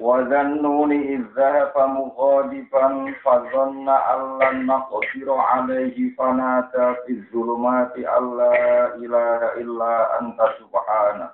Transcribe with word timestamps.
وذنون 0.00 0.92
إذ 0.92 1.20
ذهب 1.36 1.72
مغاضبا 1.76 3.14
فظن 3.24 3.88
أن 3.88 4.38
لن 4.42 4.66
نقدر 4.66 5.32
عليه 5.34 6.16
فنادى 6.16 6.94
في 7.06 7.12
الظلمات 7.12 7.96
أن 7.96 8.36
لا 8.36 8.94
إله 8.94 9.40
إلا 9.62 10.20
أنت 10.20 10.38
سبحانك 10.60 11.30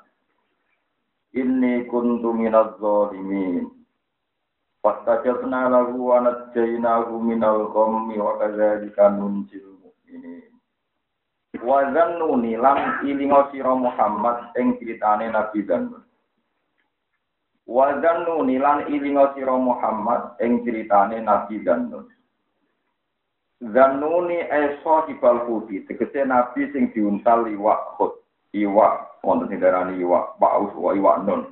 إني 1.37 1.84
كنت 1.84 2.24
من 2.24 2.55
الظالمين 2.55 3.70
فاستجبنا 4.84 5.69
له 5.69 5.88
ونجيناه 6.10 7.09
من 7.19 7.45
الغم 7.45 8.20
وكذلك 8.20 8.98
ننجي 9.01 9.59
المؤمنين 9.64 10.52
وذنون 11.62 12.42
لم 12.46 12.78
إلي 13.02 13.27
محمد 13.87 14.38
إن 14.59 14.73
كريتاني 14.74 15.27
نبي 15.28 15.60
ذنون 15.60 16.02
Wa 17.67 17.99
Zannuni 17.99 18.55
lan 18.63 18.88
ilinga 18.88 19.35
sira 19.35 19.52
Muhammad 19.52 20.39
ing 20.39 20.63
critane 20.63 21.20
Nabi 21.20 21.60
Zannun. 21.68 22.07
Zannuni 23.60 24.40
eso 24.48 25.04
hibal 25.10 25.43
hudi, 25.43 25.84
tegese 25.84 26.23
nabi 26.23 26.71
sing 26.71 26.93
diuntal 26.93 27.43
iwak 27.49 27.98
khut, 27.98 28.23
iwak 28.55 29.20
wonten 29.20 29.49
sing 29.51 29.60
darani 29.60 29.99
iwak 29.99 30.40
paus 30.40 30.71
wa 30.79 30.95
iwak 30.95 31.26
nun. 31.27 31.43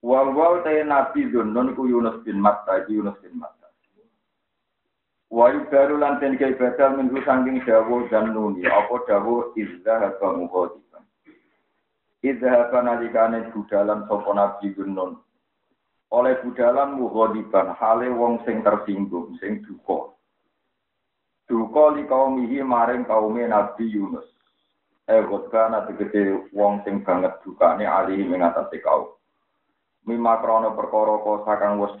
Wal 0.00 0.32
wal 0.32 0.64
te 0.64 0.80
nabi 0.80 1.28
Zannun 1.28 1.76
ku 1.76 1.84
Yunus 1.90 2.24
bin 2.24 2.40
Matta, 2.40 2.88
Yunus 2.88 3.20
bin 3.20 3.36
Matta. 3.36 3.68
Wa 5.28 5.52
yubaru 5.52 5.98
lan 6.00 6.20
ten 6.20 6.38
kaya 6.38 6.56
badal 6.56 6.96
minggu 6.96 7.20
saking 7.26 7.60
dawuh 7.68 8.08
Zannuni, 8.08 8.64
apa 8.64 8.96
dawuh 9.04 9.52
izza 9.60 10.00
haba 10.00 10.40
mughadi. 10.40 10.80
Idhaba 12.22 12.86
nalikane 12.86 13.50
budalan 13.50 14.06
sapa 14.06 14.30
Nabi 14.30 14.70
Gunun. 14.78 15.18
Oleh 16.14 16.38
budalan 16.38 16.94
mughadiban 16.94 17.74
hale 17.74 18.14
wong 18.14 18.46
sing 18.46 18.62
tersinggung, 18.62 19.34
sing 19.42 19.58
duka. 19.66 20.14
Duka 21.50 21.98
li 21.98 22.06
kaumihi 22.06 22.62
maring 22.62 23.10
kaume 23.10 23.42
Nabi 23.50 23.90
Yunus. 23.90 24.22
Eh 25.10 25.18
kana 25.50 25.82
tegese 25.90 26.46
wong 26.54 26.86
sing 26.86 27.02
banget 27.02 27.42
dukane 27.42 27.90
ali 27.90 28.22
ing 28.22 28.38
atase 28.38 28.78
kaum. 28.78 29.18
Mima 30.06 30.38
krana 30.38 30.70
perkara 30.78 31.18
kosa 31.26 31.58
kang 31.58 31.82
wis 31.82 31.94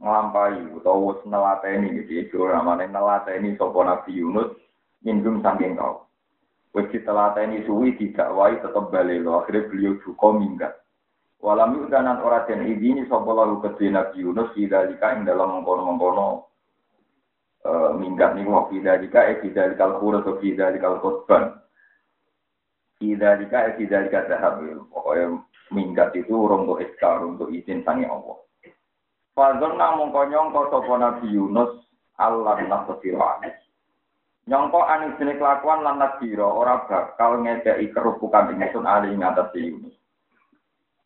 nglampahi 0.00 0.72
utawa 0.72 1.12
wis 1.12 1.20
nelateni 1.28 2.00
iki 2.00 2.32
itu 2.32 2.40
namane 2.48 2.88
nelateni 2.88 3.60
sapa 3.60 3.76
Nabi 3.84 4.24
Yunus 4.24 4.56
nyinggung 5.04 5.44
saking 5.44 5.76
kaum. 5.76 6.09
Wis 6.70 6.86
ditelateni 6.94 7.66
suwi 7.66 7.98
didakwai 7.98 8.62
tetep 8.62 8.94
balik 8.94 9.26
lo. 9.26 9.42
Akhirnya 9.42 9.66
beliau 9.66 9.98
duka 9.98 10.28
minggat. 10.30 10.74
Walam 11.40 11.82
yudanan 11.82 12.20
ora 12.22 12.44
den 12.44 12.68
izini 12.68 13.08
sapa 13.08 13.26
lalu 13.32 13.64
kedhe 13.64 13.90
Nabi 13.90 14.22
Yunus 14.22 14.52
sidalika 14.52 15.16
ing 15.16 15.24
dalam 15.24 15.56
mengkono-mengkono 15.56 16.46
uh, 17.64 17.90
minggat 17.96 18.36
niku 18.36 18.52
wa 18.52 18.68
fidalika 18.68 19.24
e 19.24 19.40
fidalikal 19.40 19.96
khurus 19.98 20.22
wa 20.28 20.36
fidalikal 20.36 21.00
khutban. 21.00 21.58
Fidalika 23.00 23.72
e 23.72 23.80
fidalika 23.80 24.28
dahab. 24.28 24.60
Pokoknya 24.92 25.40
minggat 25.72 26.12
itu 26.14 26.36
untuk 26.36 26.84
iskar, 26.84 27.24
untuk 27.24 27.48
izin 27.50 27.82
sangi 27.88 28.04
Allah. 28.04 28.36
Fadzon 29.34 29.80
namung 29.80 30.12
konyong 30.12 30.52
kau 30.52 30.68
sapa 30.68 30.94
Nabi 31.00 31.34
Yunus 31.34 31.82
Allah 32.20 32.60
nasfirah 32.62 33.40
nyongko 34.48 34.80
aning 34.88 35.16
jenis 35.20 35.36
kelakuan 35.36 35.84
lan 35.84 36.00
nadira 36.00 36.48
ora 36.48 36.86
bakal 36.88 37.44
ngedeki 37.44 37.92
kerupukan 37.92 38.56
ingsun 38.56 38.88
ali 38.88 39.12
ing 39.12 39.20
atas 39.20 39.52
Yunus. 39.52 39.96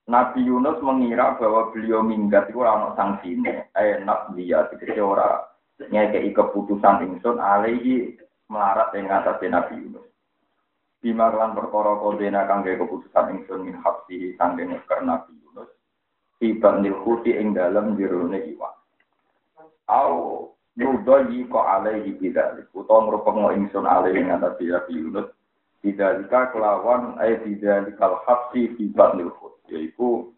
Nabi 0.04 0.44
Yunus 0.44 0.78
mengira 0.84 1.34
bahwa 1.40 1.72
beliau 1.72 2.04
minggat 2.04 2.52
itu 2.52 2.60
ora 2.60 2.92
sangsine, 2.92 3.72
enak 3.72 4.36
dia 4.36 4.68
tegese 4.68 5.00
ora 5.00 5.48
ngekei 5.80 6.30
keputusan 6.36 7.08
ingsun 7.08 7.40
alihi 7.40 8.14
melarat 8.52 8.92
ing 8.94 9.08
atas 9.10 9.40
Nabi 9.42 9.74
Yunus. 9.80 10.06
Bima 11.02 11.28
kelan 11.28 11.52
perkara 11.52 12.00
kodena 12.00 12.48
kangge 12.48 12.78
keputusan 12.78 13.40
ingsun 13.40 13.66
min 13.66 13.76
hapsi 13.82 14.36
kangge 14.38 14.62
ngeker 14.68 15.02
Nabi 15.02 15.32
Yunus. 15.40 15.72
Tiba 16.38 16.78
nilhuti 16.78 17.34
ing 17.34 17.52
dalem 17.56 17.96
jirune 17.98 18.40
iwak. 18.44 18.72
Au 19.88 20.53
Nudoyi 20.74 21.46
ko 21.46 21.62
alaihi 21.62 22.18
bidalik. 22.18 22.66
Utawa 22.74 23.06
ngrupeng 23.06 23.46
ingsun 23.62 23.86
alaihi 23.86 24.26
ngatasi 24.26 24.74
Nabi 24.74 24.92
Yunus. 24.98 25.28
Bidalika 25.78 26.50
kelawan 26.50 27.14
ay 27.22 27.38
bidalikal 27.46 28.18
hapsi 28.26 28.74
fibat 28.74 29.14
nilhut. 29.14 29.54
Yaitu 29.70 30.34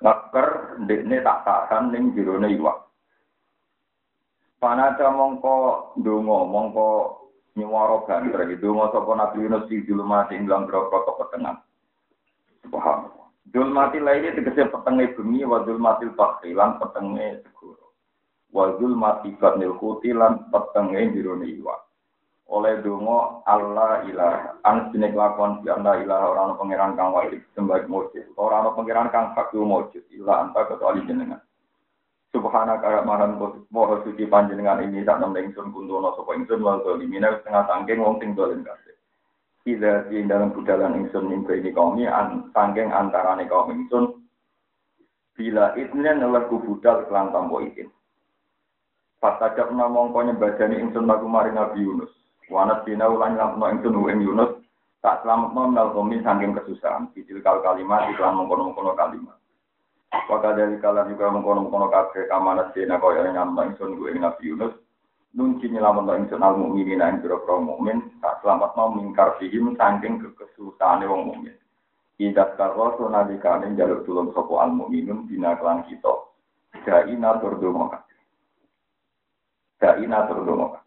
ngeker 0.00 0.80
ndekne 0.80 1.20
tak 1.20 1.44
tahan 1.44 1.92
ning 1.92 2.16
jirone 2.16 2.48
iwak. 2.56 2.88
Panada 4.56 5.12
mongko 5.12 5.92
dungo 6.00 6.48
mongko 6.48 6.88
nyuwara 7.58 8.06
gitu 8.48 8.72
donga 8.72 8.88
sapa 8.94 9.12
Nabi 9.18 9.44
Yunus 9.44 9.68
di 9.68 9.84
julmati 9.84 10.38
ing 10.38 10.48
dalam 10.48 10.64
grogro 10.64 11.04
petengah. 11.04 11.60
Subhanallah. 12.64 13.28
Julmati 13.52 14.00
lainnya 14.00 14.32
tegese 14.32 14.70
petenge 14.72 15.12
bumi 15.12 15.44
wa 15.44 15.60
julmatil 15.66 16.14
bahri 16.16 16.56
lan 16.56 16.80
petenge 16.80 17.44
segoro 17.44 17.87
wazul 18.52 18.94
mati 18.96 19.32
batnil 19.36 19.76
kuti 19.76 20.12
lan 20.12 20.48
petenge 20.48 21.12
jirone 21.12 21.46
iwa 21.48 21.76
oleh 22.48 22.80
dongo 22.80 23.44
Allah 23.44 24.08
ilah 24.08 24.56
an 24.64 24.88
sinek 24.88 25.12
lakon 25.12 25.60
di 25.60 25.68
anda 25.68 26.00
ilah 26.00 26.32
orang 26.32 26.56
pangeran 26.56 26.96
kang 26.96 27.12
wajib 27.12 27.44
sembah 27.52 27.84
mujud 27.84 28.24
orang 28.40 28.72
pangeran 28.72 29.12
kang 29.12 29.36
fakul 29.36 29.68
mujud 29.68 30.00
ilah 30.08 30.48
anta 30.48 30.64
kecuali 30.64 31.04
jenengan 31.04 31.44
Subhana 32.28 32.76
kaya 32.84 33.00
maran 33.08 33.40
moho 33.72 34.04
suci 34.04 34.28
panjenengan 34.28 34.84
ini 34.84 35.00
tak 35.00 35.24
nembe 35.24 35.40
ingsun 35.40 35.72
kuntono 35.72 36.12
sapa 36.12 36.36
ingsun 36.36 36.60
wal 36.60 36.84
zalimina 36.84 37.40
setengah 37.40 37.64
sangking 37.64 38.04
wong 38.04 38.20
sing 38.20 38.36
dolen 38.36 38.60
kabeh. 38.60 38.96
Ida 39.64 40.04
di 40.12 40.28
dalam 40.28 40.52
budalan 40.52 41.00
ingsun 41.00 41.24
mimpi 41.24 41.56
ini 41.56 41.72
kaum 41.72 41.96
an 42.04 42.52
sangking 42.52 42.92
antarane 42.92 43.48
kaum 43.48 43.72
ingsun 43.72 44.28
bila 45.32 45.72
itnen 45.80 46.20
oleh 46.20 46.44
kubudal 46.52 47.08
kelan 47.08 47.32
tampo. 47.32 47.64
Pasajab 49.18 49.74
namongko 49.74 50.30
nyembadani 50.30 50.78
ingsun 50.78 51.10
lagu 51.10 51.26
mari 51.26 51.50
Nabi 51.50 51.82
Yunus. 51.82 52.14
Wanat 52.54 52.86
bina 52.86 53.10
ulang 53.10 53.34
lampno 53.34 53.66
ingsun 53.66 53.98
ing 54.14 54.22
Yunus. 54.22 54.62
Tak 55.02 55.26
selamat 55.26 55.50
mau 55.58 55.66
melkomi 55.66 56.22
saking 56.22 56.54
kesusahan. 56.54 57.10
Bidil 57.10 57.42
kal 57.42 57.58
kalimat 57.58 58.06
iklan 58.14 58.38
mengkono-mengkono 58.38 58.94
kalimat. 58.94 59.34
Maka 60.14 60.54
dari 60.54 60.78
kalian 60.78 61.10
juga 61.10 61.34
mengkono-mengkono 61.34 61.90
kabeh 61.90 62.30
kamanat 62.30 62.70
dina 62.78 63.02
kaya 63.02 63.26
nyamno 63.26 63.74
ingsun 63.74 63.98
ing 64.06 64.22
Nabi 64.22 64.54
Yunus. 64.54 64.74
Nunci 65.34 65.66
nyelamat 65.66 66.14
ingsun 66.22 66.38
al 66.38 66.54
mukminin 66.54 67.02
ing 67.02 67.18
pira-pira 67.18 67.58
mukmin. 67.58 68.22
Tak 68.22 68.38
selamat 68.46 68.78
mau 68.78 68.94
mingkar 68.94 69.34
fihim 69.42 69.74
saking 69.74 70.22
kekesusahane 70.22 71.10
wong 71.10 71.34
mukmin. 71.34 71.58
Idat 72.22 72.54
karo 72.54 72.94
sunadikane 72.94 73.74
jaluk 73.74 74.06
tulung 74.06 74.30
sopo 74.30 74.62
al 74.62 74.70
mukminun 74.70 75.26
bina 75.26 75.58
kelan 75.58 75.82
kita. 75.90 76.30
Jaina 76.86 77.42
turdumokan. 77.42 78.07
Dai 79.78 80.04
natur 80.10 80.42
dono. 80.42 80.82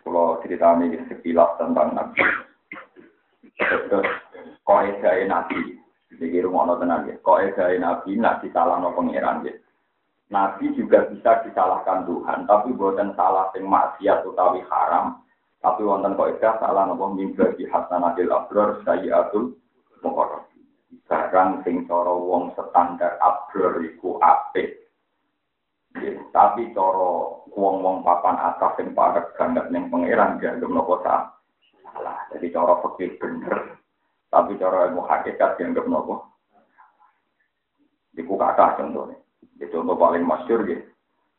Kalau 0.00 0.40
cerita 0.40 0.72
ini 0.80 0.96
sekilas 1.04 1.60
tentang 1.60 1.92
Nabi. 1.92 2.24
Terus 3.60 4.08
kau 4.64 4.80
edai 4.80 5.28
Nabi. 5.28 5.76
Jadi 6.16 6.40
rumah 6.40 6.80
tenan 6.80 7.04
ya. 7.04 7.20
Kau 7.20 7.36
edai 7.36 7.76
Nabi 7.76 8.16
nak 8.16 8.40
disalah 8.40 8.80
no 8.80 8.96
pangeran 8.96 9.44
ya. 9.44 9.52
Nabi 10.28 10.72
juga 10.76 11.08
bisa 11.08 11.40
disalahkan 11.44 12.04
Tuhan, 12.04 12.44
tapi 12.44 12.76
bukan 12.76 13.16
salah 13.16 13.48
sing 13.52 13.64
maksiat 13.64 14.28
utawi 14.28 14.60
haram. 14.68 15.24
Tapi 15.58 15.82
wonten 15.82 16.14
kok 16.14 16.38
salah 16.40 16.86
nopo 16.86 17.12
mimba 17.12 17.50
di 17.58 17.66
hasanatil 17.66 18.30
abror 18.30 18.80
sayyatul 18.86 19.56
muqarrab. 20.04 20.46
Barang 21.08 21.64
sing 21.64 21.88
cara 21.88 22.12
wong 22.12 22.52
standar 22.54 23.16
abror 23.20 23.80
iku 23.84 24.20
apik. 24.20 24.87
Tapi 26.30 26.70
coro 26.76 27.42
wong-wong 27.52 28.06
papan 28.06 28.38
atas 28.38 28.78
yang 28.78 28.94
pada 28.94 29.34
gandat 29.34 29.66
yang 29.74 29.90
pangeran 29.90 30.38
dianggap 30.38 30.70
nopo 30.70 31.02
salah. 31.02 31.34
Jadi 32.30 32.46
coro 32.54 32.74
fakir 32.84 33.18
bener. 33.18 33.78
Tapi 34.28 34.60
cara 34.60 34.92
ilmu 34.92 35.02
hakikat 35.08 35.58
dianggap 35.58 35.86
nopo. 35.88 36.28
Iku 38.18 38.34
kata 38.34 38.78
contohnya. 38.82 39.18
Itu 39.58 39.82
contoh 39.82 39.96
paling 39.98 40.22
masyur 40.26 40.66
gitu. 40.66 40.86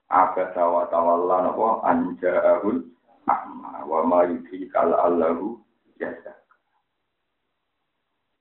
Aga 0.09 0.51
tawa 0.57 0.89
tawalla 0.89 1.45
nopo 1.45 1.83
anjahul 1.85 2.87
ahma 3.29 3.85
wa 3.85 3.99
ma 4.07 4.19
yudhikal 4.25 4.95
allahu 4.95 5.61
jasa. 6.01 6.33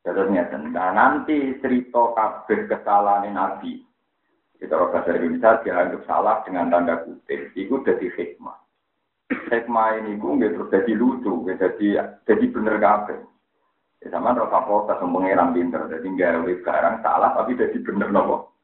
Terus 0.06 0.32
nyata. 0.32 0.56
Nah 0.56 0.90
nanti 0.96 1.58
cerita 1.60 2.16
kabeh 2.16 2.64
kesalahan 2.70 3.34
Nabi. 3.34 3.87
Kita 4.58 4.74
bahasa 4.74 5.14
Indonesia 5.14 5.62
dianggap 5.62 6.02
salah 6.10 6.42
dengan 6.42 6.66
tanda 6.74 7.06
kutip. 7.06 7.54
Itu 7.54 7.78
jadi 7.86 8.10
hikmah. 8.10 8.58
Hikmah 9.30 9.88
ini 10.02 10.18
gue 10.18 10.50
terus 10.50 10.72
jadi 10.74 10.92
lucu, 10.98 11.46
jadi 11.46 12.18
jadi 12.26 12.44
bener 12.50 12.76
kabeh. 12.82 13.18
Ya 13.98 14.14
sama 14.14 14.34
rasa 14.34 14.62
protes 14.62 14.98
pengeran 14.98 15.54
pinter, 15.54 15.82
jadi 15.90 16.06
nggak 16.06 16.62
sekarang 16.62 17.02
salah 17.02 17.34
tapi 17.34 17.58
jadi 17.58 17.78
bener 17.82 18.10
nopo. 18.14 18.54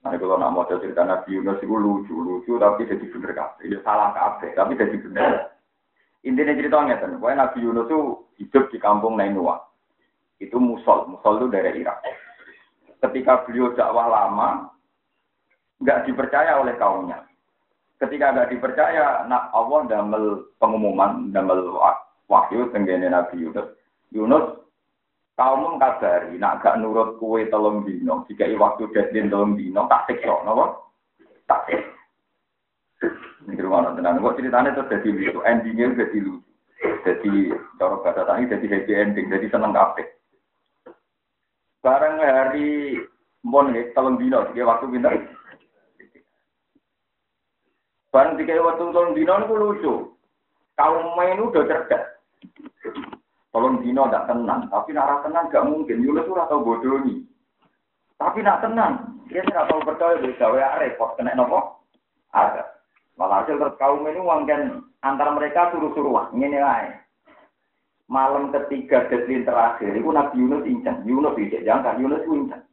Nah, 0.00 0.16
kalau 0.16 0.40
nak 0.40 0.56
mau 0.56 0.64
cerita 0.64 1.04
Nabi 1.04 1.36
Yunus 1.36 1.60
itu 1.60 1.76
lucu, 1.76 2.16
lucu 2.16 2.56
tapi 2.56 2.88
jadi 2.88 3.04
bener 3.04 3.36
kabeh. 3.36 3.68
Ya 3.68 3.78
salah 3.84 4.16
kabeh, 4.16 4.56
tapi 4.56 4.72
jadi 4.72 4.96
bener. 4.96 5.52
Intinya 6.24 6.56
ceritanya 6.56 7.00
kan, 7.00 7.20
pokoknya 7.20 7.36
Nabi 7.44 7.58
Yunus 7.60 7.88
itu 7.88 8.00
hidup 8.40 8.64
di 8.72 8.78
kampung 8.80 9.20
Nainua. 9.20 9.60
Itu 10.40 10.56
Musol, 10.56 11.04
Musol 11.04 11.44
itu 11.44 11.46
dari 11.52 11.84
Irak. 11.84 12.00
Ketika 13.00 13.48
beliau 13.48 13.72
dakwah 13.72 14.06
lama, 14.08 14.68
nggak 15.80 16.04
dipercaya 16.04 16.60
oleh 16.60 16.76
kaumnya. 16.76 17.24
Ketika 17.96 18.32
nggak 18.32 18.50
dipercaya, 18.52 19.24
nah 19.28 19.48
Allah 19.52 19.88
damel 19.88 20.52
pengumuman, 20.60 21.32
damel 21.32 21.76
wahyu 22.28 22.68
tenggene 22.72 23.08
Nabi 23.08 23.44
Yunus. 23.44 23.68
Yunus 24.12 24.46
kaum 25.40 25.80
kabari 25.80 26.36
nak 26.36 26.60
gak 26.60 26.76
nurut 26.76 27.16
kue 27.16 27.48
telung 27.48 27.88
dino, 27.88 28.28
jika 28.28 28.44
waktu 28.60 28.92
deadline 28.92 29.32
telung 29.32 29.56
dino 29.56 29.88
tak 29.88 30.04
siksa, 30.12 30.44
nopo? 30.44 30.92
Tak 31.48 31.64
siksa. 31.64 31.88
Ini 33.48 33.56
rumah 33.64 33.96
tenan. 33.96 34.20
Kok 34.20 34.36
ceritanya 34.36 34.76
terus 34.76 34.92
jadi 34.92 35.08
lucu, 35.08 35.40
endingnya 35.48 35.96
jadi 35.96 36.18
lucu. 36.20 36.44
Jadi 37.00 37.32
cara 37.80 37.96
bahasa 38.04 38.28
tadi 38.28 38.52
jadi 38.52 38.66
happy 38.68 38.92
ending, 38.92 39.26
jadi 39.32 39.46
seneng 39.48 39.72
kabeh. 39.72 40.04
Bareng 41.80 42.20
hari 42.20 43.00
mon 43.40 43.72
nih 43.72 43.88
telung 43.96 44.20
dino, 44.20 44.44
jika 44.52 44.68
waktu 44.68 44.86
pinter. 44.92 45.16
Bareng 48.12 48.36
jika 48.36 48.60
waktu 48.60 48.84
telung 48.92 49.16
dino 49.16 49.34
itu 49.40 49.54
lucu. 49.56 49.94
Kaum 50.76 51.16
main 51.16 51.40
udah 51.40 51.64
cerdas. 51.64 52.04
Tolong 53.50 53.82
dino 53.82 54.06
tidak 54.06 54.30
tenang, 54.30 54.70
tapi 54.70 54.94
nak 54.94 55.26
tenang 55.26 55.50
gak 55.50 55.66
mungkin. 55.66 56.04
Yunus 56.04 56.22
itu 56.22 56.38
atau 56.38 56.62
bodoh 56.62 57.02
nih. 57.02 57.18
Tapi 58.14 58.46
nak 58.46 58.62
tenang, 58.62 59.18
dia 59.26 59.42
tidak 59.42 59.66
tahu 59.66 59.80
percaya 59.82 60.22
bisa 60.22 60.46
wa 60.46 60.78
repot 60.78 61.16
kena 61.18 61.34
nopo. 61.34 61.82
Ada. 62.30 62.62
Walhasil 63.18 63.58
terus 63.58 63.76
kaum 63.76 64.06
ini 64.06 64.22
kan 64.46 64.86
antara 65.02 65.34
mereka 65.34 65.74
suruh-suruh 65.74 66.30
ini 66.32 66.62
lah. 66.62 66.94
Malam 68.10 68.50
ketiga 68.50 69.06
deadline 69.06 69.46
terakhir, 69.46 69.94
itu 69.94 70.10
Nabi 70.10 70.34
Yunus 70.42 70.66
incang. 70.66 70.98
Yunus 71.06 71.38
ijek 71.38 71.62
jangan 71.62 71.94
Yunus 72.02 72.26
incang. 72.26 72.66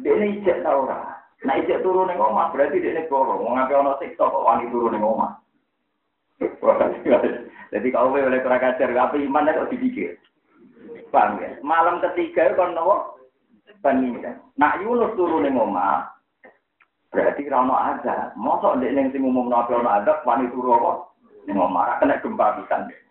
Dia 0.00 0.16
ini 0.16 0.40
ijek 0.40 0.64
tau 0.64 0.88
lah. 0.88 1.12
Nah 1.44 1.60
ijek 1.60 1.84
turun 1.84 2.08
ning 2.08 2.16
omah 2.16 2.56
berarti 2.56 2.80
dia 2.80 2.96
ini 2.96 3.04
goro. 3.04 3.36
Mau 3.36 3.52
ngapain 3.52 3.84
ono 3.84 4.00
siksa 4.00 4.24
kok 4.24 4.44
wani 4.48 4.72
turun 4.72 4.96
ning 4.96 5.04
omah. 5.04 5.36
Jadi 7.72 7.88
kalau 7.92 8.16
boleh 8.16 8.40
kurang 8.40 8.64
ajar, 8.64 8.88
apa 8.96 9.16
iman 9.20 9.50
itu 9.52 9.64
dipikir. 9.76 10.10
Paham 11.12 11.36
ya? 11.36 11.60
Malam 11.60 12.00
ketiga 12.00 12.48
itu 12.48 12.56
kan 12.56 12.72
nopo 12.72 13.20
penginjak. 13.84 14.40
Nak 14.56 14.80
Yunus 14.80 15.12
turun 15.20 15.44
di 15.44 15.52
omah, 15.52 16.08
berarti 17.12 17.44
rano 17.52 17.76
ada. 17.76 18.32
Mosok 18.40 18.80
dek 18.80 18.92
neng 18.96 19.12
sing 19.12 19.20
umum 19.20 19.52
nabi 19.52 19.76
ono 19.76 19.90
ada, 19.92 20.24
wani 20.24 20.48
turu 20.48 20.80
apa? 20.80 20.92
Neng 21.44 21.60
omah, 21.60 22.00
kena 22.00 22.24
gempa 22.24 22.56
pisan 22.56 22.88
deh. 22.88 23.05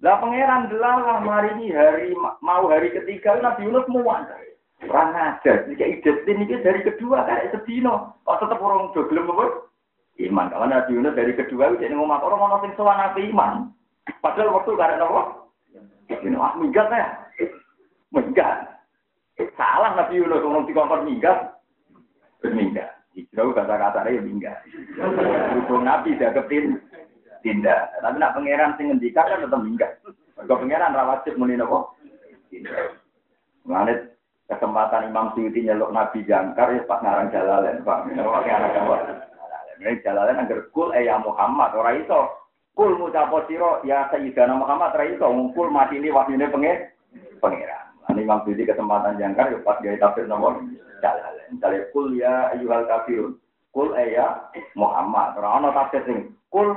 Lah 0.00 0.16
pangeran 0.16 0.72
delalah 0.72 1.20
mari 1.20 1.68
hari 1.72 2.16
mau 2.40 2.64
hari 2.72 2.88
ketiga 2.88 3.36
Nabi 3.36 3.68
Yunus 3.68 3.84
muat. 3.92 4.32
Orang 4.88 5.12
ajar, 5.12 5.68
jika 5.68 5.84
ide 5.84 6.24
ini 6.24 6.48
dari 6.64 6.80
kedua 6.80 7.28
kayak 7.28 7.52
sedino, 7.52 8.16
kok 8.24 8.40
tetap 8.40 8.64
orang 8.64 8.88
joglem 8.96 9.28
apa? 9.28 9.68
iman. 10.24 10.48
Kalau 10.52 10.66
Nabi 10.68 10.96
Yunus 10.96 11.16
dari 11.16 11.32
kedua 11.36 11.72
itu 11.72 11.84
jadi 11.84 11.96
ngomong 11.96 12.20
orang 12.20 12.38
mau 12.40 12.48
nonton 12.48 12.72
soal 12.76 12.96
Nabi 12.96 13.28
iman. 13.32 13.72
Padahal 14.24 14.56
waktu 14.56 14.72
karena 14.76 15.04
apa? 15.04 15.22
Ini 16.10 16.36
ah 16.36 16.52
minggat 16.56 16.88
ya, 16.92 17.08
minggat. 18.12 18.56
Salah 19.56 19.96
Nabi 19.96 20.20
Yunus 20.20 20.40
ngomong 20.44 20.64
di 20.68 20.72
kompor 20.76 21.04
minggat, 21.04 21.60
berminggat. 22.40 22.88
Hijrah 23.16 23.52
kata-kata 23.52 24.06
ya 24.08 24.20
minggat. 24.22 24.64
Berhubung 24.96 25.82
Nabi 25.84 26.14
ketin 26.16 26.78
tindak. 27.40 27.92
Tapi 28.00 28.16
nak 28.16 28.32
pangeran 28.36 28.76
sing 28.76 28.92
ngendikan 28.92 29.28
kan 29.28 29.44
tetap 29.44 29.60
minggat. 29.60 29.90
Kalau 30.36 30.60
pangeran 30.60 30.96
rawatib 30.96 31.34
muni 31.36 31.56
nopo. 31.56 31.96
Mengalit 33.64 34.16
kesempatan 34.50 35.12
Imam 35.12 35.30
Suyuti 35.36 35.62
nyeluk 35.62 35.94
Nabi 35.94 36.26
jangkar 36.26 36.74
ya 36.74 36.82
pas 36.88 36.98
ngarang 37.04 37.30
jalalen, 37.30 37.86
Pak. 37.86 37.98
Pakai 38.10 38.50
anak 38.50 38.72
kawan. 38.74 39.02
Ini 39.80 40.04
jalalan 40.04 40.44
agar 40.44 40.68
kul 40.76 40.92
eh 40.92 41.08
ya 41.08 41.16
Muhammad 41.16 41.72
ora 41.72 41.96
iso. 41.96 42.28
Kul 42.76 43.00
mucapo 43.00 43.40
siro 43.48 43.80
ya 43.80 44.12
Sayyidana 44.12 44.52
Muhammad 44.52 44.92
ora 44.92 45.08
iso. 45.08 45.26
Kul 45.56 45.72
mati 45.72 45.96
ini 45.96 46.12
wahyune 46.12 46.52
pengen 46.52 46.76
pengiran. 47.40 47.88
Ini 48.12 48.20
Imam 48.26 48.44
Budi 48.44 48.68
kesempatan 48.68 49.16
jangkar 49.16 49.48
ya 49.48 49.58
pas 49.64 49.80
gaya 49.80 49.96
tafsir 49.96 50.28
nomor 50.28 50.60
jalalan. 51.00 51.48
Misalnya 51.48 51.88
kul 51.96 52.12
ya 52.12 52.52
ayyuhal 52.52 52.84
kafirun. 52.84 53.40
Kul 53.72 53.96
eh 53.96 54.20
ya 54.20 54.52
Muhammad. 54.76 55.40
Ora 55.40 55.48
ono 55.56 55.68
tafsir 55.72 56.04
sing 56.04 56.36
kul 56.52 56.76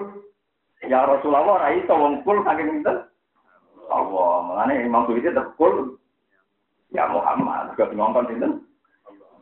ya 0.88 1.08
Rasulullah 1.08 1.44
ora 1.60 1.68
iso 1.76 1.94
wong 1.94 2.24
kul 2.28 2.44
saking 2.44 2.80
pinten. 2.80 2.98
Allah, 3.92 4.34
mengenai 4.48 4.88
Imam 4.88 5.06
Budi 5.06 5.24
tetap 5.24 5.54
kul 5.60 6.00
ya 6.92 7.08
Muhammad. 7.12 7.76
Juga 7.76 7.92
ngomong 7.92 8.28
pinten. 8.28 8.64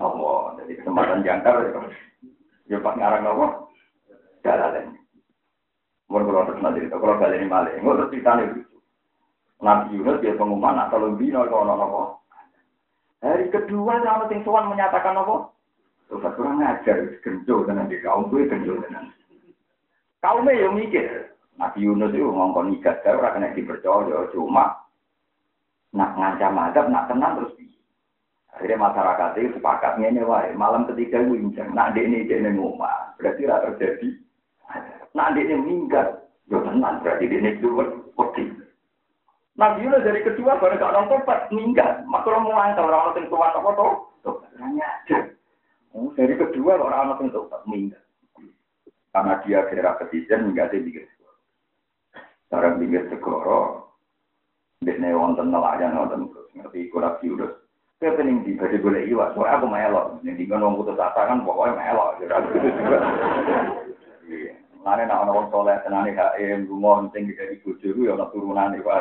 Allah, 0.01 0.57
jadi 0.61 0.81
kesempatan 0.81 1.25
jangkar 1.25 1.55
ya. 1.61 1.81
Ya 2.71 2.77
pas 2.79 2.95
ngarang 2.97 3.27
apa? 3.27 3.47
Jalalan. 4.41 4.97
Mau 6.11 6.19
kalau 6.27 6.43
terus 6.43 6.59
nanti 6.59 6.83
itu 6.83 6.97
kalau 6.97 7.15
kali 7.19 7.39
ini 7.39 7.47
malah, 7.47 7.71
nggak 7.71 8.11
terus 8.11 8.11
nih. 8.19 8.49
Nabi 9.61 9.93
Yunus 9.93 10.19
dia 10.25 10.33
pengumuman 10.33 10.89
atau 10.89 10.97
lebih 11.05 11.29
nol 11.31 11.47
kalau 11.47 11.77
apa? 11.77 12.01
Hari 13.21 13.53
kedua 13.53 14.01
sama 14.01 14.25
sing 14.27 14.41
menyatakan 14.41 15.21
apa? 15.21 15.53
Terus 16.09 16.25
kurang 16.35 16.57
ngajar, 16.59 16.97
genjo 17.21 17.63
dengan 17.63 17.85
di 17.87 18.01
kaum 18.01 18.33
genjo 18.33 18.81
dengan. 18.81 19.13
Kaumnya 20.21 20.53
yang 20.53 20.77
mikir, 20.77 21.33
Nabi 21.57 21.81
Yunus 21.81 22.13
itu 22.13 22.29
ngomong 22.29 22.77
ikat, 22.77 23.01
saya 23.01 23.17
orang 23.17 23.41
kena 23.41 23.57
dipercaya, 23.57 24.29
cuma 24.29 24.85
nak 25.97 26.13
ngancam 26.13 26.61
adab, 26.61 26.85
nak 26.93 27.09
tenang 27.09 27.41
terus 27.41 27.57
Akhirnya 28.51 28.77
masyarakat 28.77 29.29
itu 29.39 29.57
sepakat 29.57 29.97
ini 29.97 30.21
wae. 30.21 30.51
Malam 30.53 30.85
ketiga 30.85 31.23
gue 31.23 31.39
inceng. 31.39 31.71
Nak 31.71 31.95
dek 31.95 32.05
ini 32.05 32.27
dek 32.27 32.45
ini. 32.45 32.61
Berarti 33.17 33.41
tidak 33.41 33.63
terjadi. 33.73 34.09
Nak 35.15 35.33
dek 35.33 35.49
ini. 35.49 35.87
Ya 35.89 36.57
tenang. 36.59 37.01
Berarti 37.01 37.31
dek 37.31 37.41
ini 37.41 37.57
keluar. 37.63 37.87
Putih. 38.11 38.51
Nabi 39.55 39.87
Yunus 39.87 40.03
dari 40.03 40.21
kedua 40.21 40.59
baru 40.59 40.77
gak 40.77 40.93
orang 40.93 41.07
tobat 41.09 41.39
minggat. 41.49 42.03
Maka 42.05 42.27
orang 42.27 42.43
mau 42.43 42.59
antar 42.59 42.85
orang 42.85 43.17
orang 43.17 43.25
tua 43.31 43.49
apa 43.49 43.69
tuh? 43.73 43.93
Tanya 44.59 44.85
aja. 44.85 45.17
Oh, 45.95 46.11
dari 46.13 46.35
kedua 46.37 46.77
orang 46.77 47.17
orang 47.17 47.31
tobat 47.31 47.63
minggat. 47.65 48.00
Karena 49.11 49.43
dia 49.43 49.67
daerah 49.67 49.99
pesisir 49.99 50.39
minggat 50.39 50.71
dia 50.71 50.79
pikir. 50.79 51.03
Sekarang 52.47 52.79
pinggir 52.79 53.07
segoro. 53.11 53.91
Dek 54.83 54.97
wonten 54.97 55.51
nelayan 55.51 55.99
wonten 55.99 56.31
ngerti 56.55 56.89
kurang 56.89 57.19
Yunus. 57.19 57.53
Saya 58.01 58.17
pening 58.17 58.41
di 58.41 58.57
baju 58.57 58.77
boleh 58.81 59.05
iwa, 59.05 59.29
soalnya 59.37 59.61
aku 59.61 59.67
melok. 59.69 60.05
Yang 60.25 60.35
di 60.41 60.43
ngomong 60.49 60.73
putus 60.81 60.97
asa 60.97 61.21
kan 61.29 61.45
pokoknya 61.45 61.77
melok. 61.77 62.17
Mana 64.81 65.05
nak 65.05 65.29
orang 65.29 65.53
soleh 65.53 65.77
tenani 65.85 66.17
HM, 66.17 66.65
rumah 66.65 67.05
penting 67.05 67.29
dari 67.37 67.61
bojo 67.61 67.93
ya 68.01 68.17
ono 68.17 68.25
turunan 68.33 68.73
iki 68.73 68.81
Pak. 68.81 68.99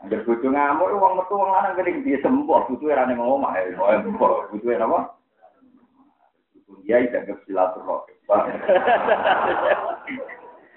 Angger 0.00 0.20
bojo 0.24 0.46
ngamuk 0.48 0.96
wong 0.96 1.12
metu 1.20 1.34
wong 1.36 1.50
lanang 1.52 1.76
kening 1.76 2.00
dia 2.00 2.16
sembuh, 2.24 2.64
butuhe 2.72 2.96
ra 2.96 3.04
ning 3.04 3.20
omah 3.20 3.52
ya. 3.60 4.00
Butuhe 4.48 4.80
napa? 4.80 5.15
Dia 6.86 7.02
tidak 7.06 7.42
silaturahim. 7.46 8.18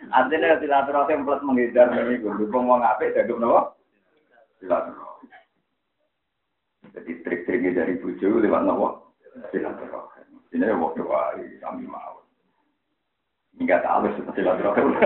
Artinya 0.09 0.57
silaturahim 0.61 1.25
plus 1.25 1.41
menghindar 1.45 1.89
ini, 1.93 2.21
gue 2.21 2.33
dukung 2.37 2.65
mau 2.69 2.81
ngapain, 2.81 3.13
jadi 3.13 3.33
napa? 3.37 3.73
Silaturahim. 4.61 5.29
Jadi 6.93 7.11
trik-triknya 7.21 7.85
dari 7.85 8.01
bujo 8.01 8.41
lewat 8.41 8.61
nopo 8.65 9.13
silaturahim. 9.53 10.27
Ini 10.53 10.73
waktu 10.77 11.01
wali 11.05 11.45
kami 11.61 11.85
mau. 11.85 12.25
Enggak 13.61 13.85
tahu 13.85 14.09
seperti 14.13 14.41
silaturahim. 14.41 14.97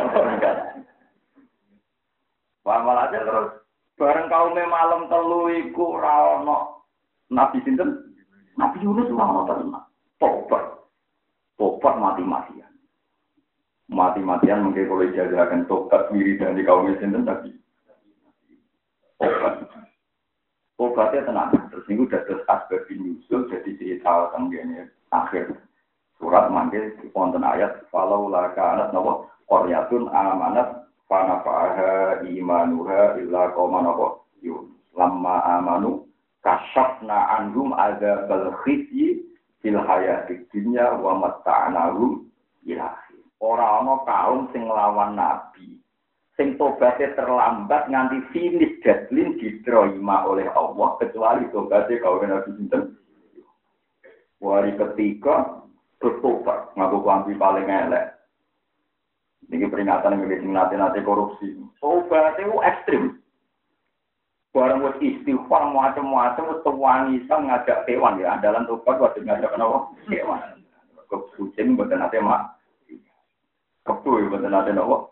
Wah 2.63 2.79
aja 2.79 3.19
terus 3.19 3.59
bareng 3.99 4.31
kaum 4.31 4.55
malam 4.55 5.11
telu 5.11 5.51
iku 5.51 5.99
ora 5.99 6.39
ono 6.39 6.87
Nabi 7.27 7.59
sinten? 7.67 8.15
Nabi 8.55 8.79
Yunus 8.79 9.11
ora 9.11 9.25
ono 9.27 9.41
tenan. 9.51 9.83
Tobat. 10.23 10.87
Tobat 11.59 11.95
mati-matian. 11.99 12.71
Mati-matian 13.91 14.63
mungkin 14.63 14.87
kalau 14.87 15.11
jajakan 15.11 15.67
tobat 15.67 16.07
wiri 16.15 16.39
dari 16.39 16.63
kaum 16.63 16.87
sinten 16.95 17.27
tapi 17.27 17.51
tobat. 19.19 19.67
Tobatnya 20.79 21.27
tenang. 21.27 21.51
Terus 21.67 21.85
ini 21.91 22.07
udah 22.07 22.23
terus 22.23 22.47
asbab 22.47 22.87
bin 22.87 23.03
Yusuf 23.03 23.51
jadi 23.51 23.75
cerita 23.75 24.31
tentang 24.31 24.87
akhir 25.11 25.59
surat 26.23 26.47
manggil 26.47 26.95
wonten 27.11 27.43
ayat 27.43 27.83
falau 27.91 28.31
laka 28.31 28.79
anak 28.79 28.89
nawa 28.95 29.27
koryatun 29.51 30.07
amanat 30.07 30.87
fanafaha 31.11 32.23
imanuha 32.23 33.19
illa 33.19 33.51
qauman 33.51 33.91
apa 33.91 34.23
yun 34.39 34.71
lamma 34.95 35.43
amanu 35.59 36.07
kasyafna 36.41 37.37
anhum 37.37 37.75
adzabal 37.75 38.55
khizyi 38.63 39.21
fil 39.63 39.79
hayatid 39.79 40.43
dunya 40.51 40.91
wa 40.99 41.23
matta'nahum 41.23 42.27
ila 42.67 42.91
ora 43.39 43.79
ana 43.79 43.95
kaum 44.03 44.51
sing 44.51 44.67
lawan 44.67 45.15
nabi 45.15 45.79
sing 46.35 46.59
tobaté 46.59 47.15
terlambat 47.15 47.87
nganti 47.87 48.19
finish 48.35 48.75
deadline 48.83 49.39
diterima 49.39 50.27
oleh 50.27 50.51
Allah 50.51 50.99
kecuali 50.99 51.47
tobaté 51.49 52.03
kaum 52.03 52.27
nabi 52.27 52.51
sinten 52.59 52.99
Wari 54.43 54.75
ketiga 54.75 55.63
bertobat 56.03 56.75
ngaku 56.75 56.99
kuanti 56.99 57.31
paling 57.39 57.63
elek 57.63 58.13
ini 59.53 59.69
peringatan 59.69 60.23
yang 60.23 60.55
nanti-nanti 60.55 61.05
korupsi. 61.05 61.53
Tobat 61.77 62.39
itu 62.41 62.57
ekstrim. 62.63 63.21
Barang 64.53 64.85
wis 64.85 64.97
istighfar 65.01 65.73
macam-macam 65.73 66.53
wis 66.53 66.61
tewangi 66.61 67.15
sang 67.25 67.49
ngajak 67.49 67.89
hewan 67.89 68.21
ya 68.21 68.37
andalan 68.37 68.69
tobat 68.69 69.01
wajib 69.01 69.25
ngajak 69.25 69.49
kenapa? 69.49 69.89
Hewan. 70.07 70.61
Kucing 71.09 71.73
mboten 71.73 71.97
nate 71.97 72.21
mak. 72.21 72.61
Kepu 73.81 74.21
ya 74.21 74.29
mboten 74.29 74.53
nate 74.53 74.71
napa? 74.77 75.09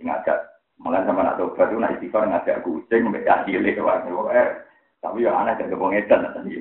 Ngajak 0.00 0.38
malah 0.80 1.04
sama 1.04 1.28
nak 1.28 1.36
tobat 1.36 1.68
itu 1.68 1.76
nak 1.76 1.92
istighfar 2.00 2.24
ngajak 2.24 2.64
kucing 2.64 3.12
mbek 3.12 3.28
cilik 3.44 3.76
hewan. 3.76 4.00
Tapi 5.02 5.26
ya 5.26 5.34
aneh 5.34 5.58
jadi 5.58 5.74
pengedan 5.76 6.30
tadi 6.32 6.56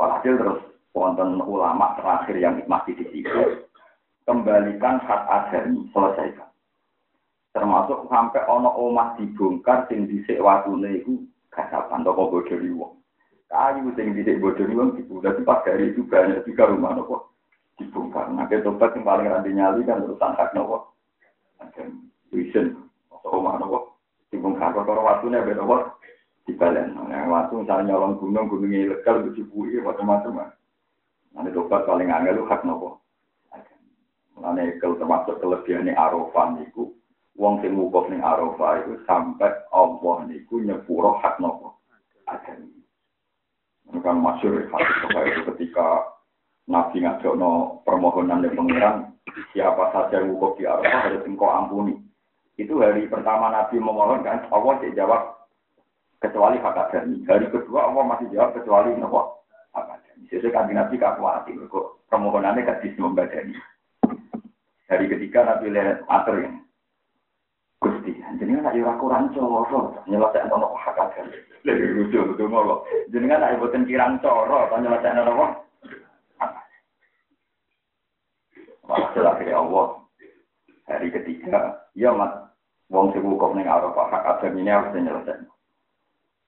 Walhasil 0.00 0.34
terus 0.40 0.60
wonten 0.96 1.36
ulama 1.44 1.92
terakhir 2.00 2.36
yang 2.40 2.56
masih 2.64 2.96
di 2.96 3.04
situ 3.12 3.68
kembalikan 4.24 4.98
hak 5.02 5.22
adami 5.28 5.86
selesaikan 5.92 6.49
termasuk 7.50 8.06
sampai 8.06 8.46
ono 8.46 8.70
omah 8.78 9.18
dibongkar 9.18 9.90
sing 9.90 10.06
dhisik 10.06 10.38
watune 10.38 11.02
iku 11.02 11.18
kasapan 11.50 12.06
toko 12.06 12.30
bodoni 12.30 12.70
wong. 12.70 12.94
Kayu 13.50 13.90
sing 13.98 14.14
dhisik 14.14 14.38
bodoni 14.38 14.78
wong 14.78 14.94
dibuka 14.94 15.34
pas 15.42 15.66
dari 15.66 15.90
itu 15.90 16.06
banyak 16.06 16.46
juga 16.46 16.70
rumah 16.70 16.94
nopo 16.94 17.34
dibongkar. 17.82 18.30
Nah 18.30 18.46
tobat 18.46 18.94
yang 18.94 19.02
paling 19.02 19.26
ranti 19.26 19.50
nyali 19.50 19.82
kan 19.82 20.06
urusan 20.06 20.38
hak 20.38 20.54
nopo. 20.54 20.94
Vision 22.30 22.86
atau 23.10 23.42
omah 23.42 23.58
nopo. 23.58 23.98
Dibongkar 24.30 24.70
perkara 24.70 25.02
watune 25.02 25.42
beda 25.42 25.58
nopo 25.58 25.98
dibalen. 26.46 26.94
Nah 26.94 27.26
waktu 27.26 27.66
misalnya 27.66 27.98
nyolong 27.98 28.14
gunung 28.22 28.46
gunungnya 28.46 28.86
ilegal 28.86 29.26
dibui 29.34 29.74
macam-macam 29.82 30.54
Nanti 31.30 31.54
tobat 31.54 31.86
paling 31.86 32.10
angel 32.10 32.46
hak 32.46 32.62
nopo. 32.62 33.02
Mulane 34.38 34.78
termasuk 34.80 35.36
kelebihan 35.36 35.92
Arafah 35.92 36.56
niku, 36.56 36.96
wong 37.40 37.64
sing 37.64 37.72
wukuf 37.72 38.04
ning 38.12 38.20
Arafah 38.20 38.84
itu 38.84 39.00
sampai 39.08 39.48
Allah 39.72 40.28
niku 40.28 40.60
nyepuro 40.60 41.16
hak 41.24 41.40
nopo. 41.40 41.80
Adami. 42.28 42.68
Kan 44.04 44.20
masyur 44.20 44.68
hadis 44.68 44.96
itu 45.08 45.40
ketika 45.56 46.04
Nabi 46.68 47.02
ngajono 47.02 47.80
permohonan 47.82 48.44
dari 48.44 48.54
pangeran, 48.54 49.16
siapa 49.56 49.88
saja 49.90 50.20
yang 50.20 50.36
wukuf 50.36 50.60
di 50.60 50.68
Arafah 50.68 51.08
harus 51.08 51.24
engkau 51.24 51.48
ampuni. 51.48 51.96
Itu 52.60 52.84
hari 52.84 53.08
pertama 53.08 53.48
Nabi 53.48 53.80
memohon 53.80 54.20
kan, 54.20 54.44
Allah 54.52 54.76
tidak 54.84 55.00
jawab 55.00 55.22
kecuali 56.20 56.60
hak 56.60 56.76
adami. 56.76 57.24
Hari 57.24 57.48
kedua 57.48 57.88
Allah 57.88 58.04
masih 58.04 58.28
jawab 58.36 58.52
kecuali 58.52 58.92
nopo 59.00 59.48
hak 59.72 59.88
adami. 59.88 60.28
Sesuai 60.28 60.52
kan 60.52 60.68
Nabi 60.68 61.00
kakuati, 61.00 61.56
kok 61.56 62.04
permohonannya 62.12 62.68
kadis 62.68 62.92
membadani. 63.00 63.56
Hari 64.92 65.08
ketiga 65.08 65.48
Nabi 65.48 65.72
lihat 65.72 66.04
mater 66.04 66.36
ini. 66.36 66.69
Gusti, 68.00 68.16
jadi 68.16 68.56
kan 68.56 68.72
ayo 68.72 68.96
kurang 68.96 69.28
coro, 69.36 69.92
nyelesaikan 70.08 70.48
nopo 70.48 70.72
hak 70.72 70.96
agar. 70.96 71.28
Lebih 71.68 72.08
lucu 72.08 72.48
mau 72.48 72.80
Jadi 73.12 73.28
kan 73.28 73.44
ayo 73.44 73.60
buatin 73.60 73.84
kirang 73.84 74.16
coro, 74.24 74.72
nyelesaikan 74.72 75.20
nopo. 75.20 75.44
Walhasil 78.88 79.28
akhirnya 79.28 79.60
Allah 79.60 79.86
hari 80.88 81.12
ketiga, 81.12 81.84
ya 81.92 82.08
mat, 82.16 82.56
wong 82.88 83.12
sing 83.12 83.20
wukuf 83.20 83.52
ning 83.52 83.68
Arafah 83.68 84.08
hak 84.08 84.26
adam 84.40 84.56
ini 84.56 84.72
harus 84.72 84.96
dinyelesaikan. 84.96 85.44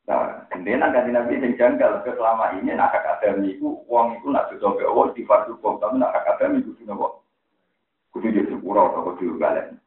Nah, 0.08 0.48
kemudian 0.48 0.82
kan 0.82 1.04
Nabi 1.04 1.36
sing 1.36 1.52
janggal 1.60 2.00
ke 2.00 2.16
selama 2.16 2.56
ini 2.56 2.72
nak 2.72 2.96
hak 2.96 3.20
adam 3.20 3.44
itu, 3.44 3.76
wong 3.84 4.16
itu 4.16 4.32
nak 4.32 4.48
sudah 4.48 4.72
ke 4.72 4.88
Allah 4.88 5.06
di 5.12 5.22
fardu 5.28 5.60
tapi 5.60 6.00
nak 6.00 6.16
hak 6.16 6.40
adam 6.40 6.64
itu 6.64 6.72
nopo. 6.88 7.20
Kudu 8.16 8.28
jadi 8.32 8.48
sepura 8.48 8.88
atau 8.88 9.12
kudu 9.12 9.36
balik. 9.36 9.81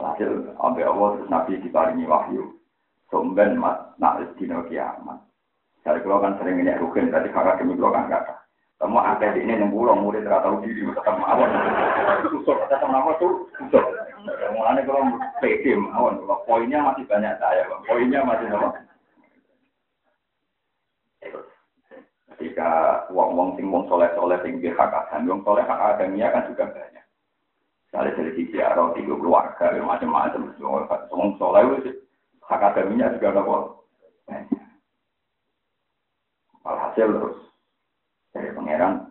Alhasil, 0.00 0.56
sampai 0.56 0.88
Allah 0.88 1.08
terus 1.16 1.28
Nabi 1.28 1.60
diparingi 1.60 2.08
wahyu. 2.08 2.56
Somben 3.12 3.60
mat, 3.60 3.92
nak 4.00 4.24
dino 4.40 4.64
kiamat. 4.66 5.20
Dari 5.84 6.00
kalau 6.00 6.24
kan 6.24 6.40
sering 6.40 6.60
ini 6.60 6.72
rugen, 6.80 7.12
tadi 7.12 7.28
kakak 7.28 7.60
demi 7.60 7.76
kalau 7.76 7.92
kan 7.92 8.08
kata. 8.08 8.34
Kamu 8.80 8.96
ada 8.96 9.36
di 9.36 9.44
ini 9.44 9.60
yang 9.60 9.68
pulang, 9.68 10.00
murid 10.00 10.24
tidak 10.24 10.40
tahu 10.40 10.64
diri, 10.64 10.88
tetap 10.88 11.20
mawon. 11.20 11.52
Susur, 12.32 12.56
tetap 12.64 12.88
mawon 12.88 13.12
tuh, 13.20 13.44
susur. 13.60 13.84
Mulanya 14.56 14.88
kalau 14.88 15.04
pede 15.44 15.76
mawon, 15.76 16.24
poinnya 16.48 16.80
masih 16.80 17.04
banyak 17.04 17.36
saya, 17.36 17.68
poinnya 17.84 18.24
masih 18.24 18.48
mawon. 18.48 18.72
ketika 22.40 23.04
wong-wong 23.12 23.52
sing 23.60 23.68
wong 23.68 23.84
soleh-soleh 23.84 24.40
sing 24.40 24.56
hak 24.64 24.92
adam, 24.92 25.28
wong 25.28 25.40
soleh 25.44 25.60
hak 25.60 25.80
adamnya 25.92 26.32
kan 26.32 26.48
juga 26.48 26.72
banyak. 26.72 26.99
Misalnya 27.90 28.14
dari 28.22 28.32
sisi 28.38 28.56
arah 28.62 28.94
tiga 28.94 29.18
keluarga, 29.18 29.74
ya 29.74 29.82
macam-macam, 29.82 30.54
wong 31.10 31.34
soleh 31.42 31.82
itu 31.82 31.90
hak 32.46 32.62
adamnya 32.62 33.10
juga 33.18 33.34
ada 33.34 33.42
banyak. 33.42 34.62
Alhasil 36.62 37.08
terus 37.10 37.38
dari 38.30 38.54
pangeran 38.54 39.10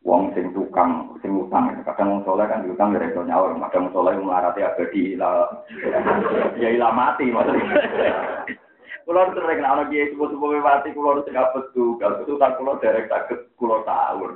wong 0.00 0.32
sing 0.32 0.48
tukang 0.56 1.12
sing 1.20 1.36
utang 1.36 1.76
kadang 1.84 2.24
soleh 2.24 2.48
kan 2.48 2.64
diutang 2.64 2.96
dari 2.96 3.12
itu 3.12 3.20
nyawa 3.20 3.52
kadang 3.68 3.90
wong 3.90 3.92
soleh 3.92 4.16
melarati 4.16 4.64
abadi 4.64 5.12
ya 6.62 6.68
ila 6.72 6.88
mati 6.96 7.28
maksudnya 7.28 8.48
Kulo 9.06 9.22
sering 9.38 9.62
ana 9.62 9.86
kiai 9.86 10.10
sepuh-sepuh 10.10 10.66
mati 10.66 10.90
kulo 10.90 11.14
harus 11.14 11.30
gak 11.30 11.54
betul. 11.54 11.94
Kalau 12.02 12.18
betul 12.18 12.42
tak 12.42 12.58
kulo 12.58 12.74
derek 12.82 13.06
sakit 13.06 13.54
kulo 13.54 13.86
tahu. 13.86 14.34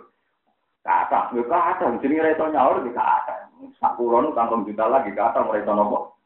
kata 0.80 1.32
gue 1.36 1.44
kata 1.44 2.00
jadi 2.00 2.24
reto 2.24 2.48
nyaur 2.48 2.80
di 2.80 2.90
kata 2.96 3.52
sakuron 3.76 4.32
kantong 4.32 4.64
juta 4.64 4.88
lagi 4.88 5.12
kata 5.12 5.44
reto 5.48 5.72
nopo? 5.76 6.16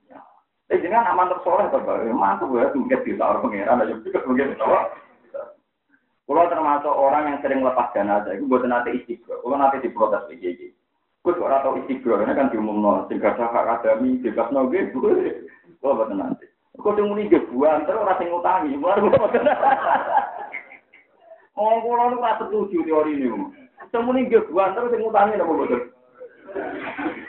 Eh 0.73 0.81
jadi 0.81 0.97
kan 0.97 1.13
aman 1.13 1.29
tersoreh 1.29 1.69
tuh 1.69 1.83
bang 1.85 2.15
mantu 2.15 2.49
gue 2.55 2.65
mungkin 2.73 3.05
di 3.05 3.13
sahur 3.21 3.43
pengiran 3.45 3.83
aja 3.85 3.95
mungkin 4.25 4.57
nopo 4.57 4.79
kalau 6.25 6.49
termasuk 6.49 6.89
orang 6.89 7.25
yang 7.29 7.39
sering 7.45 7.61
lepas 7.61 7.93
dana 7.93 8.25
aja 8.25 8.33
itu 8.33 8.49
buat 8.49 8.65
nanti 8.65 8.97
istiqroh 8.97 9.45
nate 9.61 9.77
nanti 9.77 10.33
iki 10.41 10.49
iki. 10.57 10.69
gue 11.21 11.33
suara 11.37 11.61
tau 11.61 11.77
istiqroh 11.85 12.17
karena 12.17 12.33
kan 12.33 12.49
diumum 12.49 12.81
nol 12.81 13.05
tiga 13.13 13.37
sahak 13.37 13.69
kadami 13.69 14.25
tiga 14.25 14.49
nol 14.49 14.73
gue 14.73 14.89
kalau 15.85 16.01
buat 16.01 16.09
nanti 16.17 16.49
Kau 16.75 16.91
cuma 16.99 17.15
nih 17.15 17.31
gebuan, 17.31 17.87
terus 17.87 18.03
orang 18.03 18.19
sing 18.19 18.35
utangi, 18.35 18.75
baru 18.83 19.07
gue 19.07 19.15
mau 19.15 19.31
kenal. 19.31 19.57
Mau 21.55 21.79
ngulang, 21.87 22.19
gue 22.19 22.33
setuju 22.43 22.79
teori 22.83 23.13
niku. 23.15 23.47
Muni 23.95 24.27
gebuan 24.27 24.75
terus 24.75 24.91
sing 24.91 25.01
ngutangi 25.07 25.39
napa 25.39 25.55
mboten? 25.55 25.83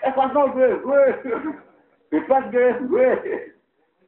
Eh, 0.02 0.12
pas 0.18 0.34
no 0.34 0.50
gue, 0.50 0.82
gue. 0.82 1.02
Bebas 2.10 2.44
gue, 2.50 2.68
gue. 2.90 3.10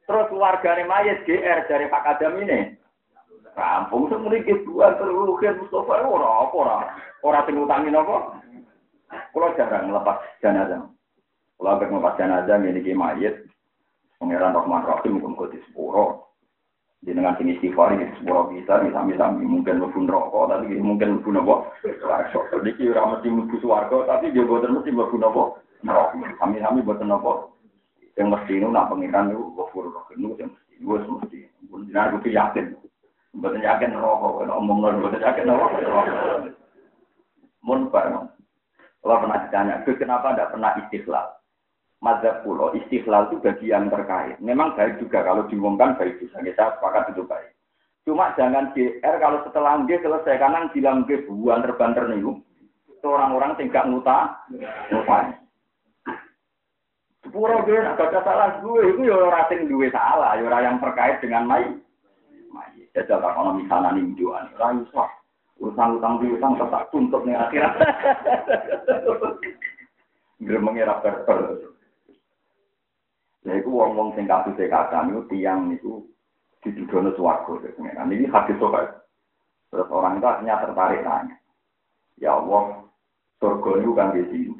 Terus 0.04 0.28
keluargane 0.28 0.82
mayat 0.84 1.22
GR 1.22 1.58
dari 1.70 1.86
Pak 1.86 2.02
Kadam 2.02 2.42
ini. 2.42 2.74
Kampung 3.54 4.10
sing 4.10 4.20
muni 4.26 4.42
gebuan 4.42 4.98
terus 4.98 5.14
Rukin 5.14 5.58
Mustafa 5.62 6.02
ora 6.02 6.28
apa 6.44 6.54
ora. 6.54 6.78
Ora 7.22 7.46
sing 7.46 7.56
ngutangi 7.56 7.94
napa? 7.94 8.42
Kula 9.32 9.54
jarang 9.56 9.88
melepas 9.88 10.18
jenazah. 10.42 10.82
Kula 11.56 11.78
ambek 11.78 11.90
melepas 11.94 12.18
jenazah 12.18 12.58
ngene 12.58 12.82
iki 12.82 12.92
mayit 12.92 13.48
Pangeran 14.18 14.50
Rahman 14.50 14.82
Rahim 14.82 15.22
mungkin 15.22 15.54
di 15.54 15.62
sepuro. 15.62 16.27
Jenengan 17.06 17.38
sini 17.38 17.54
istighfar 17.54 17.94
di 17.94 18.10
sepuro 18.18 18.50
bisa, 18.50 18.82
sami-sami 18.90 19.46
mungkin 19.46 19.78
mlebu 19.78 20.02
rokok, 20.10 20.50
tapi 20.50 20.82
mungkin 20.82 21.22
mlebu 21.22 21.30
nopo. 21.30 21.70
Jadi 21.86 22.74
kira 22.74 23.06
mesti 23.06 23.30
mlebu 23.30 23.54
swarga, 23.62 24.02
tapi 24.10 24.34
dia 24.34 24.42
boten 24.42 24.74
mesti 24.74 24.90
mlebu 24.90 25.14
nopo. 25.14 25.62
Kami-kami 26.42 26.82
buat 26.82 26.98
nopo. 27.06 27.54
Yang 28.18 28.28
mesti 28.34 28.52
itu 28.58 28.66
nak 28.66 28.90
pengiran 28.90 29.30
itu 29.30 29.46
gofur 29.54 29.94
rohin 29.94 30.26
itu 30.26 30.42
yang 30.42 30.50
mesti. 30.50 30.74
Gue 30.82 30.98
mesti. 31.06 31.38
Jangan 31.94 32.18
gue 32.18 32.34
yakin. 32.34 32.66
Bukan 33.38 33.62
yakin 33.62 33.94
rokok. 33.94 34.42
Omong 34.50 34.78
nol. 34.82 34.98
Bukan 35.06 35.22
yakin 35.22 35.46
rokok. 35.46 35.78
Mun 37.62 37.86
bareng. 37.94 38.26
Kalau 38.98 39.22
pernah 39.22 39.38
ditanya, 39.46 39.86
kenapa 39.86 40.34
tidak 40.34 40.50
pernah 40.50 40.74
istiqlal? 40.82 41.37
Mazhab 41.98 42.46
pulau 42.46 42.70
istiqlal 42.78 43.26
itu 43.26 43.42
bagi 43.42 43.74
yang 43.74 43.90
terkait. 43.90 44.38
Memang 44.38 44.78
baik 44.78 45.02
juga 45.02 45.26
kalau 45.26 45.50
diumumkan 45.50 45.98
baik 45.98 46.22
juga. 46.22 46.46
Kita 46.46 46.78
sepakat 46.78 47.10
itu 47.10 47.26
baik. 47.26 47.50
Cuma 48.06 48.30
jangan 48.38 48.70
GR 48.72 49.16
kalau 49.18 49.42
setelah 49.44 49.82
G 49.84 49.98
selesai 49.98 50.38
karena 50.38 50.70
bilang 50.70 51.04
G 51.10 51.26
buan 51.26 51.66
terbanter 51.66 52.06
nih. 52.06 52.22
Itu 52.88 53.04
orang-orang 53.04 53.58
tinggal 53.58 53.90
nguta, 53.90 54.46
nguta. 54.94 55.18
Sepuro 57.18 57.66
gue 57.66 57.82
nak 57.82 57.98
gak 57.98 58.24
salah 58.24 58.62
gue, 58.62 58.94
itu 58.94 59.02
ya 59.04 59.18
orang 59.18 59.44
sing 59.50 59.68
duwe 59.68 59.92
salah, 59.92 60.38
ya 60.38 60.48
orang 60.48 60.64
yang 60.64 60.76
terkait 60.80 61.20
dengan 61.20 61.44
mai. 61.44 61.66
Mai. 62.48 62.88
Jajal 62.96 63.20
tak 63.20 63.34
kalau 63.36 63.52
misalnya 63.58 63.98
nih 63.98 64.06
juan, 64.16 64.48
orang 64.56 64.86
iso. 64.86 65.04
Urusan 65.58 65.98
utang 65.98 66.22
utang 66.22 66.54
tetap 66.54 66.86
tuntut 66.94 67.26
nih 67.26 67.34
akhirat. 67.34 67.74
Gue 70.46 70.58
mengira 70.62 71.02
berber. 73.48 73.64
Ya 73.64 73.72
wong-wong 73.72 74.08
sing 74.14 74.28
kasus 74.28 74.54
sekatan 74.60 75.16
itu 75.16 75.20
tiang 75.32 75.72
itu 75.72 76.04
di 76.60 76.70
dudono 76.76 77.16
suwargo. 77.16 77.64
Nah, 77.80 78.04
ini 78.04 78.28
hadis 78.28 78.60
sobat. 78.60 79.08
Terus 79.72 79.88
orang 79.92 80.20
itu 80.20 80.26
akhirnya 80.28 80.60
tertarik 80.64 81.04
nanya. 81.04 81.36
Ya 82.18 82.36
Allah, 82.36 82.88
surga 83.40 83.70
itu 83.80 83.90
kan 83.96 84.12
di 84.16 84.24
sini. 84.32 84.52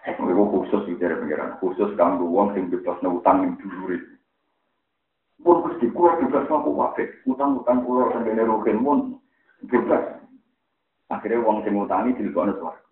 Mereka 0.00 0.44
khusus 0.50 0.82
di 0.88 0.98
daerah 0.98 1.20
pengiran, 1.22 1.56
khusus 1.60 1.92
kanggo 1.94 2.26
wong 2.26 2.56
sing 2.56 2.72
bebas 2.72 2.98
utang 3.04 3.54
dulu 3.60 3.94
itu. 3.94 4.10
Pun 5.40 5.64
mesti 5.64 5.86
kulo 5.92 6.20
bebas 6.20 6.50
aku 6.50 6.72
wae, 6.74 7.04
utang-utang 7.24 7.84
kulo 7.86 8.12
sampai 8.12 8.36
rugen 8.44 8.82
pun 8.84 8.98
bebas. 9.70 10.20
Akhirnya 11.08 11.44
wong 11.44 11.62
sing 11.64 11.78
utangi 11.78 12.16
dilebokno 12.16 12.58
swarga. 12.58 12.89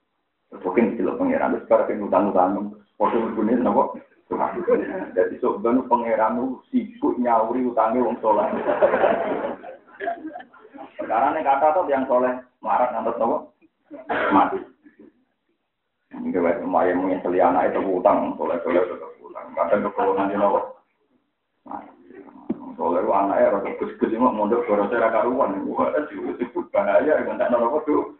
Mungkin 0.49 0.97
dilebok 0.97 1.21
pengiran, 1.21 1.53
terus 1.55 1.65
sekarang 1.69 2.09
utang-utang, 2.09 2.73
foto 2.97 3.17
berbunyi 3.21 3.61
napa? 3.61 3.93
Jadi 4.29 5.41
sebenarnya 5.41 5.89
pangeran 5.89 6.37
itu 6.37 6.47
sibuk 6.69 7.17
nyauri 7.17 7.65
utangnya 7.65 8.05
wong 8.05 8.17
soleh. 8.21 8.45
Sekarang 11.01 11.33
ini 11.33 11.41
kata 11.41 11.73
tuh 11.73 11.89
yang 11.89 12.05
soleh 12.05 12.37
marah 12.61 12.93
ngantos 12.93 13.17
nopo 13.17 13.37
mati. 14.29 14.61
Ini 16.13 16.29
kayak 16.29 16.61
lumayan 16.61 17.01
menyesali 17.01 17.41
anak 17.41 17.73
itu 17.73 17.81
utang, 17.89 18.37
soleh 18.37 18.61
soleh 18.61 18.85
tetap 18.85 19.11
utang. 19.25 19.47
Kadang 19.57 19.89
kekolongan 19.89 20.29
di 20.29 20.37
nopo. 20.37 20.61
Soleh 22.77 23.01
itu 23.01 23.13
anaknya 23.17 23.53
rasa 23.57 23.69
gus-gus 23.81 24.13
ini 24.13 24.21
mondok 24.21 24.69
suara 24.69 24.85
saya 24.93 25.09
karuan. 25.09 25.65
Wah, 25.73 25.89
itu 26.05 26.61
bahaya, 26.69 27.17
dengan 27.17 27.41
tak 27.41 27.49
nopo 27.57 27.81
tuh. 27.89 28.13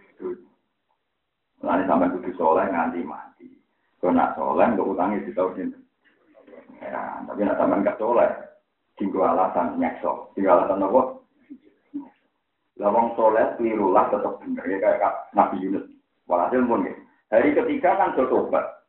Lalu 1.63 1.83
sampai 1.91 2.13
kudu 2.15 2.31
soleh 2.39 2.67
nganti 2.71 3.03
mati. 3.03 3.47
Kalau 3.99 4.15
nak 4.15 4.39
soleh, 4.39 4.67
nggak 4.71 4.89
utangnya 4.95 5.27
di 5.27 5.33
tahun 5.35 5.59
ini. 5.59 5.79
Ya, 6.79 7.19
tapi 7.27 7.43
nak 7.43 7.59
sampean 7.59 7.83
gak 7.83 7.99
soleh, 7.99 8.31
tinggal 8.95 9.35
alasan 9.35 9.83
nyekso, 9.83 10.31
tinggal 10.39 10.63
alasan 10.63 10.87
apa? 10.87 11.03
Lawang 12.79 13.19
soleh, 13.19 13.59
kelirulah 13.59 14.07
tetap 14.07 14.39
benar 14.39 14.63
ya 14.71 14.79
kayak 14.79 15.15
Nabi 15.35 15.59
Yunus. 15.59 15.91
Walhasil 16.31 16.63
pun 16.63 16.87
ya. 16.87 16.95
Hari 17.35 17.59
ketiga 17.59 17.99
kan 17.99 18.15
tobat. 18.15 18.87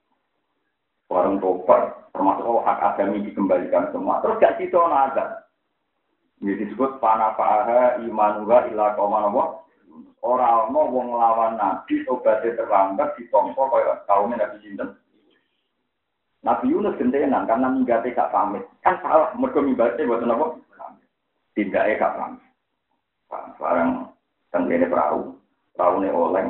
Warung 1.10 1.42
tobat, 1.42 2.14
termasuk 2.14 2.62
hak 2.62 2.80
agami 2.94 3.26
dikembalikan 3.26 3.90
semua. 3.90 4.22
Terus 4.22 4.38
gak 4.38 4.62
situ 4.62 4.78
ada. 4.78 5.50
Ini 6.40 6.56
disebut 6.56 7.02
panafaha 7.02 8.00
imanuha 8.06 8.70
ila 8.72 8.94
kauman 8.94 9.34
Orang 10.20 10.76
mau 10.76 10.92
wong 10.92 11.16
lawan 11.16 11.56
nabi, 11.56 12.04
obatnya 12.12 12.60
terlambat, 12.60 13.16
ditompo 13.16 13.72
kaya 13.72 14.04
kaumnya 14.04 14.44
nabi 14.44 14.60
sinten. 14.60 14.92
Nabi 16.44 16.72
Yunus 16.72 16.96
gentenan 16.96 17.48
karena 17.48 17.68
minggatnya 17.68 18.16
gak 18.16 18.32
pamit. 18.32 18.64
Kan 18.80 19.00
salah, 19.04 19.36
mereka 19.36 19.60
minggatnya 19.60 20.08
buat 20.08 20.24
apa? 20.24 20.46
Tidaknya 21.56 22.00
gak 22.00 22.16
pamit. 22.16 22.44
Sekarang 23.30 23.90
tenggene 24.52 24.88
perahu, 24.88 25.36
perahu 25.76 25.96
ini 26.00 26.10
oleng. 26.12 26.50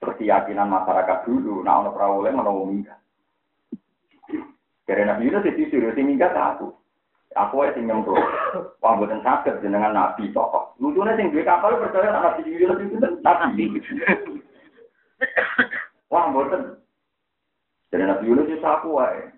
Terus 0.00 0.16
keyakinan 0.16 0.72
masyarakat 0.72 1.28
dulu, 1.28 1.60
nah 1.60 1.84
ono 1.84 1.92
perahu 1.92 2.24
oleng, 2.24 2.40
ono 2.40 2.64
minggat. 2.64 3.00
Jadi 4.88 5.02
Nabi 5.04 5.28
Yunus 5.28 5.46
itu 5.52 5.68
suruh 5.68 5.92
si 5.92 6.00
minggat 6.00 6.32
aku. 6.32 6.79
Aku 7.38 7.62
aja 7.62 7.78
sing 7.78 7.86
nyemplung. 7.86 8.18
Wah, 8.82 8.98
buatan 8.98 9.22
sakit 9.22 9.62
dengan 9.62 9.94
Nabi 9.94 10.34
tokoh. 10.34 10.74
Lucunya 10.82 11.14
sing 11.14 11.30
duwe 11.30 11.46
kapal 11.46 11.78
percaya 11.78 12.10
Nabi 12.10 12.42
Yunus 12.42 12.82
itu 12.82 12.98
Nabi. 12.98 13.64
Wah, 16.10 16.26
buatan 16.34 16.80
jadi 17.90 18.02
Nabi 18.06 18.30
Yunus 18.30 18.50
itu 18.50 18.58
sapu 18.58 18.98
wae. 18.98 19.30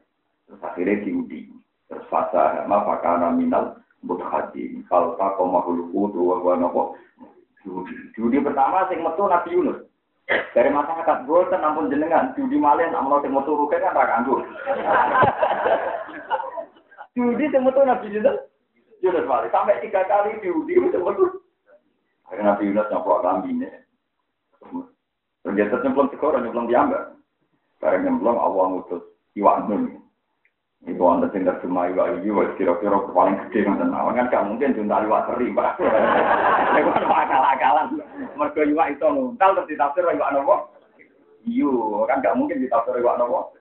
Terus 0.49 0.65
akhirnya 0.65 1.05
diuji. 1.05 1.53
Terus 1.89 2.05
fasa 2.09 2.65
ma 2.65 2.85
fakana 2.85 3.33
minal 3.33 3.77
mutkhadi. 4.01 4.81
Kalau 4.89 5.13
tak 5.21 5.37
kau 5.37 5.49
mahul 5.49 5.89
kudu 5.93 6.21
wa 6.21 6.37
wa 6.41 6.53
nopo. 6.57 6.83
Judi 8.17 8.41
pertama 8.41 8.89
sing 8.89 9.05
metu 9.05 9.29
Nabi 9.29 9.53
Yunus. 9.53 9.85
Dari 10.57 10.73
masyarakat 10.73 11.29
kan 11.29 11.61
ampun 11.67 11.93
jenengan, 11.93 12.33
judi 12.39 12.57
malih 12.57 12.89
nak 12.89 13.05
mau 13.05 13.21
sing 13.21 13.37
metu 13.37 13.53
ruke 13.53 13.77
kan 13.77 13.93
ra. 13.93 14.25
Judi 17.13 17.45
sing 17.53 17.61
metu 17.61 17.85
Nabi 17.85 18.09
Yunus. 18.09 18.39
Yunus 19.05 19.29
malih 19.29 19.51
sampai 19.53 19.83
tiga 19.85 20.01
kali 20.09 20.41
judi 20.41 20.81
sing 20.81 21.03
metu. 21.05 21.29
Akhirnya 22.25 22.57
Nabi 22.57 22.73
Yunus 22.73 22.89
nyoplok 22.89 23.21
lambine. 23.21 23.69
Terus 25.43 25.55
dia 25.59 25.67
nyemplung 25.69 26.09
sekor, 26.15 26.39
nyemplung 26.39 26.71
diambil. 26.71 27.19
Bareng 27.83 28.07
nyemplung 28.07 28.39
Allah 28.39 28.65
ngutus 28.73 29.03
iwak 29.35 29.67
nun. 29.67 30.01
Itu 30.83 30.99
wonten 30.99 31.31
sing 31.31 31.47
terjemah 31.47 31.91
iwak 31.95 32.23
iki 32.23 32.31
kira-kira 32.59 32.99
paling 33.15 33.39
gede 33.47 33.71
ngoten 33.71 33.91
mawon 33.91 34.19
kan 34.19 34.31
gak 34.31 34.47
mungkin 34.47 34.75
junta 34.75 35.03
iwak 35.07 35.31
teri, 35.31 35.55
Pak. 35.55 35.79
Kan 36.75 37.07
akal-akalan. 37.07 38.03
Mergo 38.35 38.63
iwak 38.67 38.99
itu 38.99 39.07
nuntal 39.07 39.55
terus 39.55 39.71
ditafsir 39.71 40.03
iwak 40.09 40.33
nopo? 40.35 40.75
Iyo, 41.47 42.03
kan 42.11 42.23
gak 42.23 42.35
mungkin 42.35 42.63
ditafsir 42.63 42.99
iwak 42.99 43.19
nopo? 43.19 43.55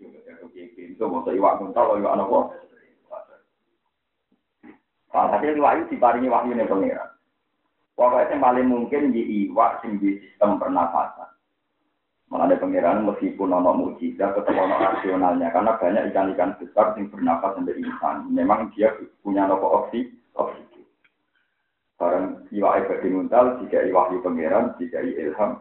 Itu 0.00 1.04
mau 1.06 1.24
iwak 1.24 1.60
nuntal 1.60 2.00
iwak 2.00 2.16
nopo? 2.16 2.38
Iwak 5.12 5.72
itu 5.76 5.96
diparingi 5.96 6.32
wahyu 6.32 6.52
nih 6.56 6.68
pengira. 6.68 7.04
Pokoknya 7.96 8.40
paling 8.40 8.66
mungkin 8.68 9.12
di 9.12 9.44
iwak 9.44 9.84
sing 9.84 10.00
di 10.00 10.16
sistem 10.24 10.56
pernafasan. 10.56 11.28
Malah 12.30 12.46
ada 12.46 12.62
pengiran 12.62 13.02
meskipun 13.02 13.50
ono 13.50 13.74
mujizat 13.74 14.38
tetap 14.38 14.54
ono 14.54 14.78
rasionalnya 14.78 15.50
karena 15.50 15.74
banyak 15.74 16.14
ikan-ikan 16.14 16.54
besar 16.62 16.94
yang 16.94 17.10
bernafas 17.10 17.58
sendiri 17.58 17.82
insan. 17.82 18.30
Memang 18.30 18.70
dia 18.70 18.94
punya 19.20 19.50
nopo 19.50 19.66
oksi 19.82 20.06
oksigen. 20.38 20.86
Barang 21.98 22.46
iwa 22.54 22.78
ibadi 22.80 23.10
nguntal, 23.10 23.60
jika 23.60 23.82
wahyu 23.90 24.22
pengiran, 24.22 24.72
jika 24.78 25.02
ilham, 25.02 25.58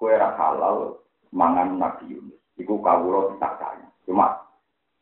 kue 0.00 0.16
halal 0.16 1.04
mangan 1.30 1.76
Nabi 1.76 2.16
Yunus. 2.16 2.43
Iku 2.54 2.78
kawulo 2.78 3.34
tak 3.42 3.58
kaya. 3.58 3.88
Cuma 4.06 4.38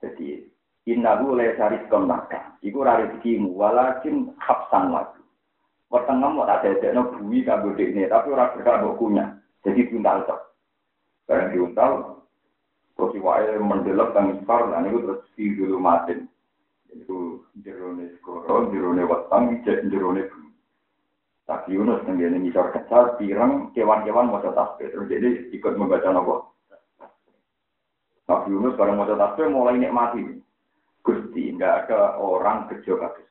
jadi 0.01 0.41
innahu 0.89 1.37
la 1.37 1.53
yarizqan 1.53 2.09
laka. 2.09 2.57
Iku 2.65 2.81
ra 2.81 3.03
rezekimu 3.03 3.53
walakin 3.53 4.33
hapsan 4.41 4.91
lagi. 4.91 5.21
Wetenge 5.93 6.25
mau 6.33 6.49
tak 6.49 6.65
dadekno 6.65 7.13
bumi 7.13 7.45
kanggo 7.45 7.77
dekne, 7.77 8.09
tapi 8.09 8.33
ora 8.33 8.49
berkah 8.57 8.81
mbok 8.81 8.97
kunyah. 8.97 9.29
Jadi 9.61 9.93
buntal 9.93 10.25
tok. 10.25 10.41
Barang 11.29 11.53
diuntal, 11.53 11.93
terus 12.97 13.15
iwae 13.15 13.61
mendelok 13.61 14.17
kang 14.17 14.33
ispar, 14.35 14.73
dan 14.73 14.89
itu 14.89 15.05
terus 15.05 15.23
di 15.37 15.53
dulu 15.53 15.77
matin. 15.77 16.27
Itu 16.89 17.45
jerone 17.61 18.17
skoro, 18.19 18.73
jerone 18.73 19.05
wetang, 19.05 19.61
jerone 19.65 20.23
bumi. 20.33 20.51
Tapi 21.45 21.77
Yunus 21.77 22.07
tenggene 22.09 22.41
ngisor 22.41 22.73
kecal, 22.73 23.21
pirang 23.21 23.75
kewan-kewan 23.77 24.33
mau 24.33 24.41
tasbih. 24.41 24.89
Terus 24.89 25.11
jadi 25.11 25.29
ikut 25.53 25.75
membaca 25.77 26.09
nopo. 26.09 26.52
Nabi 28.33 28.49
Yunus 28.49 28.81
bareng 28.81 28.97
mau 28.97 29.05
tasbih 29.05 29.53
mulai 29.53 29.77
nikmati. 29.77 30.41
Gusti, 31.05 31.53
nggak 31.53 31.85
ada 31.85 32.17
orang 32.17 32.71
kerja 32.73 32.97
kabeh. 32.97 33.27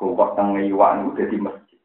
Kuwat 0.00 0.32
tengah 0.32 0.64
iwan 0.64 1.12
udah 1.12 1.26
di 1.28 1.36
masjid. 1.36 1.80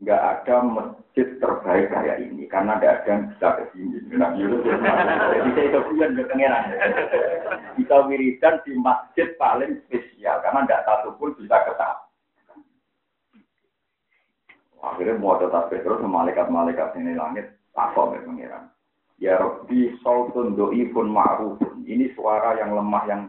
Nggak 0.00 0.22
ada 0.24 0.56
masjid 0.64 1.26
terbaik 1.36 1.92
kayak 1.92 2.24
ini 2.24 2.48
karena 2.48 2.80
ada 2.80 3.04
yang 3.04 3.28
bisa 3.28 3.60
ke 3.60 3.64
sini. 3.76 4.00
Nabi 4.16 4.40
Yunus 4.40 4.64
jadi 4.64 5.50
saya 5.52 5.66
itu 5.68 5.80
bulan 5.92 6.16
ke 6.16 6.22
pangeran. 6.32 6.64
Bisa 7.76 7.96
wiridan 8.08 8.54
di 8.64 8.72
masjid 8.80 9.28
paling 9.36 9.84
spesial 9.84 10.40
karena 10.40 10.64
tidak 10.64 10.84
satu 10.88 11.12
pun 11.20 11.36
bisa 11.36 11.60
ke 11.60 11.72
sana. 11.76 12.00
Akhirnya 14.80 15.20
mau 15.20 15.36
tetap 15.36 15.68
terus 15.68 16.00
malaikat-malaikat 16.00 16.96
ini 16.96 17.18
langit 17.18 17.52
takut 17.76 18.14
ya 18.14 18.22
pangeran. 18.24 18.64
Ya 19.16 19.40
Rabbi 19.40 19.96
sautun 20.04 20.56
do'ifun 20.56 21.08
ma'rufun. 21.08 21.88
Ini 21.88 22.12
suara 22.12 22.60
yang 22.60 22.76
lemah 22.76 23.04
yang 23.08 23.22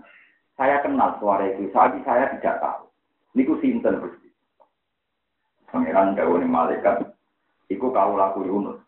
saya 0.60 0.84
kenal 0.84 1.16
suara 1.22 1.48
itu. 1.48 1.72
Saat 1.72 1.96
saya 2.04 2.28
tidak 2.36 2.60
tahu. 2.60 2.92
Ini 3.38 3.48
ku 3.48 3.56
sinten 3.64 4.02
Gusti. 4.04 4.30
Pangeran 5.72 6.16
dawuh 6.16 6.42
malaikat 6.44 7.06
iku 7.72 7.92
laku 7.92 8.48
Yunus. 8.48 8.80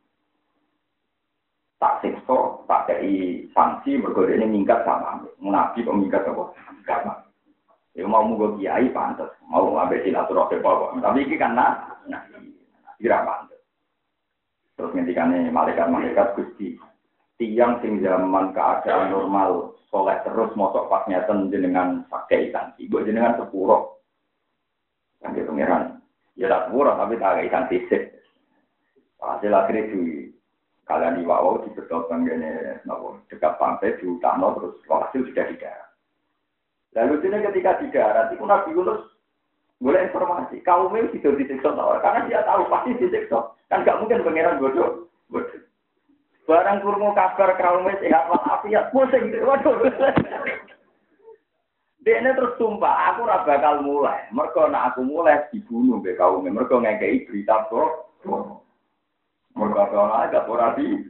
Tak 1.80 2.04
siksa, 2.04 2.68
tak 2.68 2.92
kei 2.92 3.48
sanksi 3.56 3.96
mergo 3.96 4.28
ini 4.28 4.44
minggat 4.44 4.84
sama. 4.84 5.24
Nabi 5.40 5.88
kok 5.88 5.96
apa? 5.96 6.44
Sama. 6.84 7.14
Ya 7.96 8.04
mau 8.04 8.28
mugo 8.28 8.60
kiai 8.60 8.92
pantas, 8.92 9.32
mau 9.48 9.72
ngambil 9.72 10.04
silaturahmi 10.04 10.60
apa. 10.60 10.86
Tapi 11.00 11.20
ini 11.24 11.36
kan 11.40 11.56
nah, 11.56 11.96
nah, 12.08 12.20
kira 13.00 13.24
pantas. 13.24 13.60
Terus 14.76 14.92
ngendikane 14.96 15.52
malaikat-malaikat 15.52 16.36
Gusti, 16.40 16.80
tiang 17.40 17.80
sing 17.80 18.04
zaman 18.04 18.52
keadaan 18.52 19.16
normal 19.16 19.80
soleh 19.88 20.20
terus 20.28 20.52
mosok 20.60 20.92
pas 20.92 21.08
ngeten 21.08 21.48
jenengan 21.48 22.04
pakai 22.12 22.52
sanksi, 22.52 22.92
buat 22.92 23.08
jenengan 23.08 23.40
sepuro. 23.40 24.04
Dia 25.24 25.48
pangeran, 25.48 26.04
ya 26.36 26.52
tak 26.52 26.68
sepuro 26.68 26.92
tapi 27.00 27.16
tak 27.16 27.40
ikan 27.48 27.66
fisik. 27.72 28.04
Hasil 29.20 29.52
akhirnya 29.52 29.92
di 29.92 30.32
kalian 30.88 31.20
di 31.20 31.24
bawah 31.28 31.64
di 31.64 31.76
bedol 31.76 32.08
gini, 32.08 32.80
nopo 32.88 33.20
dekat 33.32 33.56
pantai 33.60 33.96
di 34.00 34.08
utano 34.08 34.56
terus 34.60 34.76
hasil 34.88 35.22
sudah 35.28 35.46
di. 35.48 35.60
Lalu 36.96 37.22
sini 37.24 37.46
ketika 37.46 37.80
di 37.80 37.88
darat 37.92 38.34
itu 38.36 38.44
Nabi 38.44 38.74
Yunus 38.76 39.04
boleh 39.80 40.12
informasi 40.12 40.60
kaumnya 40.68 41.08
tidak 41.16 41.40
disiksa 41.40 41.72
karena 41.72 42.28
dia 42.28 42.44
tahu 42.44 42.68
pasti 42.68 43.00
disiksa 43.00 43.56
kan 43.72 43.88
gak 43.88 43.96
mungkin 44.04 44.28
pangeran 44.28 44.60
bodoh 44.60 45.08
bodoh 45.32 45.69
Barang 46.50 46.82
kurma 46.82 47.14
kabar 47.14 47.62
kaumnya 47.62 47.94
sehat 48.02 48.26
walafiat, 48.26 48.90
pusing. 48.90 49.30
Waduh. 49.38 49.86
Ini 52.10 52.34
terus 52.34 52.58
sumpah, 52.58 53.14
aku 53.14 53.30
ora 53.30 53.46
bakal 53.46 53.86
mulai. 53.86 54.26
Mereka 54.34 54.66
nak 54.74 54.98
aku 54.98 55.06
mulai 55.06 55.46
dibunuh 55.54 56.02
be 56.02 56.18
kaumnya. 56.18 56.50
Mereka 56.50 56.82
ngekei 56.82 57.30
berita 57.30 57.70
kok. 57.70 58.18
Mereka 59.54 59.94
kalau 59.94 60.10
ada 60.10 60.42
ora 60.50 60.74
di. 60.74 61.06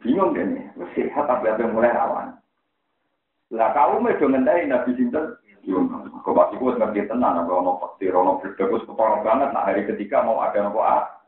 Bingung 0.00 0.32
deh 0.32 0.48
sehat 0.96 1.28
tapi 1.28 1.52
apa 1.52 1.68
mulai 1.68 1.92
awan. 1.92 2.32
Lah 3.52 3.76
kaumnya 3.76 4.16
do 4.16 4.32
ngendai 4.32 4.72
Nabi 4.72 4.96
Sinten. 4.96 5.36
Kok 6.24 6.32
pasti 6.32 6.56
gue 6.56 6.80
ngerti 6.80 7.12
tenang, 7.12 7.44
kalau 7.44 7.62
mau 7.62 7.78
faktir, 7.78 8.16
mau 8.16 8.40
berdekus, 8.40 8.82
kepala 8.88 9.20
banget. 9.20 9.52
Nah 9.52 9.62
hari 9.68 9.84
ketiga 9.84 10.24
mau 10.24 10.40
ada 10.40 10.64
nopo 10.64 10.80
ah. 10.80 11.21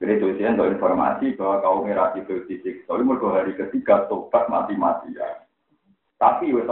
Jadi 0.00 0.16
tulisan 0.16 0.56
untuk 0.56 0.72
informasi 0.80 1.36
bahwa 1.36 1.60
kaum 1.60 1.84
itu 1.84 2.32
disiksa. 2.48 2.88
Ini 2.96 3.04
mereka 3.04 3.36
hari 3.36 3.52
ketiga 3.52 4.08
tobat 4.08 4.48
mati-mati 4.48 5.12
ya. 5.12 5.44
Tapi 6.16 6.56
wes 6.56 6.64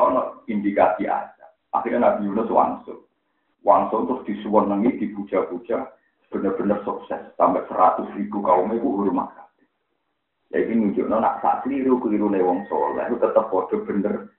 indikasi 0.48 1.04
aja. 1.04 1.46
Akhirnya 1.76 2.08
Nabi 2.08 2.24
Yunus 2.24 2.48
wangsul. 2.48 3.04
Wangsul 3.60 4.08
terus 4.08 4.24
disuwenengi, 4.24 4.96
dipuja-puja. 4.96 5.92
Benar-benar 6.32 6.80
sukses. 6.88 7.20
Sampai 7.36 7.68
seratus 7.68 8.08
ribu 8.16 8.40
kaum 8.40 8.72
itu 8.72 8.88
hormat. 8.88 9.28
Jadi 10.48 10.72
nunjukno 10.72 11.20
nak 11.20 11.44
sak 11.44 11.68
keliru 11.68 12.00
keliru 12.00 12.32
wong 12.32 12.64
soleh 12.72 13.04
itu 13.04 13.20
tetap 13.20 13.52
bodoh 13.52 13.84
bener. 13.84 14.32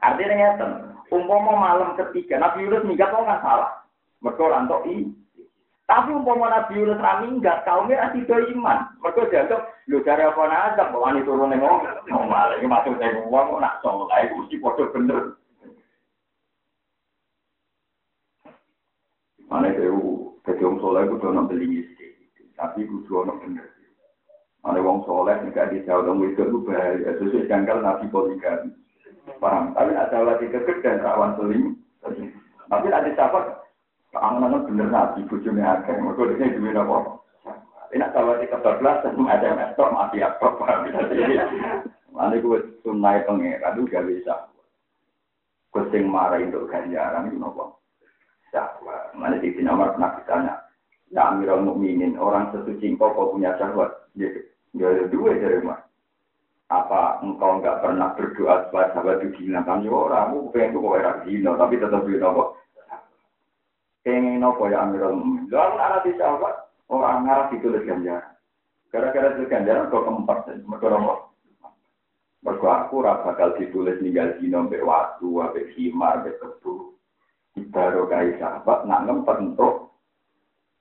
Artinya 0.00 0.56
ngeten, 0.56 0.70
umpama 1.12 1.52
malam 1.52 1.92
ketiga 2.00 2.40
Nabi 2.40 2.64
Yunus 2.64 2.88
minggat 2.88 3.12
kan 3.12 3.44
salah. 3.44 3.84
Mereka 4.24 4.40
rantok 4.40 4.88
i 4.88 5.04
tapi 5.90 6.14
umpama 6.14 6.46
Nabi 6.46 6.78
Yunus 6.78 7.02
ra 7.02 7.18
minggat, 7.18 7.66
kaumnya 7.66 7.98
ra 7.98 8.14
sida 8.14 8.38
iman. 8.54 8.94
Mergo 9.02 9.26
dianggap 9.26 9.74
lho 9.90 9.98
jare 10.06 10.22
apa 10.22 10.42
nazar 10.46 10.86
kok 10.94 11.02
wani 11.02 11.26
turun 11.26 11.50
ning 11.50 11.58
wong. 11.58 11.82
Malah 12.06 12.54
iki 12.62 12.70
maksude 12.70 13.26
wong 13.26 13.58
nak 13.58 13.82
saleh 13.82 14.30
mesti 14.30 14.56
padha 14.62 14.86
bener. 14.94 15.34
Mana 19.50 19.66
itu, 19.74 19.90
jadi 20.46 20.62
wong 20.62 20.78
soleh 20.78 21.10
itu 21.10 21.18
dono 21.18 21.42
beli 21.50 21.82
tapi 22.54 22.86
kudu 22.86 23.26
ono 23.26 23.34
bener. 23.42 23.66
Mana 24.62 24.78
wong 24.78 25.02
soleh 25.10 25.42
jika 25.42 25.74
di 25.74 25.82
jauh 25.82 26.06
dong 26.06 26.22
itu 26.22 26.46
bahaya. 26.62 27.18
Sesuai 27.18 27.50
jangkal 27.50 27.82
nabi 27.82 28.06
poligami. 28.14 28.70
Paham? 29.42 29.74
Tapi 29.74 29.90
ada 29.98 30.22
lagi 30.22 30.46
dan 30.86 31.02
rawan 31.02 31.34
seling. 31.34 31.74
Tapi 32.70 32.86
ada 32.86 33.10
sahabat 33.18 33.69
Angan-angan 34.10 34.66
bener 34.66 34.88
nabi, 34.90 35.22
bujune 35.30 35.62
akeh. 35.62 35.94
Mereka 35.94 36.34
ini 36.34 36.58
duit 36.58 36.74
apa? 36.74 37.20
Ini 37.94 38.06
kalau 38.14 38.38
di 38.38 38.46
kebablasan, 38.50 39.18
ada 39.26 39.54
mestok 39.54 39.90
mati 39.94 40.22
apa, 40.22 40.46
paham? 40.58 40.90
Mana 42.14 42.42
gue 42.42 42.58
sunai 42.82 43.22
pengeran, 43.22 43.78
itu 43.78 43.86
gak 43.86 44.06
bisa. 44.06 44.34
Kucing 45.70 46.10
marah 46.10 46.42
untuk 46.42 46.66
ganjaran, 46.66 47.30
itu 47.30 47.38
apa? 47.38 47.64
Syahwat. 48.50 49.14
Mana 49.14 49.38
di 49.38 49.54
sini 49.54 49.66
nomor 49.66 49.94
pernah 49.94 50.18
ditanya, 50.18 50.54
ya 51.14 51.30
Amirul 51.30 51.62
Mukminin, 51.62 52.18
orang 52.18 52.50
sesuci 52.50 52.94
engkau 52.94 53.14
kau 53.14 53.30
punya 53.30 53.54
syahwat. 53.58 54.10
Ya, 54.18 54.26
ada 54.74 55.06
dua 55.06 55.38
dari 55.38 55.62
mana? 55.62 55.86
Apa 56.70 57.22
engkau 57.22 57.58
enggak 57.58 57.78
pernah 57.82 58.14
berdoa 58.14 58.66
supaya 58.66 58.90
sahabat 58.90 59.22
itu 59.22 59.38
dihilangkan? 59.38 59.86
Ya 59.86 59.90
orang, 59.94 60.34
aku 60.34 60.50
pengen 60.50 60.78
kau 60.78 60.98
era 60.98 61.22
dino, 61.22 61.54
tapi 61.54 61.78
tetap 61.78 62.02
dino 62.06 62.26
apa? 62.26 62.44
Pengen 64.00 64.40
apa 64.40 64.64
ya 64.72 64.88
Amirul 64.88 65.20
Mukminin? 65.20 65.52
Lalu 65.52 65.76
anak 65.76 66.02
di 66.08 66.12
sahabat 66.16 66.54
orang 66.88 67.28
ngarah 67.28 67.46
ditulis 67.52 67.84
ganjaran. 67.84 68.32
Gara-gara 68.88 69.36
itu 69.36 69.44
ganjaran 69.46 69.92
kok 69.92 70.04
keempat 70.08 70.38
dan 70.48 70.64
apa? 70.64 71.14
Mereka 72.40 72.68
aku 72.88 73.04
bakal 73.04 73.52
ditulis 73.60 74.00
ninggal 74.00 74.40
dino 74.40 74.64
mbek 74.64 74.80
waktu, 74.80 75.28
mbek 75.28 75.68
himar, 75.76 76.24
mbek 76.24 76.40
kebu. 76.40 76.96
Baru 77.70 78.08
kayak 78.08 78.40
sahabat 78.40 78.88
nak 78.88 79.04
ngempet 79.04 79.36
untuk 79.44 79.92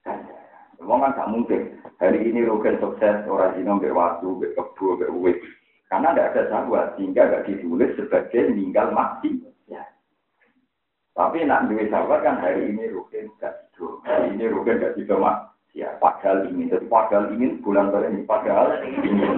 ganjaran. 0.07 0.39
Kan 0.79 1.13
gak 1.13 1.29
mungkin. 1.29 1.61
Hari 1.99 2.31
ini 2.31 2.47
Rugen 2.47 2.79
sukses 2.79 3.27
orang 3.27 3.59
dino 3.59 3.75
mbek 3.75 3.91
waktu, 3.91 4.27
mbek 4.31 4.55
kebu, 4.55 4.95
mbek 4.95 5.11
uwit. 5.11 5.37
Karena 5.91 6.15
tidak 6.15 6.27
ada 6.31 6.41
sahabat 6.47 6.85
sehingga 6.95 7.27
gak 7.27 7.45
ditulis 7.51 7.91
sebagai 7.99 8.55
meninggal 8.55 8.95
mati. 8.95 9.43
Tapi 11.19 11.43
nak 11.43 11.67
duit 11.67 11.91
sahabat 11.91 12.23
kan 12.23 12.39
hari 12.39 12.71
ini 12.71 12.95
rugen 12.95 13.27
gak 13.43 13.51
tidur, 13.75 13.99
hari 14.07 14.31
ini 14.39 14.47
rugen 14.47 14.79
gak 14.79 14.95
tidur 14.95 15.19
mak. 15.19 15.51
Ya, 15.75 15.91
padahal 15.99 16.47
ingin, 16.47 16.71
jadi 16.71 16.87
padahal 16.87 17.35
ingin 17.35 17.59
bulan 17.59 17.91
ini, 18.07 18.23
padahal 18.23 18.79
ingin. 18.87 19.35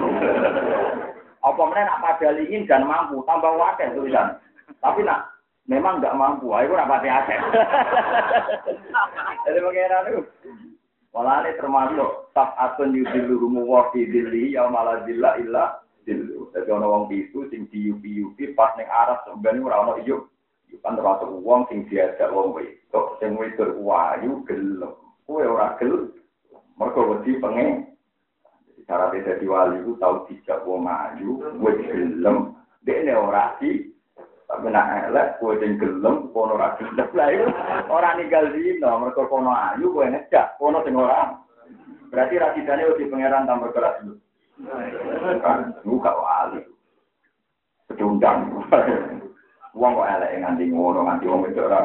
Apa 1.41 1.57
mana 1.57 1.89
nak 1.89 2.01
padahal 2.05 2.37
ingin 2.37 2.69
dan 2.69 2.85
mampu, 2.85 3.25
tambah 3.25 3.57
wakil 3.57 3.97
tulisan. 3.97 4.37
Tapi 4.77 5.01
nak 5.01 5.33
memang 5.65 5.97
nggak 5.97 6.13
mampu, 6.13 6.53
ayo 6.53 6.69
nak 6.77 6.85
pakai 6.85 7.17
aset. 7.17 7.41
Jadi 9.49 9.59
bagaimana 9.65 10.09
itu? 10.13 10.21
Ini 11.11 11.51
termasuk 11.57 12.29
tak 12.37 12.53
atun 12.61 12.93
yudilu 12.93 13.41
rumu 13.41 13.65
wafi 13.65 14.05
dili 14.05 14.53
ya 14.53 14.69
malah 14.69 15.01
dila 15.03 15.33
illa 15.41 15.81
dilu. 16.05 16.45
Jadi 16.53 16.69
orang 16.69 16.87
wong 16.87 17.03
itu 17.09 17.49
sing 17.49 17.65
diupi 17.73 18.21
yupi 18.21 18.53
pas 18.53 18.71
neng 18.77 18.87
arab 18.87 19.25
sebenarnya 19.25 19.65
orang 19.65 19.81
orang 19.81 19.99
ijuk 20.05 20.31
kan 20.79 20.95
termasuk 20.95 21.27
uang 21.43 21.67
sing 21.67 21.83
diajak 21.91 22.31
wong 22.31 22.55
wedok 22.55 23.19
sing 23.19 23.35
wedok 23.35 23.75
wayu 23.83 24.39
gelem. 24.47 24.95
Kowe 25.27 25.43
ora 25.43 25.75
gelem. 25.75 26.15
Mergo 26.79 27.11
wedi 27.11 27.35
pengen 27.43 27.91
cara 28.87 29.11
dia 29.11 29.35
jadi 29.35 29.45
wali 29.47 29.83
itu 29.83 29.99
tahu 29.99 30.23
tidak 30.31 30.63
wong 30.63 30.87
ayu 30.87 31.43
kowe 31.59 31.71
gelem. 31.75 32.55
Dekne 32.87 33.13
ora 33.13 33.59
di 33.59 33.91
tapi 34.47 34.67
nak 34.67 35.11
elek 35.11 35.39
kowe 35.43 35.53
sing 35.59 35.75
gelem 35.75 36.31
kono 36.31 36.55
ora 36.55 36.79
gelem. 36.79 37.07
Lah 37.11 37.27
itu 37.27 37.45
ora 37.91 38.09
ninggal 38.15 38.55
dino 38.55 38.91
mergo 39.03 39.27
kono 39.27 39.51
ayu 39.51 39.91
kowe 39.91 40.07
ngejak 40.07 40.55
kono 40.55 40.79
sing 40.87 40.95
ora. 40.95 41.35
Berarti 42.11 42.35
rasidane 42.39 42.87
wedi 42.91 43.07
pangeran 43.07 43.47
tambah 43.47 43.71
keras 43.71 44.03
dulu 44.03 44.19
kan 45.41 45.73
buka 45.83 46.11
wali. 46.11 46.61
Pedundang. 47.87 48.67
Wong 49.71 49.91
kok 49.95 50.09
elek 50.19 50.35
nganti 50.43 50.63
ngono 50.67 50.99
nganti 51.07 51.25
wong 51.31 51.41
itu 51.47 51.63
ora. 51.63 51.81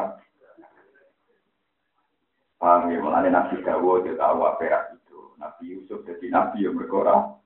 Paham 2.57 2.89
ya, 2.89 2.97
mulane 2.97 3.29
Nabi 3.29 3.61
Dawo 3.61 4.01
dia 4.01 4.17
tahu 4.17 4.41
apa 4.41 4.65
itu. 4.97 5.19
Nabi 5.37 5.63
Yusuf 5.77 6.01
jadi 6.09 6.25
Nabi 6.33 6.65
yang 6.65 6.73
berkora. 6.73 7.37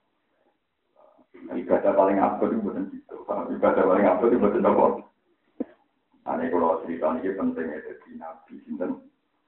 Ibadah 1.52 1.92
paling 1.92 2.18
apa 2.22 2.48
itu 2.48 2.64
bukan 2.64 2.88
itu. 2.96 3.16
Ibadah 3.28 3.84
paling 3.84 4.08
apa 4.08 4.24
itu 4.24 4.40
bukan 4.40 4.64
apa. 4.72 4.86
Nah, 6.22 6.38
kalau 6.48 6.80
cerita 6.86 7.18
ini 7.18 7.34
penting 7.34 7.66
ya, 7.66 7.80
jadi 7.82 8.10
Nabi 8.16 8.54
Sinten 8.64 8.92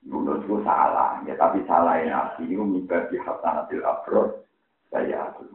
itu 0.04 0.56
salah, 0.68 1.24
ya 1.24 1.38
tapi 1.40 1.64
salah 1.64 1.96
ya 2.02 2.12
Nabi 2.12 2.52
itu 2.52 2.60
mibadi 2.60 3.16
hasanatil 3.16 3.86
abrod, 3.88 4.44
saya 4.92 5.32
aku 5.32 5.48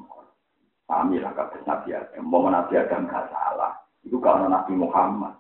Kami 0.89 1.21
lah 1.21 1.37
kata 1.37 1.61
Nabi 1.69 1.93
Adam, 1.93 2.25
mau 2.25 2.49
Nabi 2.49 2.81
Adam 2.81 3.05
gak 3.13 3.29
salah. 3.29 3.77
Itu 4.07 4.19
karena 4.23 4.51
Nabi 4.51 4.75
Muhammad. 4.79 5.39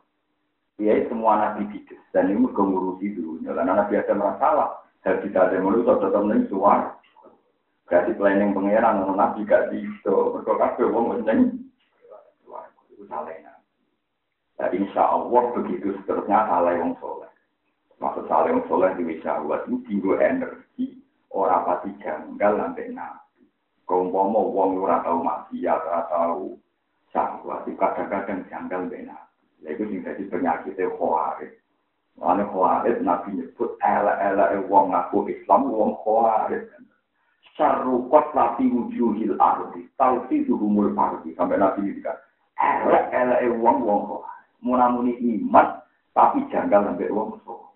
Ya 0.79 0.94
semua 1.11 1.38
Nabi 1.38 1.66
bidik. 1.71 1.99
Dan 2.14 2.31
ini 2.31 2.47
mereka 2.47 2.62
ngurusi 2.62 3.18
dulu. 3.18 3.42
Karena 3.42 3.83
Nabi 3.83 3.99
ada 3.99 4.14
masalah. 4.14 4.71
Hadis 5.07 5.33
ada 5.33 5.57
manusia 5.62 5.94
tetap 5.97 6.23
nih 6.27 6.44
suar. 6.51 6.99
Kasih 7.88 8.12
planning 8.21 8.53
pangeran 8.53 9.09
nabi 9.16 9.49
gak 9.49 9.73
iso. 9.73 10.37
Mergo 10.37 10.53
kabeh 10.61 10.85
wong 10.92 11.25
ning 11.25 11.64
itu 12.92 13.07
salehnya. 13.09 13.57
Jadi 14.61 14.85
insya 14.85 15.09
Allah 15.09 15.55
begitu 15.57 15.97
seterusnya 16.03 16.51
salah 16.51 16.75
yang 16.77 16.92
soleh. 17.01 17.31
Maksud 17.97 18.29
salah 18.29 18.53
yang 18.53 18.61
soleh 18.68 18.90
di 18.99 19.09
wisawat 19.09 19.64
ini 19.71 19.81
tinggal 19.88 20.21
energi 20.21 21.01
orang 21.33 21.64
pasti 21.64 21.94
janggal 22.05 22.53
sampai 22.61 22.92
nabi. 22.92 23.47
Kau 23.88 24.05
mau 24.05 24.53
wong 24.53 24.85
ora 24.85 25.01
tahu 25.01 25.25
maksiat, 25.25 25.81
ora 25.81 26.03
tahu 26.12 26.61
syahwat, 27.12 27.66
kadang-kadang 27.77 28.44
janggal 28.49 28.88
benar. 28.88 29.29
Ya 29.62 29.75
itu 29.75 29.90
yang 29.90 30.07
jadi 30.07 30.23
penyakitnya 30.31 30.87
khawarij. 30.94 31.51
Mana 32.18 32.47
khawarij 32.47 33.03
Nabi 33.03 33.42
nyebut 33.42 33.75
ela-ela 33.83 34.55
wong 34.71 34.94
ngaku 34.94 35.27
Islam 35.35 35.66
wong 35.71 35.99
khawarij. 36.07 36.66
Syarukot 37.59 38.38
lati 38.38 38.71
wujuhil 38.71 39.35
ardi, 39.42 39.90
taufiduhumul 39.99 40.94
ardi. 40.94 41.35
Sampai 41.35 41.59
Nabi 41.59 41.90
ini 41.90 42.01
kan, 42.07 42.14
ela-ela 42.55 43.42
wong 43.59 43.77
wong 43.83 44.01
khawarij. 44.07 44.37
Munamuni 44.59 45.14
iman, 45.23 45.79
tapi 46.18 46.42
janggal 46.51 46.83
sampai 46.83 47.14
wong 47.14 47.38
soleh. 47.47 47.71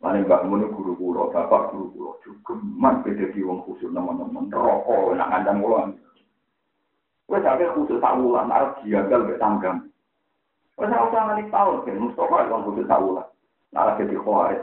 Mana 0.00 0.24
mbak 0.24 0.48
muni 0.48 0.64
guru 0.72 0.96
guru, 0.96 1.28
bapak 1.28 1.76
guru 1.76 1.92
guru, 1.92 2.10
juga 2.24 2.56
man 2.64 3.04
beda 3.04 3.28
di 3.36 3.44
wong 3.44 3.60
khusus 3.68 3.92
teman-teman 3.92 4.48
rokok, 4.48 5.12
nak 5.12 5.28
ngandang 5.28 5.60
ulang. 5.60 5.92
Wes 7.30 7.46
sampe 7.46 7.62
kudu 7.78 8.02
sawulan 8.02 8.50
arep 8.50 8.82
diagal 8.82 9.22
mek 9.22 9.38
tanggam. 9.38 9.86
Wes 10.74 10.90
ora 10.90 11.06
usah 11.06 11.22
ngani 11.30 11.46
tau 11.54 11.78
ben 11.86 12.02
Mustofa 12.02 12.50
kon 12.50 12.66
kudu 12.66 12.82
sawulan. 12.90 13.22
Nara 13.70 13.94
ke 13.94 14.02
dikhoare. 14.10 14.58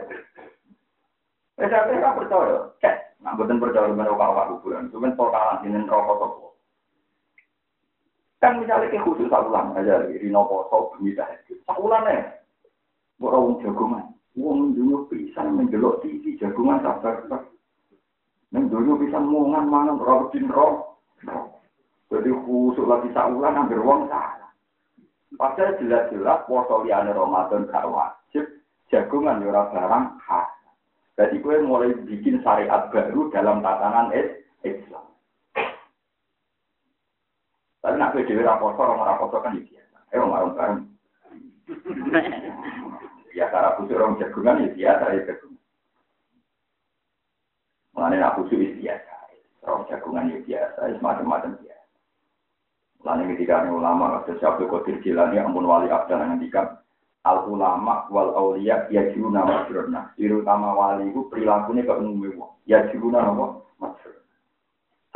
Wes 1.56 1.72
sampe 1.72 1.96
ra 1.96 2.12
percaya. 2.12 2.68
Cek, 2.84 3.24
nak 3.24 3.40
boten 3.40 3.56
percaya 3.56 3.88
menawa 3.88 4.20
kawak 4.20 4.48
kuburan, 4.60 4.92
cuman 4.92 5.16
totalan 5.16 5.64
dinen 5.64 5.88
rokok 5.88 6.16
toko. 6.20 6.48
Kan 8.44 8.60
misalnya 8.60 8.92
ke 8.92 9.00
kudu 9.00 9.32
sawulan 9.32 9.72
aja 9.72 10.04
lagi 10.04 10.20
di 10.20 10.28
nopo 10.28 10.68
sok 10.68 11.00
bumi 11.00 11.16
dah. 11.16 11.24
Sawulan. 11.64 12.04
Ora 13.16 13.36
wong 13.40 13.64
jagongan. 13.64 14.12
Wong 14.36 14.76
dunyo 14.76 15.08
pisan 15.08 15.56
menjelok 15.56 16.04
TV 16.04 16.36
jagongan 16.36 16.84
sabar. 16.84 17.24
Nang 18.52 18.68
dunyo 18.68 19.00
pisan 19.00 19.24
mungan 19.24 19.72
mangan 19.72 19.96
rokok 19.96 20.36
din 20.36 20.52
rokok. 20.52 21.47
Jadi 22.08 22.30
khusus 22.32 22.88
lagi 22.88 23.12
saulan 23.12 23.52
hampir 23.52 23.80
wong 23.84 24.08
salah. 24.08 24.48
Padahal 25.36 25.76
jelas-jelas 25.76 26.48
poso 26.48 26.80
liane 26.88 27.12
Ramadan 27.12 27.68
gak 27.68 27.84
wajib. 27.84 28.44
Jagungan 28.88 29.44
yura 29.44 29.68
barang 29.68 30.16
khas. 30.24 30.48
Jadi 31.20 31.36
gue 31.44 31.60
mulai 31.60 31.92
bikin 32.08 32.40
syariat 32.40 32.88
baru 32.88 33.28
dalam 33.28 33.60
tatanan 33.60 34.08
Islam. 34.64 35.04
Tapi 37.84 37.94
nak 37.94 38.12
PDW 38.16 38.42
raposo, 38.42 38.80
orang 38.80 39.04
raposo 39.04 39.36
kan 39.44 39.58
biasa. 39.58 39.98
Eh, 40.14 40.18
orang 40.18 40.56
bareng. 40.56 40.80
Ya 43.36 43.46
cara 43.54 43.76
khusus 43.78 43.94
orang 43.94 44.18
jagungan 44.18 44.66
ya 44.66 44.68
biasa 44.72 45.04
ya 45.14 45.20
jagungan. 45.30 45.62
Mengenai 47.94 48.24
aku 48.24 48.48
khusus 48.50 48.74
biasa. 48.82 49.14
Orang 49.62 49.86
jagungan 49.86 50.32
ya 50.32 50.38
biasa, 50.42 50.80
ya 50.90 50.94
semacam-macam 50.98 51.57
ini 53.48 53.72
ulama, 53.72 54.20
ada 54.20 54.32
siapa 54.36 54.68
kotir 54.68 55.00
jilani, 55.00 55.40
ampun 55.40 55.64
wali 55.64 55.88
abdal 55.88 56.20
ngendikan, 56.20 56.76
al 57.24 57.48
ulama 57.48 58.04
wal 58.12 58.36
aulia 58.36 58.84
ya 58.92 59.08
jiruna 59.12 59.44
masrurna. 59.44 60.12
Terutama 60.20 60.76
wali 60.76 61.08
itu 61.08 61.24
perilakunya 61.32 61.88
ke 61.88 61.94
umumnya. 61.96 62.46
Ya 62.68 62.84
jiruna 62.92 63.24
nama 63.24 63.64
masrurna. 63.80 64.22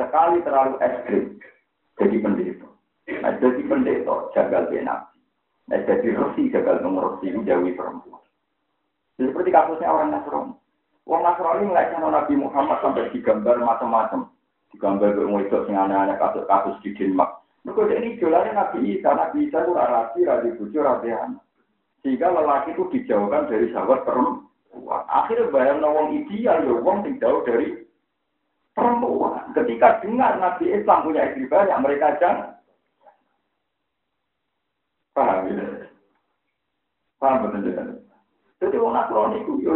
Sekali 0.01 0.40
terlalu 0.40 0.75
ekstrim, 0.81 1.25
jadi 2.01 2.16
pendeta. 2.25 2.68
Nah, 3.21 3.33
jadi 3.37 3.62
pendeta, 3.68 4.16
jagal 4.33 4.73
benar. 4.73 5.12
Nah, 5.68 5.79
jadi 5.85 6.09
resi 6.16 6.49
gagal 6.49 6.81
nomor 6.81 7.16
resi 7.18 7.37
jauhi 7.45 7.77
perempuan. 7.77 8.23
Seperti 9.21 9.51
kasusnya 9.53 9.92
orang 9.92 10.11
Nasrani. 10.11 10.55
Orang 11.07 11.23
Nasrani 11.23 11.68
melihatnya 11.68 12.09
Nabi 12.09 12.35
Muhammad 12.35 12.79
sampai 12.81 13.12
digambar 13.12 13.61
macam-macam. 13.61 14.33
Digambar 14.73 15.12
itu 15.14 15.57
sing 15.68 15.77
aneh-aneh 15.77 16.16
kasus-kasus 16.16 16.81
di 16.81 16.97
Denmark. 16.97 17.41
Mereka 17.62 17.94
ini 17.94 18.18
jualannya 18.18 18.53
Nabi 18.59 18.79
Isa. 18.98 19.11
Nabi 19.14 19.46
Isa 19.46 19.62
itu 19.62 19.72
rasi, 19.72 20.20
rasi 20.27 20.48
bucu. 20.59 20.79
Sehingga 22.03 22.35
lelaki 22.35 22.75
itu 22.75 22.85
dijauhkan 22.90 23.46
dari 23.46 23.70
sahabat 23.70 24.03
perempuan. 24.03 25.03
Akhirnya 25.07 25.53
bayang 25.55 25.79
nawang 25.79 26.11
ideal, 26.18 26.66
ya 26.66 26.75
wong 26.83 27.07
sing 27.07 27.22
jauh 27.22 27.46
dari 27.46 27.87
perempuan. 28.75 29.55
Ketika 29.55 30.03
dengar 30.03 30.42
Nabi 30.42 30.75
Islam 30.75 31.07
punya 31.07 31.31
istri 31.31 31.46
banyak, 31.46 31.79
mereka 31.79 32.18
jangan 32.18 32.59
Paham 35.12 35.53
ya? 35.53 35.64
Paham 37.20 37.53
betul 37.53 37.68
ya? 37.68 37.85
Jadi 38.64 38.77
orang 38.81 38.94
Nasrani 38.96 39.38
itu 39.44 39.55
ya 39.61 39.75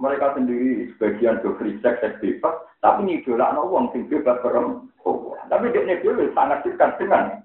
mereka 0.00 0.34
sendiri 0.34 0.90
sebagian 0.96 1.38
do 1.44 1.54
free 1.60 1.78
sex, 1.84 2.02
bebas, 2.18 2.56
tapi 2.82 3.06
ngidola 3.06 3.54
no 3.54 3.70
wong 3.70 3.94
sing 3.94 4.10
bebas 4.10 4.42
perempuan. 4.42 5.29
Tapi 5.50 5.74
dia 5.74 5.98
dulu 5.98 6.30
sangat 6.30 6.62
dekat 6.62 6.94
dengan 7.02 7.42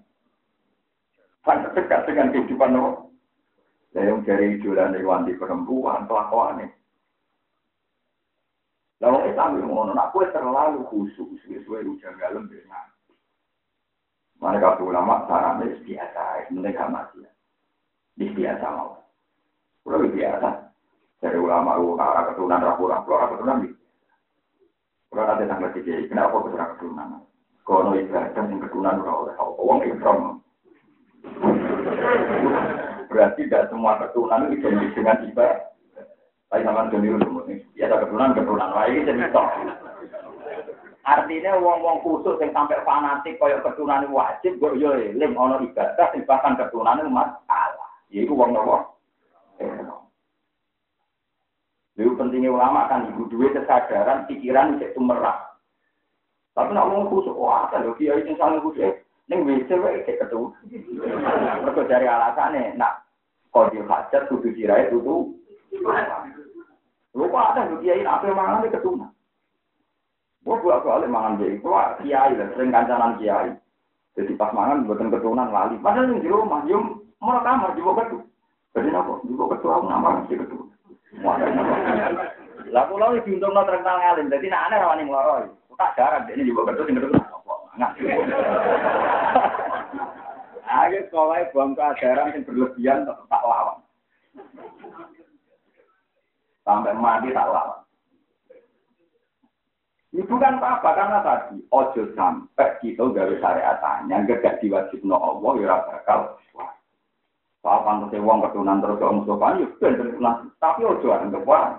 sangat 1.41 1.74
dekat 1.74 2.06
dengan 2.06 2.30
kehidupan 2.30 2.72
no. 2.78 3.10
Yang 3.98 4.28
dari 4.28 4.46
idola 4.60 4.91
dari 4.91 5.08
wanti 5.08 5.34
perempuan, 5.39 6.06
kelakuan 6.06 6.62
ini. 6.62 6.68
Lalu 9.00 9.32
Islam 9.32 9.60
yang 9.60 9.72
ngono, 9.72 9.91
aku 9.96 10.28
terlalu 10.36 10.84
khusus, 10.91 11.39
sesuai 11.48 11.88
ujian 11.88 12.20
galem 12.20 12.52
dengan 12.52 12.91
mereka 14.39 14.76
ulama 14.84 15.24
sarannya 15.32 15.80
biasa, 15.80 16.52
gak 16.52 16.91
mati. 16.91 17.24
Ini 18.20 18.36
biasa 18.36 18.65
mau. 18.72 19.00
Udah 19.88 20.00
biasa. 20.12 20.50
Dari 21.24 21.38
ulama 21.39 21.80
lu 21.80 21.96
arah 21.96 22.32
keturunan 22.32 22.63
rapu-rapu, 22.63 23.10
arah 23.15 23.28
keturunan 23.32 23.63
di. 23.63 23.70
Udah 25.15 25.24
nanti 25.24 25.44
tanggal 25.48 25.72
tiga, 25.72 25.94
kenapa 26.12 26.36
keturunan 26.44 26.70
keturunan? 26.76 27.08
Kono 27.65 27.97
ibadah 27.97 28.45
yang 28.45 28.62
keturunan 28.62 29.01
udah 29.01 29.13
oleh 29.25 29.36
uang 29.58 29.80
ikram. 29.89 30.38
Berarti 33.10 33.49
tidak 33.49 33.73
semua 33.73 33.97
keturunan 33.97 34.54
itu 34.54 34.69
identik 34.69 34.93
dengan 34.93 35.17
ibadah. 35.25 35.73
Tapi 36.45 36.62
sama 36.62 36.93
dulu 36.93 37.17
dulu, 37.17 37.41
ya 37.73 37.89
keturunan 37.89 38.38
keturunan 38.38 38.69
lain 38.69 39.10
jadi 39.10 39.34
top. 39.34 39.49
Artinya 41.06 41.58
wong-wong 41.58 42.06
khusus 42.06 42.38
yang 42.38 42.54
sampai 42.54 42.82
fanatik 42.86 43.41
kaya 43.41 43.62
keturunan 43.65 44.10
wajib, 44.13 44.62
gue 44.62 44.78
yo 44.78 44.93
eling 44.93 45.34
ono 45.34 45.62
ibadah 45.65 46.13
sing 46.13 46.21
bahkan 46.30 46.58
keturunan 46.58 47.01
masalah. 47.10 47.89
Yaiku 48.13 48.38
wong 48.38 48.54
nopo? 48.54 48.93
Lalu 51.95 52.12
pentingnya 52.19 52.51
ulama 52.51 52.91
kan 52.91 53.08
ibu 53.10 53.25
duit 53.32 53.56
kesadaran, 53.56 54.28
pikiran 54.28 54.78
itu 54.78 54.99
merah. 54.99 55.55
Tapi 56.56 56.72
nak 56.72 56.88
wong 56.88 57.12
khusus, 57.12 57.36
wah 57.36 57.68
kan 57.68 57.84
lho 57.84 57.91
kiai 58.00 58.24
sing 58.24 58.39
saling 58.39 58.63
khusus, 58.63 58.96
ning 59.28 59.44
WC 59.44 59.76
wae 59.76 60.00
kayak 60.08 60.24
ketu. 60.24 60.56
Mergo 61.68 61.84
dari 61.84 62.08
alasane 62.08 62.80
nak 62.80 63.04
kodi 63.52 63.84
hajat 63.84 64.32
kudu 64.32 64.56
dirai 64.56 64.88
tutu. 64.88 65.36
Lu 67.12 67.28
kok 67.28 67.46
ada 67.52 67.68
lho 67.68 67.84
kiai 67.84 68.08
apa 68.08 68.32
mangan 68.32 68.72
keturunan. 68.72 69.12
Wah, 70.46 70.62
buat 70.62 70.86
balik 70.86 71.10
mangan 71.10 71.41
jadi, 71.41 71.58
wah 71.65 71.98
kiai 72.00 72.38
lah, 72.38 72.48
sering 72.54 72.70
kancanan 72.70 73.18
kiai. 73.18 73.52
Jadi 74.15 74.32
pas 74.39 74.54
mangan 74.56 74.86
buatan 74.88 75.12
keturunan 75.12 75.50
lali. 75.52 75.76
Padahal 75.82 76.08
yang 76.08 76.22
di 76.22 76.30
rumah, 76.30 76.62
yum 76.70 77.02
mau 77.18 77.41
kamar 77.41 77.76
juga 77.76 78.06
ketu. 78.06 78.24
Jadi 78.78 78.94
nopo, 78.94 79.26
juga 79.28 79.58
ketu 79.58 79.68
aku 79.74 79.86
nama 79.89 80.22
si 80.30 80.38
ketu. 80.38 80.70
Lah 82.72 82.86
ini 82.88 83.26
diuntung 83.26 83.52
no 83.58 83.65
terkenal 83.65 83.98
ngalim, 84.00 84.30
jadi 84.30 84.46
nak 84.54 84.63
aneh 84.70 84.78
rawani 84.80 85.04
ngeloroi. 85.10 85.48
Tak 85.76 85.92
jarang, 86.00 86.24
ini 86.32 86.48
juga 86.48 86.72
ketu 86.72 86.88
sing. 86.88 86.96
Nggak. 87.76 87.92
Ayo 90.66 91.00
sekolah 91.08 91.46
buang 91.54 91.78
keajaran 91.78 92.34
yang 92.34 92.44
berlebihan 92.48 93.06
tak 93.06 93.44
lawan. 93.46 93.80
Sampai 96.66 96.98
mati 96.98 97.30
tak 97.36 97.48
lawan. 97.52 97.86
Itu 100.16 100.36
kan 100.40 100.64
apa? 100.64 100.96
Karena 100.96 101.20
tadi 101.22 101.60
ojo 101.70 102.02
sampai 102.16 102.80
kita 102.80 103.04
gawe 103.04 103.34
syariatannya 103.36 104.32
gak 104.32 104.64
diwajib 104.64 105.04
no 105.04 105.20
Allah 105.20 105.54
ya 105.60 105.76
bakal 105.84 106.40
Soal 107.60 107.82
pantas 107.82 108.14
wong 108.22 108.46
keturunan 108.46 108.78
terus 108.78 109.02
ke 109.02 109.06
Mustafa 109.10 109.58
ya 109.60 109.68
tapi 110.62 110.82
ojo 110.88 111.08
anggap 111.12 111.44
wae. 111.44 111.72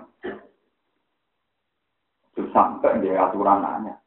Terus 2.37 2.53
sampai 2.53 3.01
dia 3.01 3.17
aturan 3.17 3.65
nanya. 3.65 3.97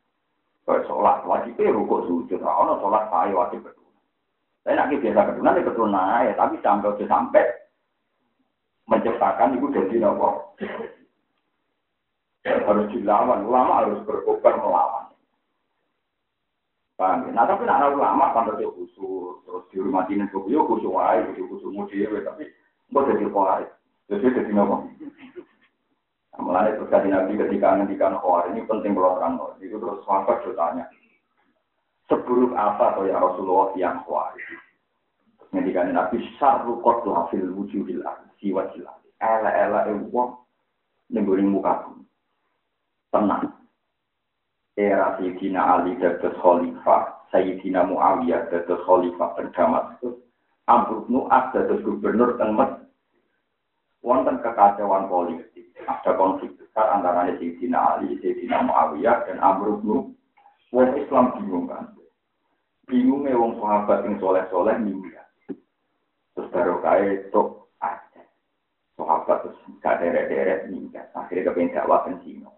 Kayak 0.62 0.86
sholat 0.86 1.26
wajib 1.26 1.58
itu 1.58 1.74
rukuk 1.74 2.06
sujud, 2.06 2.38
ono 2.38 2.78
sholat 2.78 3.10
saya 3.10 3.34
wajib 3.34 3.66
keturunan. 3.66 4.06
Saya 4.62 4.78
nak 4.78 4.94
biasa 4.94 5.20
keturunan 5.34 5.58
ya 5.58 5.66
keturunan 5.66 6.26
ya, 6.30 6.32
tapi 6.38 6.54
sampai 6.62 6.88
ojo 6.94 7.04
sampai 7.10 7.44
menciptakan 8.86 9.58
itu 9.58 9.66
jadi 9.74 9.94
nopo 9.98 10.54
harus 12.46 12.86
dilawan, 12.94 13.42
ulama 13.42 13.82
harus 13.82 13.98
berkobar 14.06 14.62
melawan. 14.62 15.10
Paham 16.94 17.26
ya? 17.26 17.30
Nah 17.34 17.44
tapi 17.50 17.66
nak 17.66 17.90
ulama 17.90 18.30
kan 18.30 18.46
terus 18.46 18.70
khusus, 18.78 19.42
terus 19.42 19.66
di 19.74 19.82
rumah 19.82 20.06
ini 20.06 20.30
kok 20.30 20.46
yo 20.46 20.70
khusus 20.70 20.86
wae, 20.86 21.18
khusus 21.34 21.50
khusus 21.50 21.70
mudiwe 21.74 22.22
tapi 22.22 22.46
kok 22.94 23.06
jadi 23.10 23.26
kuat. 23.26 23.66
Jadi 24.06 24.26
jadi 24.38 24.54
nopo. 24.54 24.86
Mulanya 26.38 26.78
terus 26.78 26.92
nabi 27.10 27.34
ketika 27.34 27.74
ngendikan 27.74 28.14
khawar 28.22 28.46
ini 28.54 28.62
penting 28.68 28.94
kalau 28.94 29.18
terang 29.18 29.34
itu 29.58 29.76
terus 29.76 29.98
sahabat 30.06 30.46
tanya 30.54 30.84
seburuk 32.06 32.54
apa 32.54 32.94
atau 32.94 33.08
ya 33.08 33.18
Rasulullah 33.18 33.74
yang 33.74 33.98
khawar 34.06 34.38
ngendikan 35.50 35.90
nabi 35.90 36.22
syarru 36.38 36.78
qatlu 36.80 37.12
fil 37.34 37.50
wujudil 37.50 38.06
siwa 38.38 38.62
jilah 38.72 38.94
ela 39.20 39.50
ela 39.52 39.80
wong 40.08 40.38
nengguri 41.10 41.42
muka 41.42 41.90
tenang. 43.10 43.50
Era 44.78 45.18
Sayyidina 45.18 45.60
Ali 45.60 45.98
dados 45.98 46.32
khalifah, 46.40 47.26
Sayyidina 47.34 47.84
Muawiyah 47.84 48.48
dados 48.48 48.80
khalifah 48.86 49.34
teng 49.36 49.50
Damaskus, 49.52 50.16
Amr 50.70 51.04
bin 51.04 51.26
As 51.28 51.52
gubernur 51.82 52.38
Mesir. 52.38 52.89
Wonten 54.00 54.40
kekacauan 54.40 55.12
politik, 55.12 55.76
ada 55.84 56.16
konflik 56.16 56.56
besar 56.56 56.88
antara 56.96 57.28
Sayyidina 57.36 57.76
Ali, 57.76 58.16
Sayyidina 58.24 58.64
Muawiyah 58.64 59.28
dan 59.28 59.36
Amr 59.44 59.76
bin 59.84 60.16
Islam 60.96 61.36
bingung 61.36 61.68
kan. 61.68 61.92
Bingungnya 62.88 63.38
wong 63.38 63.60
sahabat 63.60 64.02
yang 64.02 64.18
soleh-soleh 64.18 64.74
minggat. 64.82 65.28
Terus 66.34 66.48
baru 66.50 66.80
kaya 66.82 67.22
itu 67.22 67.42
aja. 67.78 68.22
Sahabat 68.98 69.46
terus 69.46 69.58
gak 69.78 70.02
deret-deret. 70.02 70.66
Akhirnya 71.14 71.52
kepengen 71.52 71.74
dakwah 71.76 72.02
ke 72.08 72.18
Cina. 72.26 72.50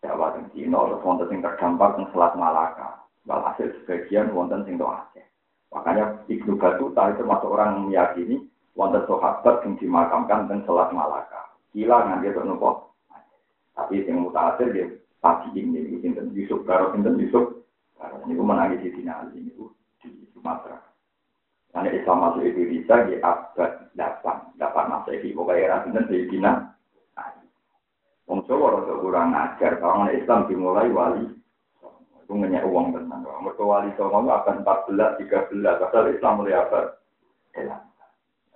Jawa 0.00 0.32
dan 0.32 0.48
Cina, 0.56 0.80
terus 0.80 1.04
wonten 1.04 1.28
sing 1.28 1.44
terdampak 1.44 2.00
di 2.00 2.08
Selat 2.08 2.32
Malaka. 2.40 3.04
Walhasil 3.28 3.68
sebagian 3.84 4.32
wonten 4.32 4.64
sing 4.64 4.80
Aceh. 4.80 5.26
Makanya 5.70 6.24
Ibnu 6.24 6.56
Batuta 6.56 7.12
itu 7.12 7.20
termasuk 7.20 7.52
orang 7.52 7.68
yang 7.76 7.84
meyakini 7.92 8.36
wonten 8.74 9.02
sahabat 9.06 9.66
yang 9.66 9.74
dimakamkan 9.78 10.46
di 10.46 10.62
Selat 10.66 10.90
Malaka. 10.94 11.54
Gila 11.74 12.06
nganti 12.06 12.34
nopo. 12.42 12.94
Tapi 13.74 14.04
yang 14.04 14.26
mutakhir 14.26 14.74
dia 14.74 14.86
pasti 15.22 15.54
ini, 15.56 16.00
sinten 16.02 16.34
Yusuf 16.34 16.66
Karo, 16.66 16.92
sinten 16.92 17.16
Yusuf. 17.16 17.64
Ini 18.00 18.36
menangis 18.36 18.82
di 18.82 18.90
Tina 18.96 19.24
ini 19.32 19.52
di 20.02 20.26
Sumatera. 20.34 20.80
Karena 21.70 21.94
Islam 21.94 22.18
masuk 22.18 22.42
Indonesia 22.42 22.96
di 23.06 23.14
abad 23.22 23.70
8, 23.94 24.58
8 24.58 24.90
Masehi. 24.90 25.30
Pokoknya 25.30 25.62
era 25.64 25.76
sinten 25.86 26.10
di 26.10 26.26
Tina 26.26 26.70
Wong 28.30 28.46
Jawa 28.46 28.78
rada 28.78 28.94
kurang 29.02 29.34
ajar, 29.34 29.82
kalau 29.82 30.06
Islam 30.06 30.46
dimulai 30.46 30.86
wali. 30.94 31.26
Itu 32.22 32.38
ngenyek 32.38 32.62
uang 32.62 32.94
tenang. 32.94 33.26
Mereka 33.26 33.58
wali 33.58 33.90
Songo 33.98 34.30
akan 34.30 34.62
14, 34.62 35.18
13, 35.18 35.82
padahal 35.82 36.14
Islam 36.14 36.38
mulai 36.38 36.54
apa? 36.54 36.94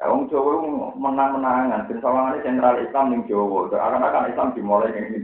Wong 0.02 0.26
Jawa 0.26 0.59
menang-menangan, 0.98 1.87
dan 1.87 1.98
sawangannya 2.02 2.42
sentral 2.42 2.83
Islam 2.83 3.14
di 3.14 3.30
Jawa. 3.30 3.70
Akan-akan 3.70 4.30
Islam 4.35 4.48
dimulai 4.52 4.90
yang 4.90 5.14
ini 5.14 5.22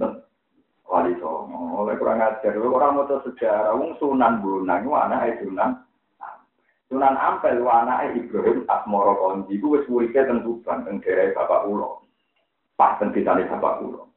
wali 0.90 1.14
Songo. 1.22 1.86
Oleh 1.86 1.94
kurang 1.96 2.20
ajar, 2.20 2.54
orang 2.58 2.98
mau 2.98 3.06
sejarah, 3.06 3.78
Wong 3.78 3.94
Sunan 4.02 4.42
Bonang, 4.42 4.82
itu 4.82 4.90
anak 4.92 5.38
Sunan. 5.40 5.70
Sunan 6.90 7.14
Ampel, 7.14 7.62
itu 7.62 7.70
anak 7.70 8.18
Ibrahim 8.18 8.66
Asmoro 8.66 9.14
Konji, 9.14 9.62
itu 9.62 9.78
wis 9.78 9.86
muridnya 9.86 10.26
tentu 10.26 10.58
kan, 10.66 10.82
daerah 10.82 11.30
Bapak 11.38 11.70
Ulo. 11.70 12.02
Pas 12.74 12.98
tentang 12.98 13.46
Bapak 13.46 13.86
Ulo. 13.86 14.10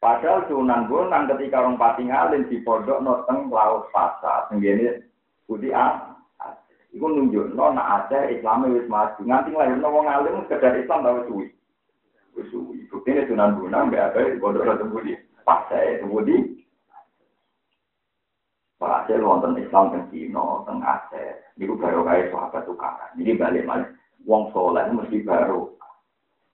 Padahal 0.00 0.48
Sunan 0.48 0.88
Bonang 0.88 1.28
ketika 1.36 1.60
orang 1.60 1.76
pati 1.76 2.08
ngalin 2.08 2.48
di 2.48 2.64
pondok 2.64 3.04
noteng 3.04 3.52
laut 3.52 3.92
pasar, 3.92 4.48
tenggene 4.48 5.04
putih 5.44 5.74
ah, 5.76 6.07
Iku 6.92 7.04
nunjuk 7.04 7.52
no 7.52 7.72
nak 7.72 8.08
Aceh 8.08 8.38
Islam 8.38 8.68
wis 8.72 8.88
maju. 8.88 9.20
Nganti 9.20 9.52
lahir 9.52 9.76
no 9.76 9.88
wong 9.92 10.08
alim 10.08 10.40
sekedar 10.48 10.72
Islam 10.76 11.04
tahu 11.04 11.18
suwi. 11.28 11.46
Wis 12.34 12.46
suwi. 12.48 12.88
Buktinya 12.88 13.28
Sunan 13.28 13.60
Bonang 13.60 13.92
mbak 13.92 14.16
apa 14.16 14.32
di 14.32 14.40
pondok 14.40 14.64
noteng 14.64 14.88
putih. 14.92 15.18
Pas 15.44 15.68
saya 15.68 16.00
putih. 16.04 16.56
Hasil 18.78 19.20
wonten 19.20 19.58
Islam 19.60 19.92
teng 19.92 20.04
Cina, 20.08 20.64
teng 20.64 20.80
Aceh. 20.80 21.28
Niku 21.60 21.76
baru 21.76 22.06
kaya 22.08 22.32
sahabat 22.32 22.62
tukaran. 22.64 23.12
Jadi 23.20 23.32
balik 23.36 23.66
balik. 23.68 23.90
Wong 24.24 24.50
soleh 24.52 24.84
mesti 24.92 25.24
baru 25.24 25.78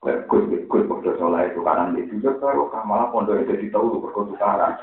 Gus 0.04 0.44
Gus 0.68 0.84
Gus 0.84 1.16
Soleh 1.16 1.48
itu 1.48 1.64
kanan 1.64 1.96
di 1.96 2.04
sini 2.04 2.20
baru 2.20 2.68
malah 2.84 3.08
pondok 3.08 3.40
itu 3.40 3.56
di 3.56 3.72
tahu 3.72 4.04
berkot 4.04 4.36
tukaran. 4.36 4.76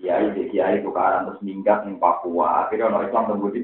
Kiai 0.00 0.32
di 0.32 0.48
Kiai 0.48 0.80
tukaran 0.80 1.28
terus 1.28 1.44
minggat 1.44 1.84
di 1.84 1.92
Papua. 2.00 2.64
Akhirnya 2.64 2.88
orang 2.88 3.04
Islam 3.04 3.28
terbudi. 3.28 3.62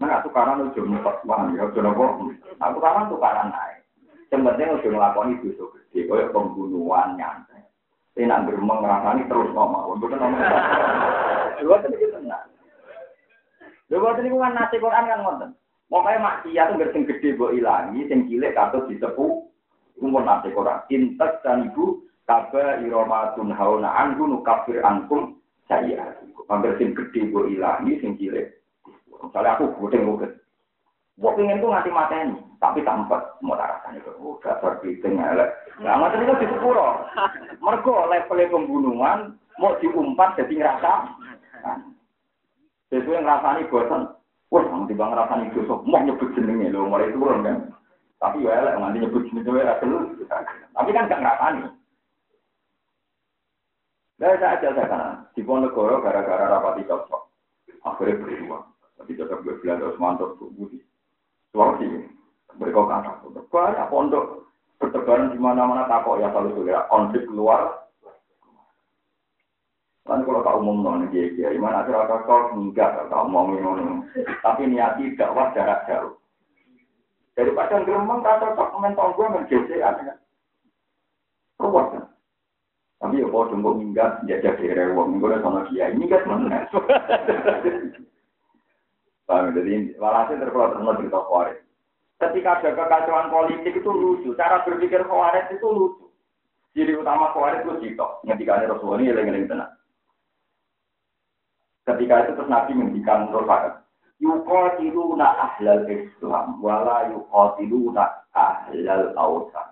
Nah 0.00 0.24
tukaran 0.24 0.64
itu 0.64 0.80
cuma 0.80 0.96
empat 0.96 1.20
uang 1.28 1.60
ya, 1.60 1.68
cuma 1.76 1.92
kok. 1.92 2.12
Nah 2.56 2.68
tukaran 2.72 3.12
tukaran 3.12 3.52
naik. 3.52 3.84
Sebenarnya 4.32 4.80
udah 4.80 4.88
ngelakoni 4.88 5.42
dosa 5.44 5.64
gede, 5.76 6.08
kayak 6.08 6.32
pembunuhan 6.32 7.20
nyantai. 7.20 7.66
Saya 8.16 8.30
nak 8.30 8.48
geremeng 8.48 8.80
ngerasani 8.80 9.28
terus 9.28 9.52
ngomong. 9.52 9.98
Untuk 9.98 10.08
ngomong. 10.08 10.40
Dua 11.60 11.76
tadi 11.84 12.00
tenang. 12.00 12.48
Dua 13.92 14.16
tadi 14.16 14.32
kan 14.32 14.54
nasi 14.56 14.76
Quran 14.80 15.10
kan 15.10 15.20
ngonten. 15.20 15.50
Pokoknya 15.90 16.22
maksiat 16.22 16.66
itu 16.70 16.74
nggak 16.78 16.94
gede 17.10 17.28
buat 17.34 17.50
ilangi, 17.58 18.06
sing 18.06 18.30
cilik 18.30 18.54
katut 18.54 18.86
disepu, 18.86 19.50
umur 19.98 20.22
nanti 20.22 20.54
koran. 20.54 20.86
Intas 20.86 21.42
dan 21.42 21.66
ibu 21.66 22.06
kaba 22.30 22.78
iromatun 22.86 23.50
hauna 23.50 23.90
anhu 23.90 24.30
nukafir 24.30 24.78
angkum 24.86 25.34
saya. 25.66 26.14
Hampir 26.46 26.78
sing 26.78 26.94
gede 26.94 27.30
buat 27.34 27.50
ilangi, 27.50 27.98
sing 27.98 28.14
cilik. 28.18 28.46
Misalnya 29.18 29.58
aku 29.58 29.74
gudeng 29.82 30.06
gudeng. 30.06 30.34
Gue 31.20 31.30
pengen 31.36 31.60
tuh 31.60 31.68
ngasih 31.68 31.92
mateni, 31.92 32.38
tapi 32.62 32.80
tampak 32.80 33.36
mau 33.44 33.52
rasanya 33.52 34.00
itu. 34.00 34.10
Oh, 34.18 34.40
dasar 34.40 34.80
bikin 34.80 35.20
elek. 35.20 35.52
Nah, 35.84 36.00
macam 36.00 36.24
itu 36.24 36.32
di 36.40 36.46
sepuro. 36.48 37.04
Mergo 37.60 38.08
levelnya 38.08 38.48
pembunuhan, 38.48 39.36
mau 39.60 39.76
diumpat 39.78 40.40
jadi 40.40 40.64
ngerasa. 40.64 40.92
Sesuai 42.88 43.20
ngerasani 43.20 43.68
bosan. 43.68 44.16
Wah, 44.50 44.64
nanti 44.64 44.96
bang 44.96 45.14
rasanya 45.14 45.54
dosa, 45.54 45.78
mau 45.86 46.02
nyebut 46.02 46.34
jenenge 46.34 46.74
lo, 46.74 46.88
mulai 46.88 47.12
turun 47.14 47.46
kan. 47.46 47.58
Tapi 48.18 48.42
ya 48.42 48.64
lah, 48.64 48.74
nanti 48.80 49.04
nyebut 49.04 49.22
jenenge 49.30 49.60
ya 49.60 49.78
dulu. 49.78 50.26
Tapi 50.74 50.90
kan 50.90 51.06
gak 51.06 51.20
ngerasani. 51.20 51.79
Nah, 54.20 54.36
saya 54.36 54.60
aja 54.60 54.68
saya 54.76 54.84
kan, 54.84 55.24
di 55.32 55.40
Ponegoro 55.40 56.04
gara-gara 56.04 56.44
rapati 56.44 56.84
cocok. 56.84 57.22
Akhirnya 57.88 58.20
berjuang. 58.20 58.68
Tapi 59.00 59.16
cocok 59.16 59.38
gue 59.40 59.54
bilang 59.64 59.80
terus 59.80 59.96
mantap 59.96 60.36
tuh 60.36 60.52
budi. 60.52 60.76
Sulawesi, 61.56 62.04
mereka 62.60 62.84
kata, 62.84 63.12
banyak 63.48 63.88
pondok 63.88 64.44
bertebaran 64.76 65.32
di 65.32 65.38
mana-mana 65.40 65.88
takut 65.88 66.20
ya 66.20 66.32
selalu 66.32 66.56
segera 66.56 66.88
konflik 66.88 67.28
keluar 67.28 67.80
Kan 70.08 70.26
kalau 70.26 70.42
tak 70.42 70.58
umum 70.58 70.82
non 70.82 71.06
dia 71.12 71.30
dia, 71.38 71.54
gimana 71.54 71.86
cara 71.86 72.24
kau 72.26 72.56
enggak 72.58 72.98
tak 73.06 73.24
mau 73.30 73.46
ngono. 73.46 74.02
Tapi 74.42 74.66
niat 74.66 74.98
tidak 74.98 75.30
wah 75.38 75.52
jarak 75.54 75.86
jauh. 75.86 76.18
Dari 77.38 77.54
padang 77.54 77.86
geremeng 77.86 78.18
kata 78.18 78.58
tak 78.58 78.70
komentar 78.74 79.14
gue 79.14 79.26
menjadi 79.28 79.76
ada. 79.86 80.18
Ruwet. 81.62 81.99
Tapi 83.00 83.24
ya 83.24 83.26
kau 83.32 83.48
tunggu 83.48 83.80
minggat 83.80 84.20
jajah 84.28 84.60
di 84.60 84.68
rewang, 84.76 85.24
gue 85.24 85.40
sama 85.40 85.64
dia 85.72 85.88
minggat 85.96 86.20
mana? 86.28 86.68
Paham 89.24 89.56
jadi 89.56 89.96
walhasil 89.96 90.36
terkeluar 90.36 90.76
terus 90.76 91.00
cerita 91.00 91.22
khawarij. 91.24 91.58
Ketika 92.20 92.50
ada 92.60 92.70
kekacauan 92.76 93.32
politik 93.32 93.72
itu 93.72 93.88
lucu, 93.88 94.36
cara 94.36 94.60
berpikir 94.68 95.00
khawarij 95.08 95.48
itu 95.48 95.64
lucu. 95.64 96.04
Jadi 96.76 96.92
utama 96.92 97.32
khawarij 97.32 97.64
itu 97.64 97.72
cito, 97.80 98.20
ketika 98.28 98.60
ada 98.60 98.76
Rasulullah 98.76 99.00
ini 99.00 99.16
yang 99.16 99.48
tenang. 99.48 99.72
Ketika 101.88 102.14
itu 102.26 102.32
terus 102.36 102.52
Nabi 102.52 102.76
menghentikan 102.76 103.32
Rasulullah. 103.32 103.80
Yuqatiluna 104.20 105.28
ahlal 105.40 105.88
Islam 105.88 106.60
wala 106.60 107.08
yuqatiluna 107.08 108.04
ahlal 108.36 109.08
awsan. 109.16 109.68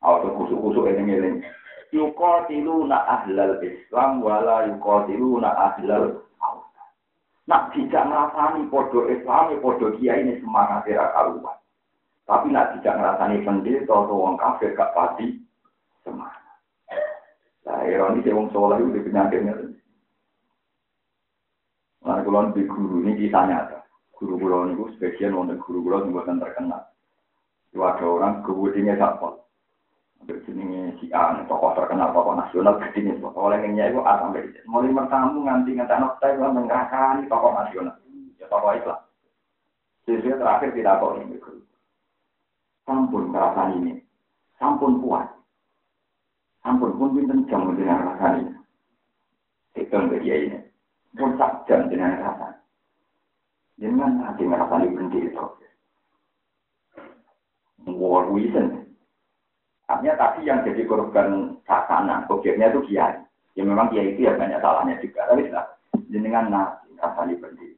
Atau 0.00 0.32
kusuk-kusuk 0.40 0.88
ini 0.88 1.20
ini. 1.20 1.44
Yuqatiluna 1.92 2.96
ahlal 3.04 3.60
Islam 3.60 4.24
wala 4.24 4.64
yuqatiluna 4.72 5.48
ahlal 5.52 6.24
awsan. 6.40 6.88
Nak 7.44 7.76
tidak 7.76 8.08
ngerasani 8.08 8.72
podo 8.72 9.12
Islam, 9.12 9.60
podo 9.60 9.92
kiai 10.00 10.24
ini 10.24 10.40
semangat 10.40 10.88
tidak 10.88 11.12
karuan. 11.12 11.56
Tapi 12.24 12.48
nak 12.48 12.80
tidak 12.80 12.96
ngerasani 12.96 13.44
pendeta 13.44 13.92
atau 13.92 14.24
orang 14.24 14.40
kafir 14.40 14.72
gak 14.72 14.94
pasti 14.96 15.36
semangat. 16.00 16.40
Nah, 17.68 17.84
ironi 17.86 18.24
dia 18.24 18.34
wong 18.34 18.48
soleh 18.50 18.80
itu 18.80 19.04
penyakitnya. 19.06 19.54
Nah, 22.02 22.18
kalau 22.24 22.50
di 22.50 22.66
guru 22.66 23.06
ini 23.06 23.14
kisah 23.20 23.46
nyata. 23.46 23.78
Guru 24.18 24.34
guru 24.40 24.54
ini 24.66 24.74
sebagian 24.98 25.36
wonten 25.38 25.62
guru 25.62 25.84
guru 25.86 26.02
yang 26.02 26.14
bukan 26.14 26.42
terkenal. 26.42 26.82
Itu 27.70 27.84
ada 27.86 28.02
orang 28.02 28.42
kebudinya 28.42 28.98
sapol. 28.98 29.42
Jenenge 30.26 30.98
si 31.02 31.10
A, 31.10 31.42
tokoh 31.50 31.74
terkenal, 31.74 32.14
tokoh 32.14 32.38
nasional, 32.38 32.78
gede 32.78 33.10
nih, 33.10 33.18
oleh 33.18 33.58
ngenyai 33.58 33.90
itu 33.90 34.00
A 34.06 34.22
sampai 34.22 34.46
Z. 34.54 34.62
Mulai 34.70 34.94
mertamu 34.94 35.42
nganti 35.42 35.74
nganti 35.74 35.94
anak 35.98 36.18
saya 36.22 36.38
itu 36.38 36.46
menggerakkan 36.46 37.26
tokoh 37.26 37.52
nasional. 37.54 37.96
Ya 38.38 38.46
tokoh 38.46 38.70
Islam. 38.74 39.00
Jadi 40.06 40.34
terakhir 40.34 40.70
tidak 40.74 40.98
kok 40.98 41.14
ini. 41.22 41.36
Sampun 42.82 43.30
perasaan 43.30 43.78
ini. 43.78 43.92
Sampun 44.58 44.98
kuat. 44.98 45.30
Sampun 46.62 46.98
pun 46.98 47.14
pinten 47.14 47.46
jam 47.46 47.70
dengan 47.78 48.10
rasaan 48.10 48.42
ini. 48.42 48.54
Hitung 49.78 50.10
ke 50.10 50.18
dia 50.22 50.36
ini. 50.42 50.58
Pun 51.14 51.38
sak 51.38 51.70
jam 51.70 51.86
dengan 51.86 52.18
rasaan. 52.18 52.54
Jangan 53.78 54.10
nanti 54.22 54.42
ngerasani 54.46 54.90
berhenti 54.90 55.18
itu. 55.26 55.46
War 57.86 58.26
reason. 58.30 58.81
Artinya 59.92 60.16
tadi 60.16 60.48
yang 60.48 60.64
jadi 60.64 60.88
korban 60.88 61.60
sakana, 61.68 62.24
objeknya 62.32 62.72
itu 62.72 62.80
kiai. 62.88 63.20
Ya 63.52 63.62
memang 63.68 63.92
kiai 63.92 64.16
itu 64.16 64.24
ya 64.24 64.32
banyak 64.40 64.64
salahnya 64.64 64.96
juga. 65.04 65.28
Tapi 65.28 65.52
lah, 65.52 65.68
jenengan 66.08 66.48
nasi 66.48 66.88
ngerasani 66.96 67.36
berhenti. 67.36 67.76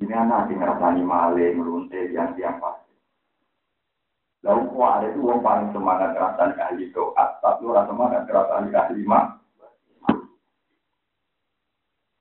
Jenengan 0.00 0.28
nasi 0.32 0.56
ngerasani 0.56 1.04
maling, 1.04 1.60
melunte, 1.60 2.00
yang 2.16 2.32
tiang 2.32 2.56
pasti. 2.56 2.96
Lalu 4.40 4.72
kok 4.72 4.88
ada 4.88 5.06
itu 5.12 5.20
orang 5.20 5.44
paling 5.44 5.68
semangat 5.76 6.10
ngerasani 6.16 6.54
ahli 6.64 6.84
doa, 6.96 7.24
tapi 7.44 7.62
orang 7.68 7.88
semangat 7.92 8.22
ngerasani 8.24 8.70
ahli 8.72 9.02
mah. 9.04 9.24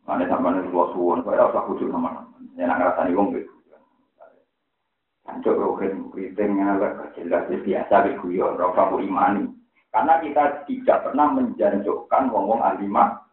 Mana 0.04 0.28
sama 0.28 0.52
nih 0.52 0.68
suwon, 0.70 1.24
saya 1.24 1.48
usah 1.48 1.64
khusus 1.64 1.88
sama. 1.89 2.28
Ya 2.60 2.68
nak 2.68 2.78
ngerasani 2.84 3.16
wong 3.16 3.32
gitu. 3.39 3.55
Hancur 5.26 5.57
rohin 5.57 6.13
keriting 6.13 6.61
ngalek 6.61 7.17
jelas 7.17 7.49
biasa 7.49 7.95
beguyon, 8.05 8.61
rasa 8.61 8.93
bu 8.93 9.01
imani. 9.01 9.49
Karena 9.89 10.21
kita 10.21 10.43
tidak 10.69 11.01
pernah 11.01 11.34
menjanjukkan 11.34 12.23
wong-wong 12.30 12.61
alimah. 12.61 13.26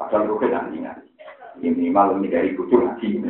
Padahal 0.00 0.32
rohin 0.32 0.56
ahli 0.56 0.76
ngaji. 0.80 1.08
Ini 1.60 1.76
minimal 1.76 2.16
lebih 2.16 2.30
dari 2.32 2.50
kucur 2.56 2.80
ngaji. 2.88 3.20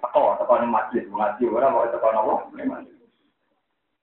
Teko, 0.00 0.22
teko 0.36 0.52
ini 0.60 0.66
masjid, 0.68 1.04
ngaji 1.08 1.42
orang 1.48 1.72
mau 1.72 1.88
teko 1.88 2.08
nopo. 2.12 2.34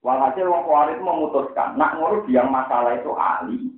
Walhasil 0.06 0.48
wong 0.48 0.64
kuarit 0.64 1.04
memutuskan, 1.04 1.76
nak 1.76 2.00
ngurus 2.00 2.24
yang 2.32 2.48
masalah 2.48 2.96
itu 2.96 3.12
ahli, 3.18 3.76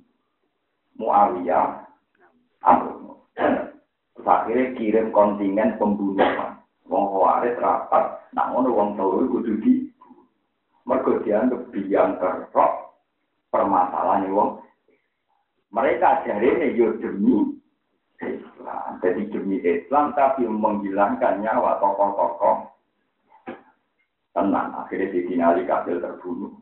Muawiyah, 0.94 1.82
Amr. 2.62 3.09
Akhirnya 4.24 4.76
kirim 4.76 5.10
kontingen 5.10 5.76
pembunuhan. 5.80 6.60
Wong 6.90 7.04
Khawarij 7.14 7.54
rapat, 7.62 8.18
ngono 8.34 8.68
wong 8.74 8.88
turu 8.98 9.30
kudu 9.30 9.52
di 9.62 9.86
mergo 10.82 11.22
dianggap 11.22 11.70
biang 11.70 12.18
kerok 12.18 12.72
permasalahan 13.54 14.26
wong. 14.34 14.58
Mereka 15.70 16.26
jari 16.26 16.50
ini 16.50 16.74
yo 16.74 16.98
demi 16.98 17.54
Islam. 18.18 18.98
Jadi 18.98 19.30
demi 19.30 19.62
Islam 19.62 20.10
tapi 20.18 20.42
menghilangkan 20.50 21.46
nyawa 21.46 21.78
tokoh-tokoh. 21.78 22.66
Tenang, 24.34 24.74
akhirnya 24.74 25.10
di 25.10 25.34
Ali 25.38 25.62
Kabil 25.66 25.98
terbunuh. 25.98 26.54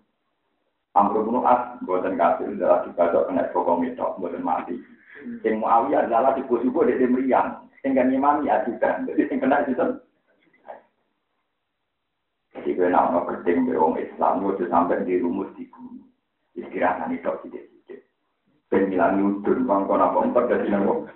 Amr 0.99 1.23
bin 1.23 1.39
buatan 1.87 2.19
kafir, 2.19 2.51
adalah 2.51 2.83
dibacok 2.83 3.31
kena 3.31 3.47
pokok 3.55 3.79
mitok, 3.79 4.19
buatan 4.19 4.43
mati. 4.43 4.75
Yang 5.47 5.63
Muawiyah 5.63 6.11
adalah 6.11 6.35
di 6.35 6.43
kusibu 6.51 6.83
dari 6.83 7.07
meriang. 7.07 7.71
Yang 7.87 7.93
kan 7.95 8.11
imam 8.11 8.37
ya. 8.43 8.67
Jadi 8.67 9.23
yang 9.31 9.39
kena 9.39 9.63
itu. 9.67 9.87
Jadi 12.59 12.75
gue 12.75 12.91
nama 12.91 13.23
penting 13.23 13.71
orang 13.71 14.03
Islam, 14.03 14.43
gue 14.43 14.67
sampai 14.67 15.07
di 15.07 15.23
rumus 15.23 15.55
di 15.55 15.71
bumi. 15.71 16.03
Istirahat 16.59 17.07
itu 17.15 17.31
tidak-tidak. 17.47 18.03
Dan 18.67 18.91
ngilangi 18.91 19.23
udun, 19.23 19.63
bang, 19.63 19.87
kau 19.87 20.27
empat 20.27 20.45
dari 20.51 20.67
nama. 20.67 21.07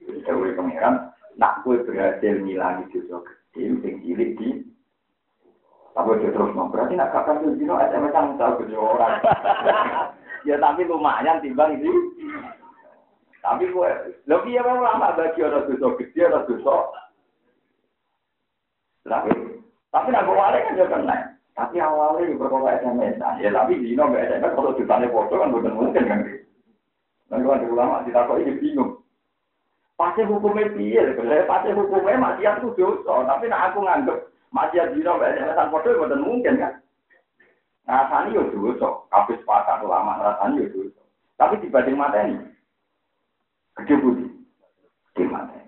Dewi 0.00 0.56
pangeran, 0.56 1.12
nak 1.36 1.60
gue 1.60 1.84
berhasil 1.84 2.40
ngilangi 2.40 2.88
dosa 2.88 3.20
kecil, 3.20 3.76
yang 3.84 4.00
cilik 4.00 4.30
di 4.40 4.48
tapi 5.96 6.20
dia 6.20 6.28
terus 6.28 6.52
mau 6.52 6.68
berarti 6.68 6.92
nak 6.92 7.08
kakak 7.08 7.40
tuh 7.40 7.56
dino 7.56 7.80
SMS 7.80 8.12
kan 8.12 8.36
tahu 8.36 8.60
kerja 8.60 8.76
orang. 8.76 9.16
ya 10.48 10.60
tapi 10.60 10.84
lumayan 10.84 11.40
timbang 11.40 11.80
itu. 11.80 11.88
Tapi 13.40 13.64
gue 13.72 13.90
lebih 14.28 14.60
ya 14.60 14.60
memang 14.60 14.84
lama 14.84 15.16
bagi 15.16 15.40
orang 15.40 15.64
dosa 15.64 15.96
gede 15.96 16.28
orang 16.28 16.44
dosa. 16.52 16.76
Tapi 19.08 19.32
tapi 19.88 20.08
nak 20.12 20.28
awalnya 20.28 20.68
kan 20.68 20.76
juga 20.76 20.92
kena. 20.92 21.16
Tapi 21.56 21.76
awalnya 21.80 22.36
berkata 22.36 22.76
SMS. 22.84 23.16
Ya 23.40 23.48
tapi 23.56 23.80
dino 23.80 24.12
nggak 24.12 24.36
SMS 24.36 24.52
kalau 24.52 24.76
ditanya 24.76 25.08
foto 25.08 25.34
kan 25.40 25.48
bukan 25.48 25.72
mungkin 25.80 26.04
kan. 26.04 26.20
Dan 27.32 27.40
kalau 27.40 27.56
ada 27.56 27.66
ulama 27.72 28.04
ditakut 28.04 28.44
ini 28.44 28.52
bingung. 28.60 29.00
Pasti 29.96 30.28
hukumnya 30.28 30.68
piye, 30.76 31.16
pasti 31.48 31.72
hukumnya 31.72 32.20
masih 32.20 32.52
aku 32.52 32.76
dosa. 32.76 33.24
Tapi 33.24 33.48
nak 33.48 33.72
aku 33.72 33.80
nganggep 33.80 34.35
masih 34.54 34.82
dino 34.94 35.18
mbak 35.18 35.34
SMS 35.38 35.70
foto 35.70 35.88
itu 35.90 36.16
mungkin 36.20 36.54
kan. 36.60 36.74
Rasanya 37.86 38.34
yo 38.34 38.50
dosa, 38.50 39.06
kabeh 39.14 39.38
sepakat 39.38 39.86
ulama 39.86 40.18
rasanya 40.18 40.66
yo 40.66 40.66
dosa. 40.74 41.02
Tapi 41.38 41.62
dibanding 41.62 41.94
mata 41.94 42.18
ini, 42.24 42.38
gede 43.78 43.94
budi, 44.02 44.26
gede 45.14 45.22
ini. 45.30 45.60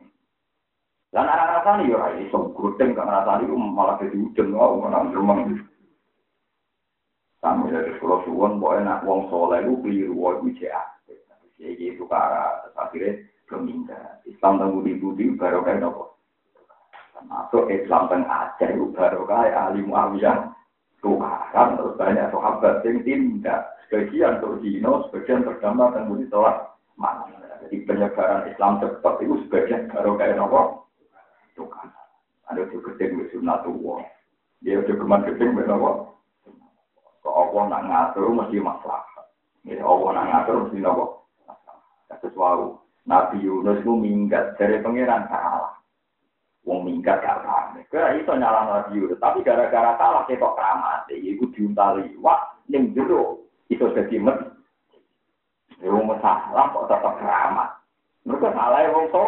Dan 1.15 1.31
anak 1.31 1.63
rasanya 1.63 1.87
yo 1.87 1.97
rai, 1.97 2.27
so 2.35 2.51
gudeng 2.59 2.99
kan 2.99 3.07
rasanya 3.07 3.47
itu 3.47 3.55
malah 3.55 3.97
jadi 4.03 4.19
ujung, 4.19 4.51
wow, 4.57 4.75
menang 4.83 5.15
rumah. 5.15 5.39
Kami 7.39 7.71
dari 7.71 7.95
sekolah 7.95 8.27
suwon, 8.27 8.59
boleh 8.59 8.83
nak 8.83 9.07
wong 9.07 9.31
soleh 9.31 9.63
itu 9.63 9.79
keliru, 9.79 10.15
wah 10.19 10.35
itu. 10.43 10.67
Jadi 11.59 11.95
itu 11.95 12.03
cara, 12.11 12.67
akhirnya 12.75 13.23
keminta. 13.47 14.23
Islam 14.27 14.59
tangguh 14.59 14.83
di 14.83 14.99
budi, 14.99 15.31
baru 15.39 15.63
kayak 15.63 15.87
nopo. 15.87 16.18
Masuk 17.27 17.67
Islam 17.67 18.07
dan 18.07 18.23
Aceh 18.31 18.71
itu 18.71 18.95
baru 18.95 19.27
kayak 19.27 19.57
ahli 19.59 19.83
Muawiyah. 19.83 20.55
Tukaran 20.99 21.79
terus 21.79 21.95
banyak 21.95 22.27
sahabat 22.31 22.83
yang 22.83 23.03
tindak. 23.07 23.75
Sebagian 23.87 24.43
untuk 24.43 24.61
Dino, 24.61 25.07
sebagian 25.09 25.47
berdampak 25.47 25.95
dan 25.95 26.11
mudi 26.11 26.27
sholat 26.29 26.75
malam. 26.99 27.31
Jadi 27.65 27.87
penyebaran 27.87 28.51
Islam 28.51 28.83
cepat 28.83 29.15
itu 29.23 29.35
sebagian 29.47 29.91
baru 29.91 30.19
kayak 30.19 30.37
nopo. 30.39 30.87
Tukaran. 31.55 31.91
Ada 32.51 32.67
juga 32.71 32.95
gedeng 32.95 33.23
di 33.23 33.25
sunatullah. 33.31 34.03
Dia 34.63 34.83
udah 34.83 34.95
keman 34.99 35.27
gedeng 35.27 35.55
di 35.55 35.65
nopo. 35.67 35.91
Kok 37.23 37.35
Allah 37.35 37.63
nak 37.71 37.85
ngatur 37.87 38.27
mesti 38.35 38.59
masalah. 38.59 39.05
Ya 39.67 39.83
Allah 39.85 40.11
nak 40.15 40.27
ngatur 40.33 40.57
mesti 40.67 40.79
nopo. 40.83 41.05
Sesuatu. 42.19 42.83
Nabi 43.09 43.41
Yunus 43.41 43.81
itu 43.81 43.93
minggat 43.97 44.61
dari 44.61 44.85
pangeran. 44.85 45.25
Wong 46.69 46.85
minggat 46.85 47.25
gak 47.25 47.41
paham. 47.49 47.81
Kira 47.89 48.13
itu 48.21 48.29
nyala 48.29 48.69
Nabi 48.69 49.09
tapi 49.17 49.41
gara-gara 49.41 49.97
salah 49.97 50.29
ketok 50.29 50.53
keramat, 50.53 51.09
iku 51.09 51.49
diuntali. 51.57 52.13
Wah, 52.21 52.37
ning 52.69 52.93
jero 52.93 53.41
itu 53.73 53.89
jadi 53.97 54.21
met. 54.21 54.37
Wong 55.81 56.13
salah 56.21 56.69
kok 56.69 56.93
tetap 56.93 57.17
keramat. 57.17 57.73
Mereka 58.29 58.53
salah 58.53 58.85
ya 58.85 58.93
wong 58.93 59.09
to. 59.09 59.25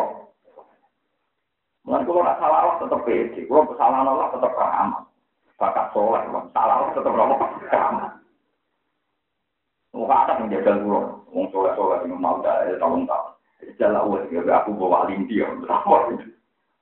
Mungkin 1.89 2.05
kalau 2.05 2.21
nggak 2.21 2.39
salah 2.45 2.77
tetap 2.77 3.01
pede, 3.09 3.41
kalau 3.49 3.65
kesalahan 3.73 4.05
Allah 4.13 4.29
tetap 4.37 4.53
keramat. 4.53 5.03
Bakat 5.57 5.87
soleh, 5.97 6.23
salah 6.53 6.75
Allah 6.77 6.93
tetap 6.93 7.13
keramat. 7.17 8.11
Muka 9.97 10.17
ada 10.29 10.33
menjaga 10.45 10.77
pulau, 10.77 11.25
wong 11.33 11.49
soleh 11.49 11.73
soleh 11.73 12.05
yang 12.05 12.21
mau 12.21 12.37
dah 12.45 12.69
tahun-tahun. 12.77 13.33
Jalan 13.81 14.05
uang, 14.13 14.45
aku 14.45 14.71
bawa 14.77 15.09
linti, 15.09 15.41
sama 15.41 15.97
itu. 16.13 16.40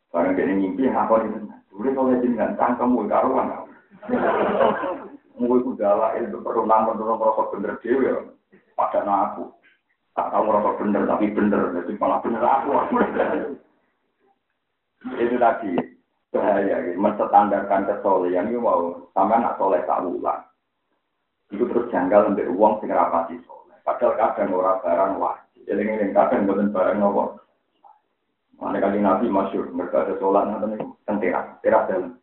Barang 0.09 0.33
dia 0.37 0.49
ngimpi, 0.49 0.89
apa 0.89 1.15
itu? 1.21 1.49
Udah 1.79 1.93
kalau 1.95 2.19
jenengan 2.19 2.57
cangkem 2.59 2.97
gue 2.97 3.07
karuan. 3.07 3.47
Gue 5.39 5.57
itu 5.63 5.71
dalah 5.79 6.19
itu 6.19 6.35
nampun 6.43 6.99
dulu 6.99 7.15
merasa 7.15 7.43
bener 7.55 7.79
dewi 7.79 8.11
ya. 8.11 8.19
Pada 8.75 9.07
aku. 9.07 9.55
Tak 10.19 10.35
tahu 10.35 10.43
merasa 10.51 10.71
bener 10.83 11.03
tapi 11.07 11.31
bener. 11.31 11.63
Jadi 11.79 11.93
malah 12.03 12.19
bener 12.25 12.43
aku. 12.43 12.71
itu 15.15 15.37
tadi 15.39 15.71
bahaya. 16.35 16.77
Gitu. 16.83 16.99
Menstandarkan 16.99 17.87
kesolehan 17.87 18.51
itu 18.51 18.59
mau 18.59 19.07
sama 19.15 19.39
nak 19.39 19.55
soleh 19.63 19.79
tak 19.87 20.03
ulang. 20.03 20.43
Itu 21.55 21.65
terus 21.71 21.89
janggal 21.95 22.35
untuk 22.35 22.51
uang 22.59 22.83
sing 22.83 22.91
rapati 22.91 23.39
soleh. 23.47 23.79
Padahal 23.87 24.19
kadang 24.19 24.51
orang 24.53 24.83
barang 24.83 25.13
wajib. 25.23 25.63
Eling-eling 25.71 26.11
kadang 26.11 26.51
bukan 26.51 26.75
barang 26.75 26.99
nopo. 26.99 27.39
Mana 28.59 28.83
kali 28.83 28.99
Nabi 28.99 29.31
masyur, 29.31 29.71
mereka 29.71 30.03
ada 30.03 30.19
sholat 30.19 30.51
nanti 30.51 31.31
teras, 31.31 31.47
teras 31.63 31.87
dalam. 31.87 32.19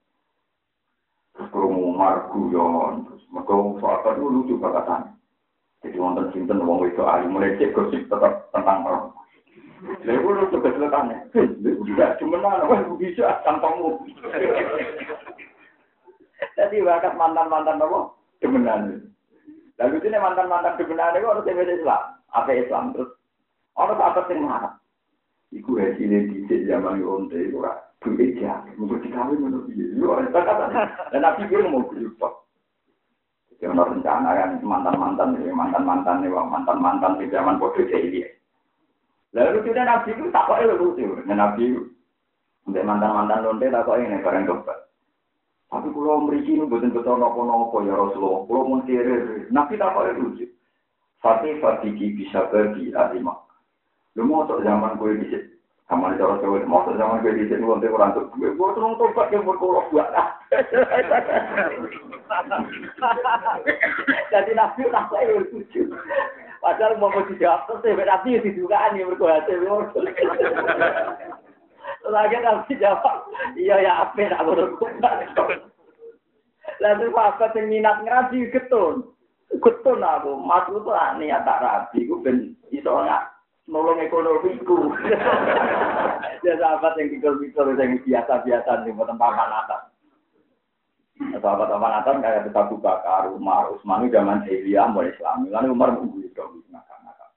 Terus 1.32 1.48
kerungu 1.52 1.96
margu 1.96 2.52
yon, 2.52 3.08
terus 3.08 3.24
mereka 3.32 3.56
soal 3.80 4.04
itu 4.04 4.24
lucu 4.28 4.56
kata 4.60 5.16
Jadi 5.84 6.02
wonten 6.02 6.34
sinten 6.36 6.66
wong 6.66 6.84
itu 6.92 7.04
ahli 7.08 7.30
mulai 7.30 7.56
cek 7.56 7.72
gosip 7.72 8.10
tetap 8.12 8.52
tentang 8.52 8.84
orang. 8.84 9.06
Lalu 10.04 10.18
gue 10.18 10.34
lucu 10.44 10.58
keselekannya, 10.60 11.30
juga 11.62 12.18
cuma 12.18 12.42
nana, 12.42 12.66
wah 12.66 12.82
bisa 12.98 13.40
tampangmu. 13.46 14.02
Jadi 16.56 16.84
bakat 16.84 17.14
mantan-mantan 17.16 17.80
apa? 17.80 18.00
Demenan. 18.44 19.08
Lalu 19.80 20.04
ini 20.04 20.18
mantan-mantan 20.20 20.80
demenan 20.80 21.16
itu 21.16 21.28
harus 21.28 21.48
Islam. 21.48 22.02
Apa 22.32 22.52
Islam? 22.56 22.92
Terus 22.96 23.12
orang 23.76 24.00
apa 24.04 24.20
yang 24.32 24.48
marah? 24.48 24.74
Iku 25.56 25.80
hasilnya 25.80 26.28
di 26.28 26.68
zaman 26.68 27.00
onte 27.00 27.40
itu 27.40 27.64
ora 27.64 27.80
duit 28.04 28.36
ya, 28.36 28.60
mungkin 28.76 29.00
dikawin 29.00 29.40
menurut 29.40 29.72
dia. 29.72 29.88
Yo, 29.96 30.20
dan 31.16 31.20
nabi 31.24 31.48
gue 31.48 31.64
mau 31.64 31.88
berjuang. 31.88 32.36
Jadi 33.56 33.72
orang 33.72 33.96
rencana 33.96 34.30
kan 34.36 34.50
mantan-mantan, 34.60 35.30
mantan-mantan, 35.40 36.28
mantan-mantan 36.28 37.18
di 37.24 37.32
zaman 37.32 37.56
bodoh 37.56 37.88
jadi. 37.88 38.28
Lalu 39.32 39.64
kita 39.64 39.88
nabi 39.88 40.12
itu 40.12 40.28
tak 40.36 40.44
kok 40.44 40.60
lucu, 40.60 41.08
nabi 41.24 41.64
itu 41.72 41.82
untuk 42.68 42.84
mantan-mantan 42.84 43.48
lonte 43.48 43.72
tak 43.72 43.88
kok 43.88 43.96
ini 43.96 44.20
barang 44.20 44.44
dobat. 44.44 44.80
Tapi 45.72 45.88
kalau 45.92 46.20
memiliki 46.24 46.56
ini 46.56 46.68
bukan 46.68 46.92
betul 46.92 47.16
nopo-nopo 47.16 47.80
ya 47.88 47.96
Rasulullah. 47.96 48.44
Kalau 48.44 48.64
mau 48.68 48.84
nabi 48.84 49.74
tak 49.80 49.92
kok 49.96 50.08
lucu. 50.20 50.46
Fatih 51.24 51.58
Fatih 51.64 51.96
bisa 51.96 52.44
pergi 52.52 52.92
alimah. 52.92 53.45
Lu 54.16 54.24
mau 54.24 54.48
zaman 54.48 54.96
gue 54.96 55.20
di. 55.20 55.28
Sama 55.86 56.10
di 56.10 56.18
cara 56.18 56.42
Jawa, 56.42 56.66
mau 56.66 56.82
zaman 56.82 57.22
gue 57.22 57.38
di 57.38 57.46
situ 57.46 57.62
nanti 57.62 57.86
orang 57.86 58.18
tuh 58.18 58.26
gue, 58.42 58.58
gue 58.58 58.70
terus 58.74 58.98
tobat 58.98 59.30
yang 59.30 59.46
berkolok 59.46 59.86
buat 59.94 60.10
Jadi 64.34 64.52
nabi 64.58 64.82
tak 64.90 65.06
saya 65.14 65.46
lucu. 65.46 65.94
Padahal 66.58 66.98
mau 66.98 67.14
mau 67.14 67.22
dijawab 67.30 67.70
terus, 67.70 67.86
tapi 67.86 68.02
nabi 68.02 68.42
didugaan 68.42 68.98
yang 68.98 69.14
berkolok 69.14 69.46
Lagi 72.10 72.38
nabi 72.42 72.74
jawab, 72.82 73.30
iya 73.54 73.78
ya 73.86 74.10
apa 74.10 74.26
nak 74.26 74.42
berkolok. 74.42 75.70
Lalu 76.82 77.14
apa 77.14 77.46
yang 77.54 77.70
minat 77.70 78.02
ngaji 78.02 78.50
ketun, 78.50 79.06
ketun 79.62 80.02
aku, 80.02 80.34
maksud 80.34 80.82
tuh 80.82 80.98
niat 81.22 81.46
tak 81.46 81.62
rabi, 81.62 82.10
gue 82.10 82.18
ben 82.26 82.58
iso 82.74 82.90
nggak 82.90 83.35
nolong 83.66 84.00
ekonomiku. 84.02 84.94
ya 86.46 86.54
sahabat 86.62 86.94
yang 87.02 87.10
pikir-pikir 87.18 87.66
yang 87.78 87.92
biasa-biasa 88.06 88.86
nih 88.86 88.94
buatan 88.94 89.18
paman 89.18 89.52
atas. 89.66 89.82
Sahabat 91.42 91.68
paman 91.74 91.94
atas 92.02 92.16
kayak 92.22 92.44
kita 92.50 92.62
buka 92.70 92.82
Bakar, 93.02 93.34
Umar, 93.34 93.74
Utsman 93.74 94.10
zaman 94.14 94.46
Jahiliyah 94.46 94.88
mulai 94.94 95.10
Islam. 95.14 95.50
Lalu 95.50 95.68
Umar 95.74 95.90
mengguyur 95.98 96.32
dong 96.38 96.62
ngakak-ngakak. 96.70 97.32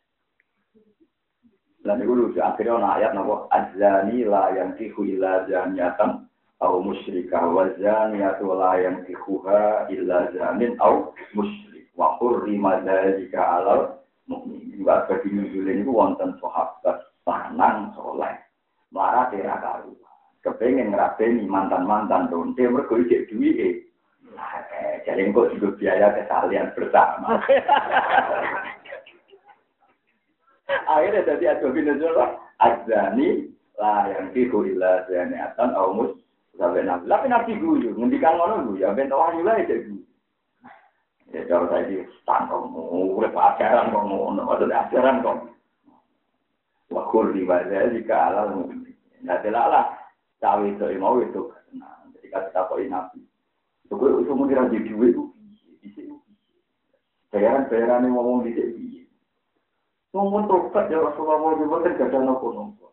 Dan 1.84 2.04
itu 2.04 2.12
lucu 2.12 2.40
akhirnya 2.44 2.76
ada 2.76 2.88
ayat 3.00 3.10
nopo 3.16 3.48
azani 3.48 4.28
la 4.28 4.52
yang 4.52 4.76
tihu 4.76 5.08
illa 5.08 5.48
zaniatan 5.48 6.28
au 6.58 6.82
musyrikah 6.82 7.46
wa 7.48 7.70
zaniyatu 7.78 8.50
la 8.50 8.72
yang 8.82 9.06
tihuha 9.06 9.86
illa 9.94 10.26
zanin 10.34 10.74
au 10.82 11.14
musyrik 11.32 11.86
wa 11.94 12.18
hurrima 12.18 12.82
alal 12.82 13.97
mukmin. 14.28 14.84
Mbak 14.84 15.08
bagi 15.10 15.28
nuzulin 15.32 15.82
itu 15.82 15.90
wonten 15.90 16.36
sahabat 16.38 17.02
lanang 17.26 17.90
soleh. 17.96 18.36
Marah 18.94 19.28
tera 19.32 19.58
karu. 19.58 19.96
Kepengen 20.44 20.94
ngerabeni 20.94 21.44
mantan-mantan 21.50 22.30
donte 22.30 22.62
mergo 22.68 22.94
ijek 23.00 23.26
duwike. 23.28 23.84
Eh, 24.78 25.02
jadi 25.02 25.34
kok 25.34 25.50
juga 25.58 25.74
biaya 25.74 26.14
kesalian 26.14 26.70
bersama. 26.78 27.42
Akhirnya 30.92 31.26
jadi 31.26 31.58
ada 31.58 31.66
nuzul 31.66 32.14
azani 32.60 33.50
lah 33.80 34.06
yang 34.10 34.30
tiku 34.36 34.62
illa 34.68 35.02
zaniatan 35.10 35.74
au 35.74 35.90
mus 35.96 36.12
sampai 36.54 36.86
nabi. 36.86 37.08
Tapi 37.08 37.26
nabi 37.30 37.52
guyu, 37.58 37.90
ngendikan 37.94 38.36
ngono 38.36 38.70
guyu, 38.70 38.82
ya 38.84 38.94
ben 38.94 39.10
wahyu 39.10 39.42
lah 39.42 39.58
itu 39.58 39.97
Ya 41.28 41.44
kalau 41.44 41.68
saya 41.68 41.84
di 41.84 42.00
tangkong, 42.24 42.72
udah 42.72 43.28
ajaran 43.28 43.92
kok 43.92 44.04
ngono, 44.08 44.48
ada 44.48 44.64
ajaran 44.88 45.20
kok. 45.20 45.36
Wakur 46.88 47.36
di 47.36 47.44
wajah 47.44 47.92
jika 47.92 48.32
alal 48.32 48.64
mungkin. 48.64 48.88
Nah, 49.20 49.36
lah, 49.44 49.92
cawe 50.40 50.64
itu 50.64 50.88
mau 50.96 51.20
itu. 51.20 51.52
Nah, 51.76 52.08
ketika 52.16 52.48
kita 52.48 52.60
koi 52.72 52.88
nabi, 52.88 53.20
itu 53.84 53.92
gue 53.92 54.24
usul 54.24 54.40
mau 54.40 54.48
diraji 54.48 54.88
duit 54.88 55.12
itu, 55.12 55.24
bisa 55.84 56.00
Bayaran 57.28 57.68
bayaran 57.68 58.08
yang 58.08 58.16
ngomong 58.16 58.48
di 58.48 58.56
sini. 58.56 59.04
Ngomong 60.16 60.48
tokat 60.48 60.88
ya 60.88 61.04
Rasulullah 61.04 61.38
mau 61.44 61.60
juga 61.60 61.92
kan 61.92 62.08
ada 62.08 62.18
nopo 62.24 62.46
nopo. 62.56 62.86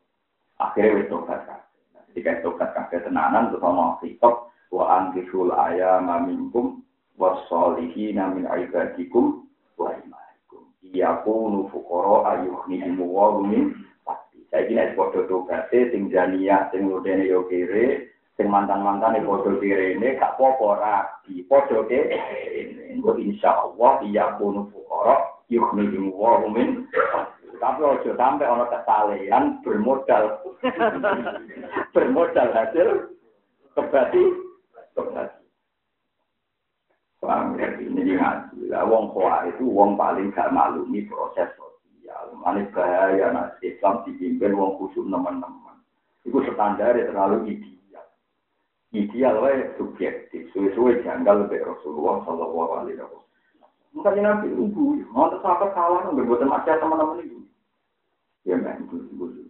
Akhirnya 0.59 0.99
wis 0.99 1.07
tokat 1.07 1.39
kan. 1.47 1.63
Ketika 2.11 2.43
tokat 2.43 2.69
kakek 2.75 3.07
tenanan, 3.07 3.55
ngomong 3.55 3.95
sikap, 4.03 4.51
wa 4.75 4.83
angkiful 4.91 5.55
ayam 5.55 6.11
minkum 6.27 6.84
wasolihina 7.19 8.31
min 8.35 8.45
ibadikum 8.47 9.47
wa 9.79 9.91
imanikum. 9.95 10.63
Iyakunu 10.83 11.69
fukoro 11.71 12.27
ayuhnihimu 12.27 13.05
wa 13.05 13.39
min 13.41 13.75
pasti. 14.03 14.43
Saya 14.51 14.67
kira 14.67 14.93
podo 14.95 15.27
togate 15.27 15.91
sing 15.91 16.11
janiyah 16.11 16.71
sing 16.71 16.87
ludene 16.87 17.27
yo 17.27 17.47
kere 17.47 18.11
sing 18.35 18.47
mantan-mantan 18.51 19.23
podo 19.23 19.57
kere 19.63 19.95
ini 19.95 20.19
gak 20.19 20.35
popo 20.35 20.75
rabi 20.75 21.43
podo 21.47 21.87
kere 21.87 22.19
Engko 22.91 23.19
insyaallah 23.19 24.03
iyakunu 24.07 24.71
fukoro 24.71 25.35
yuhnihimu 25.51 26.15
wa 26.15 26.41
min 26.47 26.87
tapi 27.59 27.81
ojo 27.83 28.11
sampai 28.19 28.47
ono 28.47 28.67
kesalehan 28.67 29.63
bermodal 29.63 30.43
bermodal 31.95 32.49
hasil 32.51 33.15
kebati 33.75 34.23
kebati? 34.95 35.44
Ini 38.05 38.21
ngaji. 38.21 38.69
Lah 38.69 38.85
wong 38.85 39.17
kuat 39.17 39.49
itu 39.49 39.65
wong 39.65 39.97
paling 39.97 40.29
gak 40.29 40.53
malumi 40.53 41.09
proses 41.09 41.49
sosial. 41.57 42.37
Mana 42.37 42.61
bahaya 42.69 43.33
nah 43.33 43.49
Islam 43.65 44.05
dipimpin 44.05 44.53
wong 44.53 44.77
khusus 44.77 45.01
teman-teman. 45.09 45.81
Itu 46.21 46.37
standar 46.53 46.93
terlalu 46.93 47.57
ideal. 47.57 48.05
Ideal 48.93 49.41
wae 49.41 49.73
subjektif. 49.81 50.53
Suwe-suwe 50.53 51.01
janggal 51.01 51.49
lebih 51.49 51.65
Rasulullah 51.65 52.21
Shallallahu 52.29 52.71
Alaihi 52.77 53.01
Wasallam. 53.01 53.25
Mungkin 53.97 54.21
nanti 54.21 54.47
ibu, 54.53 55.01
mau 55.09 55.33
sampai 55.41 55.73
salah 55.73 56.05
berbuat 56.05 56.45
macam 56.45 56.77
teman-teman 56.77 57.25
itu. 57.25 57.41
Ya 58.45 58.53
memang 58.53 58.85
itu. 58.85 59.49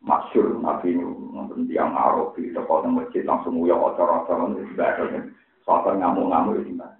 Masyur 0.00 0.56
Nabi 0.60 0.96
ini, 0.96 1.04
nonton 1.04 1.68
tiang 1.68 1.92
Arab 1.96 2.32
di 2.36 2.52
masjid 2.52 3.24
langsung 3.24 3.56
uyah 3.60 3.76
acara-acara 3.76 4.52
itu 4.52 5.32
Soal 5.64 5.96
ngamuk-ngamuk 5.96 6.60
itu 6.60 6.76
gimana? 6.76 6.96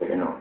Jadi 0.00 0.16
no, 0.16 0.32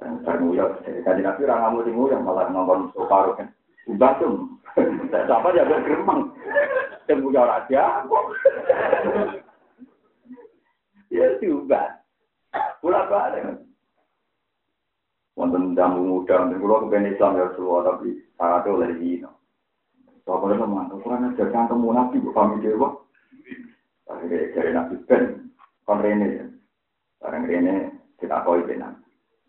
termuyok. 0.00 0.80
Jadi 0.84 1.20
nabi 1.20 1.44
orang 1.44 1.60
ngamuk 1.60 1.84
di 1.84 1.92
yang 1.92 2.24
malah 2.24 2.48
ngomong 2.48 2.88
soparu 2.96 3.36
kan. 3.36 3.52
Ubah 3.86 4.18
tuh, 4.18 4.48
siapa 5.12 5.48
ya 5.52 5.68
bergeremang. 5.68 6.32
Termuyok 7.04 7.48
raja. 7.48 8.02
Ya 11.12 11.26
diubah. 11.38 12.00
Pulang 12.80 13.06
balik. 13.12 13.44
Wonten 15.36 15.76
jamu 15.76 16.00
muda, 16.00 16.48
dan 16.48 16.56
kalau 16.56 16.88
kepengen 16.88 17.12
Islam 17.12 17.36
ya 17.36 17.44
Rasulullah, 17.52 17.92
tapi 17.92 18.24
syaratnya 18.40 18.72
oleh 18.72 18.90
dino. 18.96 19.36
Soalnya 20.24 20.64
teman, 20.64 20.88
ukuran 20.88 21.28
aja 21.28 21.44
jangan 21.52 21.76
temu 21.76 21.92
nabi, 21.92 22.16
kami 22.24 22.64
dewa. 22.64 22.88
Akhirnya 24.08 24.48
dari 24.56 24.70
nabi 24.72 24.96
kon 25.86 26.02
rene 26.02 26.26
ya. 26.26 26.46
Barang 27.22 27.46
rene 27.46 27.74
kita 28.18 28.42
koi 28.42 28.66
benar. 28.66 28.98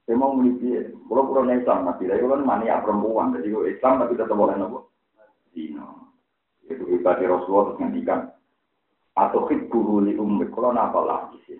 Saya 0.07 0.15
mau 0.15 0.31
memiliki, 0.31 0.87
kalau 1.03 1.27
kurang 1.27 1.51
Islam, 1.51 1.83
tapi 1.83 2.07
saya 2.07 2.23
kan 2.23 2.47
mania 2.47 2.79
perempuan, 2.79 3.35
jadi 3.35 3.51
kalau 3.51 3.67
Islam 3.67 3.93
tapi 3.99 4.13
tetap 4.15 4.39
boleh 4.39 4.55
nopo. 4.55 4.79
Dino. 5.51 6.15
Itu 6.63 6.87
ibadah 6.87 7.27
Rasulullah 7.27 7.63
terus 7.67 7.79
ngendikan. 7.83 8.31
Atau 9.19 9.51
hibbuhu 9.51 10.07
li 10.07 10.15
ummi, 10.15 10.47
kalau 10.55 10.71
napa 10.71 11.03
lagi 11.03 11.43
sih. 11.43 11.59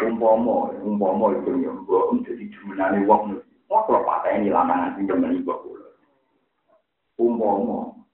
Umpomo, 0.00 0.72
umpomo 0.80 1.36
itu 1.36 1.52
yang 1.60 1.84
gue 1.84 2.24
jadi 2.24 2.48
jumenane 2.48 3.04
wong. 3.04 3.36
Wah 3.68 3.84
kalau 3.84 4.08
patah 4.08 4.40
ini 4.40 4.48
lanangan 4.48 4.96
sih 4.96 5.04
jaman 5.04 5.36
ibu. 5.36 5.52
Umpomo, 7.20 8.08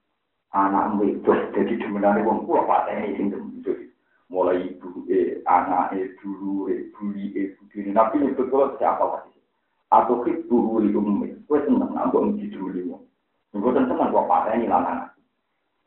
anak 0.51 0.99
wedok 0.99 1.55
jadi 1.55 1.75
jumenane 1.87 2.27
wong, 2.27 2.43
kalau 2.51 2.67
patah 2.67 2.99
ini 2.99 3.15
sing 3.15 3.31
mulai 4.27 4.59
ibu 4.59 5.07
e 5.07 5.39
anak 5.47 5.95
e 5.95 6.11
dulu 6.19 6.67
e 6.67 6.91
buli 6.91 7.31
e 7.39 7.55
begini 7.55 7.95
nabi 7.95 8.27
itu 8.27 8.43
kalau 8.51 8.75
siapa 8.75 9.05
lagi 9.07 9.39
atau 9.95 10.27
ibu 10.27 10.83
di 10.83 10.91
ummi 10.91 11.31
gue 11.47 11.59
seneng 11.63 11.95
nambah 11.95 12.35
di 12.35 12.51
dulu 12.51 12.81
wong 12.91 13.03
gue 13.55 13.71
seneng 13.71 14.11
gue 14.11 14.25
pakai 14.27 14.59
ini 14.59 14.67
lanang 14.67 15.07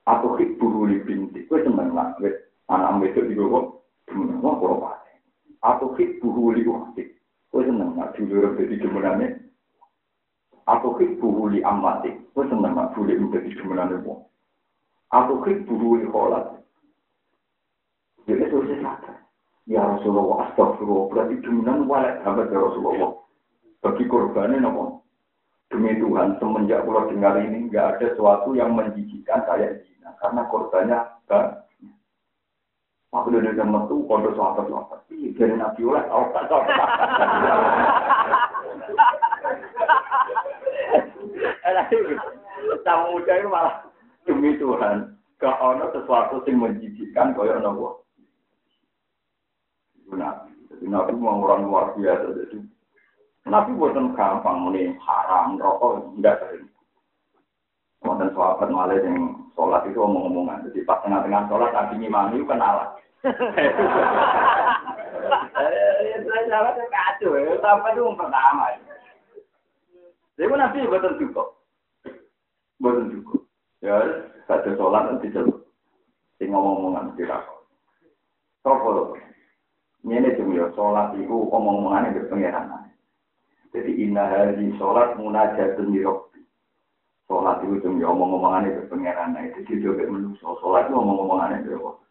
atau 0.07 0.39
ibu 0.39 0.87
di 0.87 0.97
binti 1.03 1.43
gue 1.51 1.59
seneng 1.67 1.91
lah 1.91 2.15
gue 2.15 2.31
anak 2.71 3.11
itu 3.11 3.27
di 3.27 3.35
gue 3.35 3.61
temen 4.07 4.39
gue 4.39 4.51
gue 4.55 4.75
pakai 4.79 5.15
atau 5.59 5.91
ibu 5.99 6.29
di 6.55 6.63
wakti 6.63 7.03
gue 7.51 7.61
seneng 7.67 7.99
lah 7.99 8.07
dulu 8.15 8.55
jadi 8.55 8.75
jemurannya 8.79 9.27
atau 10.63 10.95
ibu 10.95 11.27
di 11.51 11.59
amati 11.59 12.15
gue 12.31 12.45
seneng 12.47 12.71
lah 12.71 12.87
dulu 12.95 13.35
jadi 13.35 13.49
jemurannya 13.51 13.99
wong. 14.07 14.23
Atau 15.09 15.41
ibu 15.41 15.97
di 15.97 16.05
kolat 16.13 16.58
Jadi 18.29 18.45
itu 18.45 18.61
sadar. 18.85 19.17
Ya 19.65 19.81
Rasulullah, 19.81 20.49
astagfirullah, 20.49 21.09
berarti 21.09 21.41
dominan 21.41 21.89
walek 21.89 22.21
sahabat 22.21 22.53
ya 22.53 22.61
Rasulullah. 22.61 23.17
Bagi 23.81 24.05
korbannya 24.05 24.61
nopo. 24.61 25.01
Demi 25.69 25.93
Tuhan, 26.01 26.37
semenjak 26.41 26.81
pulau 26.85 27.05
dengar 27.09 27.37
ini, 27.41 27.69
nggak 27.69 27.97
ada 27.97 28.05
sesuatu 28.13 28.57
yang 28.57 28.73
menjijikan 28.73 29.45
saya 29.45 29.77
zina. 29.85 30.13
Karena 30.21 30.45
korbannya 30.49 30.97
banyak. 31.29 31.65
Aku 33.09 33.33
udah 33.33 33.41
dengan 33.41 33.73
metu, 33.73 34.05
kondo 34.05 34.29
sahabat 34.37 34.69
sahabat. 34.69 35.01
Ih, 35.09 35.33
dari 35.33 35.57
Nabi 35.57 35.81
oleh, 35.81 36.05
tau 36.05 36.29
tak 36.29 36.45
tau 36.45 36.61
Tamu 42.85 43.05
muda 43.17 43.33
itu 43.33 43.49
malah 43.49 43.75
demi 44.29 44.53
Tuhan. 44.61 45.17
Gak 45.41 45.57
ada 45.57 45.89
sesuatu 45.93 46.45
yang 46.45 46.61
menjijikkan 46.61 47.33
kaya 47.33 47.57
nopo. 47.61 48.08
Nabi. 50.15 50.49
Jadi 50.69 50.85
Nabi 50.89 51.11
orang 51.19 51.65
luar 51.65 51.85
biasa. 51.93 52.25
Jadi 52.33 52.57
Nabi 53.49 53.69
buatan 53.77 54.13
gampang 54.13 54.69
ini 54.73 54.93
haram 55.01 55.57
rokok 55.57 56.13
tidak 56.17 56.39
sering. 56.45 56.65
Kemudian 57.99 58.31
sahabat 58.31 58.69
malah 58.71 58.95
yang 58.95 59.35
sholat 59.57 59.83
itu 59.89 59.99
omong-omongan. 59.99 60.71
Jadi 60.71 60.87
pas 60.87 61.03
tengah-tengah 61.03 61.51
sholat 61.51 61.69
Nabi 61.75 61.93
ngimami 61.99 62.45
kenalan. 62.47 62.89
Sahabat 66.49 66.73
itu 66.77 66.85
kacau. 66.87 67.31
Sahabat 67.59 67.91
itu 67.93 68.03
pertama. 68.15 68.65
Jadi 70.39 70.47
Nabi 70.47 70.87
cukup. 71.19 71.47
Cukup. 72.79 73.41
Ya, 73.83 73.95
sholat 74.47 75.03
nanti 75.11 75.27
ngomong-omongan 76.39 77.13
ini 80.07 80.31
cuma 80.39 80.55
ya 80.55 80.67
sholat 80.79 81.11
itu 81.19 81.35
omong-omongannya 81.51 82.15
berpengeran. 82.15 82.87
Jadi 83.75 83.91
inna 83.99 84.23
hari 84.31 84.71
sholat 84.79 85.19
munajatun 85.19 85.91
mirokti. 85.91 86.39
Sholat 87.27 87.59
itu 87.67 87.83
ya 87.99 88.07
omong-omongannya 88.07 88.79
berpengeran. 88.79 89.35
Itu 89.59 89.75
juga 89.83 90.07
menusuk. 90.07 90.55
Sholat 90.63 90.87
itu 90.87 90.95
omong-omongannya 90.95 91.67
berpengeran. 91.67 92.07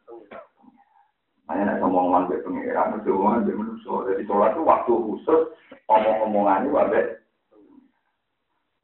Hanya 1.48 1.80
nak 1.80 1.80
omongan 1.80 2.28
berpengeran, 2.28 3.00
itu 3.00 3.08
omongan 3.08 3.48
bermenusuk. 3.48 4.04
Jadi 4.12 4.22
sholat 4.28 4.52
itu 4.52 4.62
waktu 4.68 4.92
khusus 4.92 5.40
omong-omongannya 5.88 6.68
wabek. 6.68 7.06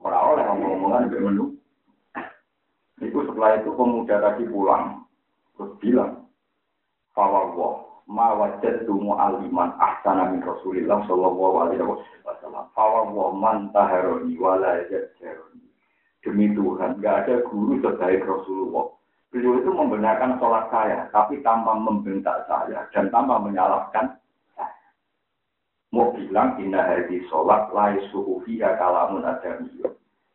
Orang 0.00 0.24
oleh 0.32 0.44
omong-omongan 0.48 1.12
bermenusuk. 1.12 1.61
Itu 3.05 3.20
setelah 3.28 3.61
itu 3.61 3.68
pemuda 3.76 4.16
tadi 4.16 4.48
pulang. 4.48 5.05
Terus 5.55 5.76
bilang, 5.78 6.24
Fawawah, 7.14 7.93
ma 8.05 8.36
wajadtu 8.36 8.92
mu'aliman 8.92 9.76
ahsana 9.80 10.28
min 10.28 10.44
Rasulillah 10.44 11.00
sallallahu 11.09 11.57
alaihi 11.64 11.84
wasallam. 12.24 12.68
Fawa 12.76 13.09
wa 13.09 13.32
man 13.32 13.72
taharoni 13.72 14.36
wala 14.36 14.84
yajjaroni. 14.84 15.64
Demi 16.24 16.52
Tuhan, 16.57 17.05
gak 17.05 17.28
ada 17.28 17.44
guru 17.48 17.80
sebaik 17.84 18.24
Rasulullah. 18.24 18.92
Beliau 19.28 19.61
itu 19.61 19.70
membenarkan 19.72 20.40
sholat 20.40 20.70
saya, 20.72 21.11
tapi 21.12 21.42
tanpa 21.44 21.76
membentak 21.76 22.48
saya 22.48 22.88
dan 22.94 23.11
tanpa 23.12 23.40
menyalahkan. 23.42 24.16
Mau 25.92 26.11
bilang 26.16 26.59
inna 26.59 26.80
hadhi 26.80 27.22
sholat 27.28 27.70
lai 27.74 27.98
suhu 28.09 28.40
fiha 28.46 28.78
kalamun 28.80 29.26
adamiyah. 29.26 29.92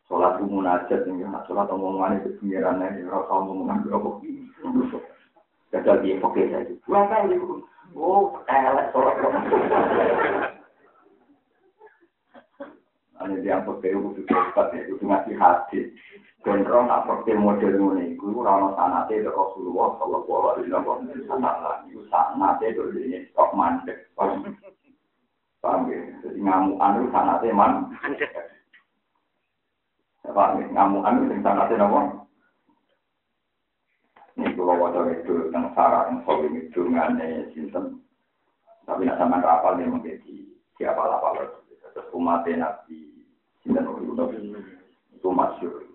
Sholat 0.10 0.42
itu 0.42 0.46
munajat, 0.50 1.06
sholat 1.46 1.70
omongan 1.70 2.18
itu 2.22 2.34
pengirannya, 2.42 3.06
rasa 3.06 3.30
omongan 3.30 3.86
itu 3.86 3.90
apa? 3.94 4.10
Gagal 5.70 6.02
di 6.02 6.18
pokok 6.18 6.50
saja. 6.50 6.74
Dua 6.86 7.02
kali. 7.06 7.36
Oh, 7.94 8.42
elek 8.50 8.90
sholat. 8.94 9.18
Ini 13.20 13.44
dia 13.44 13.60
pakai 13.62 14.00
butuh 14.00 14.24
cepat 14.26 14.72
ya, 14.74 14.82
itu 14.88 15.04
ngasih 15.04 15.36
hati. 15.36 15.92
Kontrol 16.40 16.88
nak 16.88 17.04
pakai 17.04 17.36
model 17.36 17.76
ini, 18.00 18.16
itu 18.16 18.32
rano 18.32 18.72
sanate 18.80 19.20
itu 19.20 19.28
Rasulullah 19.28 20.00
Sallallahu 20.00 20.46
Alaihi 20.56 20.72
Wasallam 20.72 21.28
sanatlah, 21.28 21.84
itu 21.92 22.00
sanate 22.08 22.72
itu 22.72 22.84
ini 22.96 23.28
stok 23.36 23.52
mandek. 23.52 24.08
Paham 24.16 25.92
ya? 25.92 26.00
Jadi 26.24 26.40
ngamuan 26.40 26.96
itu 26.96 27.08
sanate 27.12 27.48
man. 27.52 27.92
Paham 30.24 30.64
ya? 30.64 30.66
Ngamuan 30.72 31.28
itu 31.28 31.44
sanate 31.44 31.76
nama. 31.76 32.24
Wadah 34.78 35.10
itu 35.10 35.50
tentang 35.50 35.74
sarah 35.74 36.14
yang 36.14 36.22
solim 36.30 36.54
itu 36.62 36.86
ngane 36.86 37.50
sinten. 37.58 38.06
Tapi 38.86 39.06
nak 39.06 39.18
sama 39.18 39.42
rapal 39.42 39.82
nih 39.82 39.90
menjadi 39.90 40.38
siapa 40.78 41.02
lah 41.02 41.18
apa 41.22 41.50
Terus 41.94 42.10
umat 42.14 42.46
nabi 42.46 43.26
sinten 43.66 43.86
itu 45.14 45.28
masyur. 45.34 45.90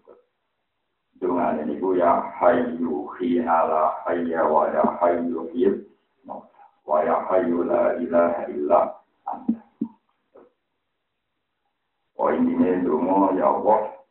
Dengan 1.14 1.62
ini 1.62 1.78
ku 1.80 1.94
ya 1.94 2.20
hayu 2.42 3.08
hinala 3.16 3.96
hayya 4.04 4.44
wa 4.44 4.68
ya 4.68 4.84
hayu 5.00 5.46
hil 5.54 5.86
wa 6.84 7.00
ya 7.00 7.16
hayu 7.30 7.64
la 7.64 7.96
ilaha 7.96 8.42
illa 8.50 8.80
anta. 9.24 9.62
Oh 12.18 12.28
ini 12.28 12.58
nih 12.58 12.84
ya 13.38 13.46
Allah 13.46 14.03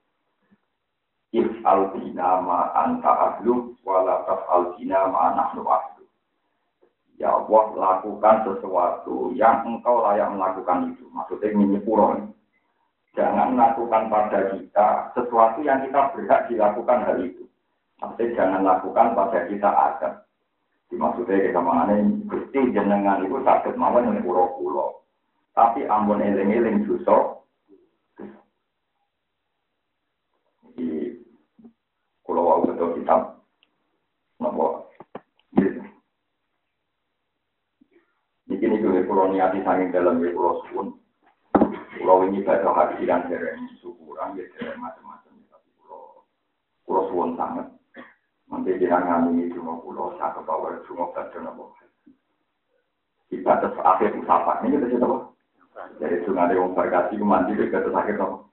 if 1.33 1.49
albina 1.65 2.39
ma 2.45 2.69
anta 2.77 3.09
ahlu 3.09 3.73
wala 3.81 4.21
taf 4.29 4.45
albina 4.53 5.09
ma 5.09 5.33
nahnu 5.33 5.65
ahlu. 5.65 6.05
Ya 7.17 7.33
Allah 7.33 7.65
lakukan 7.73 8.35
sesuatu 8.45 9.33
yang 9.33 9.65
engkau 9.65 10.05
layak 10.05 10.29
melakukan 10.29 10.93
itu. 10.93 11.05
Maksudnya 11.09 11.81
pura. 11.81 12.21
Jangan 13.13 13.53
lakukan 13.53 14.09
pada 14.09 14.39
kita 14.53 15.13
sesuatu 15.13 15.61
yang 15.61 15.85
kita 15.85 16.13
berhak 16.13 16.49
dilakukan 16.49 16.99
hal 17.05 17.17
itu. 17.21 17.45
Maksudnya 18.01 18.33
jangan 18.33 18.61
lakukan 18.65 19.13
pada 19.13 19.39
kita 19.45 19.69
ada. 19.69 20.09
Dimaksudnya 20.89 21.49
kita 21.49 21.59
mengenai 21.61 22.01
gusti 22.25 22.73
jenengan 22.73 23.21
itu 23.25 23.37
sakit 23.45 23.77
mawon 23.77 24.09
yang 24.09 24.25
pura-pura. 24.25 24.97
Tapi 25.53 25.85
ampun 25.85 26.21
eling-eling 26.21 26.89
susah 26.89 27.42
Kalau 32.23 32.47
wau 32.47 32.63
betul 32.63 33.03
kitab, 33.03 33.35
nopo. 34.39 34.87
Ini 38.47 38.55
kini 38.59 38.79
gue 38.79 39.03
pulau 39.03 39.27
niati 39.27 39.59
sanging 39.63 39.91
dalam 39.91 40.23
gue 40.23 40.31
pulau 40.31 40.63
suwun. 40.67 40.95
Pulau 41.99 42.23
ini 42.27 42.43
baca 42.43 42.69
hati 42.75 43.03
dan 43.03 43.27
dereng 43.27 43.67
syukuran, 43.83 44.39
ya 44.39 44.47
dereng 44.55 44.79
macam-macam. 44.79 45.35
Tapi 45.51 45.69
pulau 45.79 46.23
pulau 46.87 47.03
suwun 47.11 47.35
sangat. 47.35 47.67
Nanti 48.47 48.79
jangan 48.79 49.31
ini 49.35 49.51
cuma 49.51 49.79
pulau 49.83 50.15
satu 50.15 50.43
bawah 50.47 50.79
cuma 50.87 51.11
baca 51.11 51.37
nopo. 51.43 51.75
Ibadah 53.33 53.73
akhir 53.83 54.15
musafah 54.15 54.63
ini 54.63 54.79
kita 54.79 55.01
coba. 55.01 55.33
Jadi 55.99 56.23
sungai 56.23 56.53
yang 56.55 56.71
berkasih 56.71 57.19
mandi 57.19 57.59
dekat 57.59 57.91
akhir 57.91 58.15
nopo. 58.15 58.47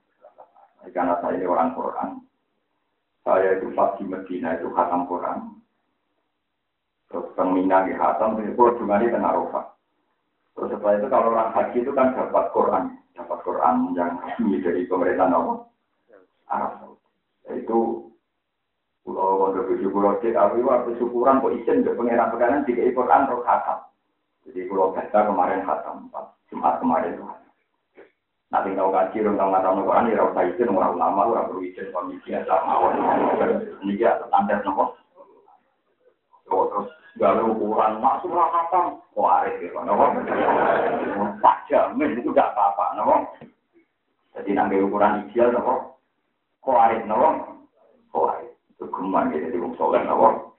Karena 0.91 1.15
saya 1.23 1.37
ini 1.37 1.47
orang 1.47 1.77
Quran, 1.77 2.25
saya 3.25 3.61
itu 3.61 3.69
pas 3.77 3.95
di 4.01 4.05
Medina 4.09 4.57
itu 4.57 4.73
khatam 4.73 5.05
Quran. 5.05 5.61
Terus 7.11 7.27
pemina 7.35 7.85
di 7.85 7.93
khatam, 7.99 8.39
itu 8.41 8.55
di 8.55 9.11
tengah 9.11 9.31
Arafah. 9.35 9.67
Terus 10.55 10.69
setelah 10.77 10.95
itu 10.99 11.07
kalau 11.11 11.33
orang 11.35 11.53
haji 11.57 11.79
itu 11.83 11.93
kan 11.95 12.15
dapat 12.15 12.45
Quran, 12.55 12.85
dapat 13.17 13.39
Quran 13.43 13.75
yang 13.97 14.19
resmi 14.23 14.61
dari 14.63 14.85
pemerintah 14.87 15.29
Allah. 15.31 15.67
Arab 16.51 16.99
Itu 17.51 18.11
Pulau 19.07 19.43
Wonder 19.43 19.67
Buju 19.67 19.87
Pulau 19.91 20.19
Cik 20.19 20.35
Awi 20.35 20.61
waktu 20.67 20.99
syukuran 20.99 21.43
kok 21.43 21.55
izin 21.55 21.87
ke 21.87 21.95
pengiran 21.95 22.31
pekanan 22.35 22.67
jika 22.67 22.91
Quran 22.91 23.27
terus 23.27 23.47
khatam. 23.47 23.79
Jadi 24.47 24.61
Pulau 24.67 24.95
Bata 24.95 25.19
kemarin 25.27 25.67
khatam, 25.67 26.11
Jumat 26.51 26.83
kemarin 26.83 27.15
itu 27.19 27.25
Nanti 28.51 28.75
tahu 28.75 28.91
kaji, 28.91 29.23
orang 29.23 29.39
tahu 29.39 29.47
nggak 29.47 29.63
tahu 29.63 29.87
Quran, 29.87 30.11
ya 30.11 30.27
usah 30.27 30.43
izin, 30.43 30.75
orang 30.75 30.95
ulama, 30.99 31.23
orang 31.31 31.47
perlu 31.47 31.63
izin, 31.63 31.87
kalau 31.95 32.11
biasa 32.11 32.55
mawon. 32.67 32.95
Ini 33.87 33.93
dia 33.95 34.19
standar 34.27 34.59
nopo. 34.67 34.99
Terus 36.51 36.91
gawe 37.15 37.43
ukuran 37.47 38.03
masuk 38.03 38.35
hatam, 38.35 38.99
kok 39.15 39.31
arif 39.39 39.63
ya, 39.63 39.81
nopo. 39.87 40.05
Tak 41.39 41.57
jamin 41.71 42.19
itu 42.19 42.35
gak 42.35 42.51
apa-apa, 42.51 42.99
nopo. 42.99 43.15
Jadi 44.35 44.51
nanti 44.51 44.83
ukuran 44.83 45.31
ideal, 45.31 45.55
nopo. 45.55 46.03
Arif, 46.67 47.07
nopo. 47.07 47.55
Arif. 48.19 48.51
Itu 48.75 48.91
geman 48.91 49.31
gitu, 49.31 49.47
jadi 49.47 49.63
wong 49.63 49.79
soleh, 49.79 50.03
nopo. 50.03 50.59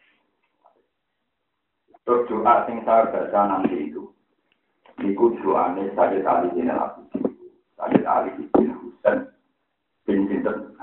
Terus 2.07 2.23
doa 2.31 2.63
sing 2.65 2.87
saya 2.87 3.11
baca 3.11 3.39
nanti 3.51 3.91
itu. 3.91 4.07
Niku 4.95 5.35
doane 5.43 5.91
saya 5.91 6.23
tadi 6.23 6.55
ini 6.55 6.71
lagi. 6.71 7.30
Sayyid 7.81 8.05
Ali 8.05 8.29
bin 8.37 8.77
Husain 8.77 9.25
bin 10.05 10.29
Sinten. 10.29 10.77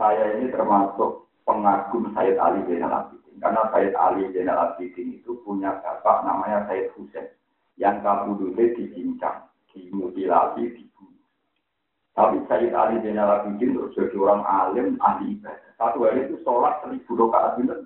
Saya 0.00 0.40
ini 0.40 0.48
termasuk 0.48 1.28
pengagum 1.44 2.08
Sayyid 2.16 2.40
Ali 2.40 2.64
Zainal 2.64 3.04
Abidin. 3.04 3.36
Karena 3.36 3.68
Sayyid 3.68 3.92
Ali 3.92 4.24
Zainal 4.32 4.72
Abidin 4.72 5.20
itu 5.20 5.36
punya 5.44 5.76
bapak 5.84 6.24
namanya 6.24 6.64
Sayyid 6.64 6.96
Husain. 6.96 7.28
Yang 7.76 8.00
kabudutnya 8.00 8.72
dicincang, 8.72 9.52
dimutilasi, 9.76 10.64
dibunuh. 10.72 11.24
Tapi 12.16 12.40
Sayyid 12.48 12.72
Ali 12.72 13.04
Zainal 13.04 13.44
Abidin 13.44 13.76
terus 13.76 13.92
jadi 13.92 14.16
orang 14.16 14.40
alim, 14.48 14.96
ahli 15.04 15.36
ibadah. 15.36 15.76
Satu 15.76 16.08
hari 16.08 16.24
itu 16.24 16.40
sholat 16.40 16.80
seribu 16.80 17.20
rakaat 17.20 17.60
benar. 17.60 17.84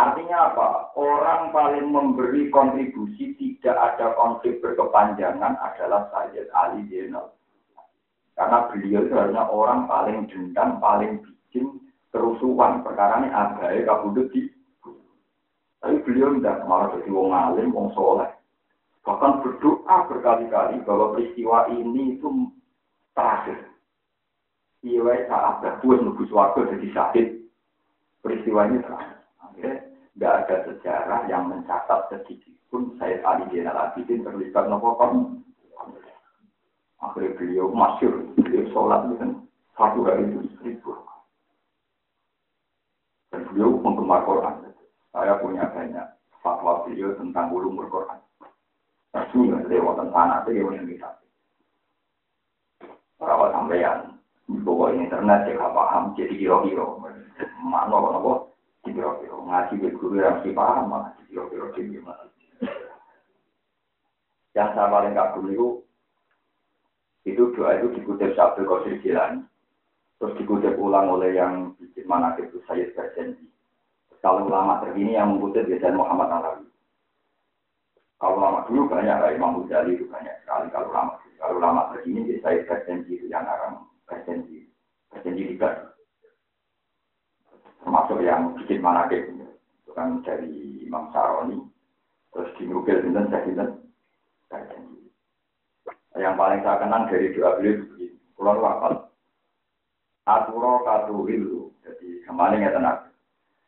Artinya 0.00 0.48
apa? 0.48 0.68
Orang 0.96 1.52
paling 1.52 1.92
memberi 1.92 2.48
kontribusi 2.48 3.36
tidak 3.36 3.76
ada 3.76 4.16
konflik 4.16 4.64
berkepanjangan 4.64 5.60
adalah 5.60 6.08
Sayyid 6.08 6.48
Ali 6.56 6.88
Zainal. 6.88 7.36
Karena 8.32 8.64
beliau 8.72 9.04
itu 9.04 9.12
orang 9.36 9.84
paling 9.84 10.24
dendam, 10.32 10.80
paling 10.80 11.20
bikin 11.20 11.84
kerusuhan. 12.08 12.80
Perkara 12.80 13.20
ini 13.20 13.28
agai 13.28 13.84
kabudut 13.84 14.32
di. 14.32 14.48
Tapi 15.84 16.00
beliau 16.08 16.32
tidak 16.40 16.64
malah 16.64 16.96
jadi 16.96 17.10
wong 17.12 17.36
alim, 17.36 17.68
wong 17.68 17.92
soleh. 17.92 18.32
Bahkan 19.04 19.44
berdoa 19.44 19.96
berkali-kali 20.08 20.80
bahwa 20.88 21.12
peristiwa 21.12 21.68
ini 21.76 22.16
itu 22.16 22.28
terakhir. 23.12 23.68
Iya, 24.80 25.28
saat 25.28 25.60
berbuat 25.60 26.08
nunggu 26.08 26.24
suatu 26.32 26.64
jadi 26.72 26.88
sakit. 26.88 27.26
Peristiwa 28.24 28.64
ini 28.64 28.80
terakhir. 28.80 29.20
Akhirnya 29.40 29.89
tidak 30.14 30.34
ada 30.46 30.56
sejarah 30.66 31.20
yang 31.30 31.46
mencatat 31.46 32.10
sedikit 32.10 32.54
pun 32.70 32.94
saya 32.98 33.18
Ali 33.26 33.50
Jenal 33.50 33.74
Abidin 33.76 34.22
terlibat 34.22 34.70
nopo 34.70 34.94
Akhirnya 37.00 37.32
beliau 37.40 37.72
masyur, 37.72 38.28
beliau 38.36 38.68
sholat 38.76 39.08
dengan 39.08 39.40
satu 39.72 40.04
hari 40.04 40.28
itu 40.28 40.52
seribu. 40.60 40.92
Dan 43.32 43.48
beliau 43.48 43.80
penggemar 43.80 44.20
Quran. 44.28 44.68
Saya 45.08 45.40
punya 45.40 45.64
banyak 45.72 46.06
fatwa 46.44 46.84
beliau 46.84 47.16
tentang 47.16 47.48
ulum 47.56 47.80
Quran. 47.88 48.20
Rasanya 49.16 49.64
lewat 49.66 50.12
tanah 50.12 50.44
itu 50.44 50.60
yang 50.60 50.84
bisa. 50.84 51.08
Para 53.16 53.48
sampeyan, 53.48 54.20
bahwa 54.60 54.92
internet 54.92 55.48
saya 55.48 55.72
paham, 55.72 56.12
jadi 56.14 56.36
kira-kira. 56.36 56.84
Mana 57.64 57.96
apa 57.96 58.49
Kira-kira 58.80 59.36
ngaji 59.36 59.74
ke 59.76 59.88
guru 60.00 60.16
yang 60.20 60.40
si 60.40 60.50
paham 60.56 60.88
malah 60.88 61.12
kira-kira 61.28 61.68
gimana. 61.76 62.24
Yang 64.56 64.68
saya 64.74 64.88
paling 64.88 65.14
kagum 65.14 65.46
itu 65.52 65.68
itu 67.28 67.42
doa 67.52 67.76
itu 67.76 67.92
dikutip 68.00 68.32
Sabtu 68.32 68.64
Qasir 68.64 68.96
Jilani. 69.04 69.44
Terus 70.16 70.36
dikutip 70.36 70.76
ulang 70.76 71.12
oleh 71.12 71.36
yang 71.36 71.76
bikin 71.80 72.04
mana 72.08 72.36
itu 72.40 72.60
saya 72.64 72.88
berjanji. 72.92 73.48
Kalau 74.20 74.48
ulama 74.48 74.84
terkini 74.84 75.16
yang 75.16 75.32
mengutip 75.32 75.64
biasanya 75.64 75.96
Muhammad 75.96 76.28
Alawi. 76.28 76.68
Kalau 78.20 78.36
lama 78.36 78.68
dulu 78.68 78.84
banyak, 78.84 79.16
kayak 79.16 79.36
Imam 79.40 79.64
Ghazali 79.64 79.96
itu 79.96 80.04
banyak 80.12 80.44
sekali. 80.44 80.68
Kalau 80.68 80.92
lama, 80.92 81.16
kalau 81.40 81.56
lama 81.56 81.88
terkini 81.96 82.36
saya 82.44 82.60
berjanji 82.68 83.16
itu 83.16 83.32
yang 83.32 83.48
orang 83.48 83.80
berjanji, 84.04 84.68
berjanji 85.08 85.56
tiga 85.56 85.96
termasuk 87.80 88.20
yang 88.22 88.54
bikin 88.56 88.84
manakib. 88.84 89.26
Itu 89.82 89.90
kan 89.96 90.20
dari 90.22 90.84
Imam 90.86 91.10
Saroni 91.10 91.58
terus 92.30 92.50
di 92.56 92.64
Nukil 92.70 93.02
Sinten 93.02 93.26
saya 93.30 93.42
Sinten 93.46 93.68
yang 96.18 96.34
paling 96.38 96.60
saya 96.62 96.78
kenang 96.82 97.08
dari 97.08 97.32
doa 97.34 97.58
beliau 97.58 97.80
begini 97.80 98.06
pulau 98.36 98.60
wakal 98.60 99.08
aturo 100.28 100.84
katuhilu 100.86 101.74
jadi 101.82 102.08
kemarin 102.28 102.66
ya 102.66 102.70
tenang 102.76 102.98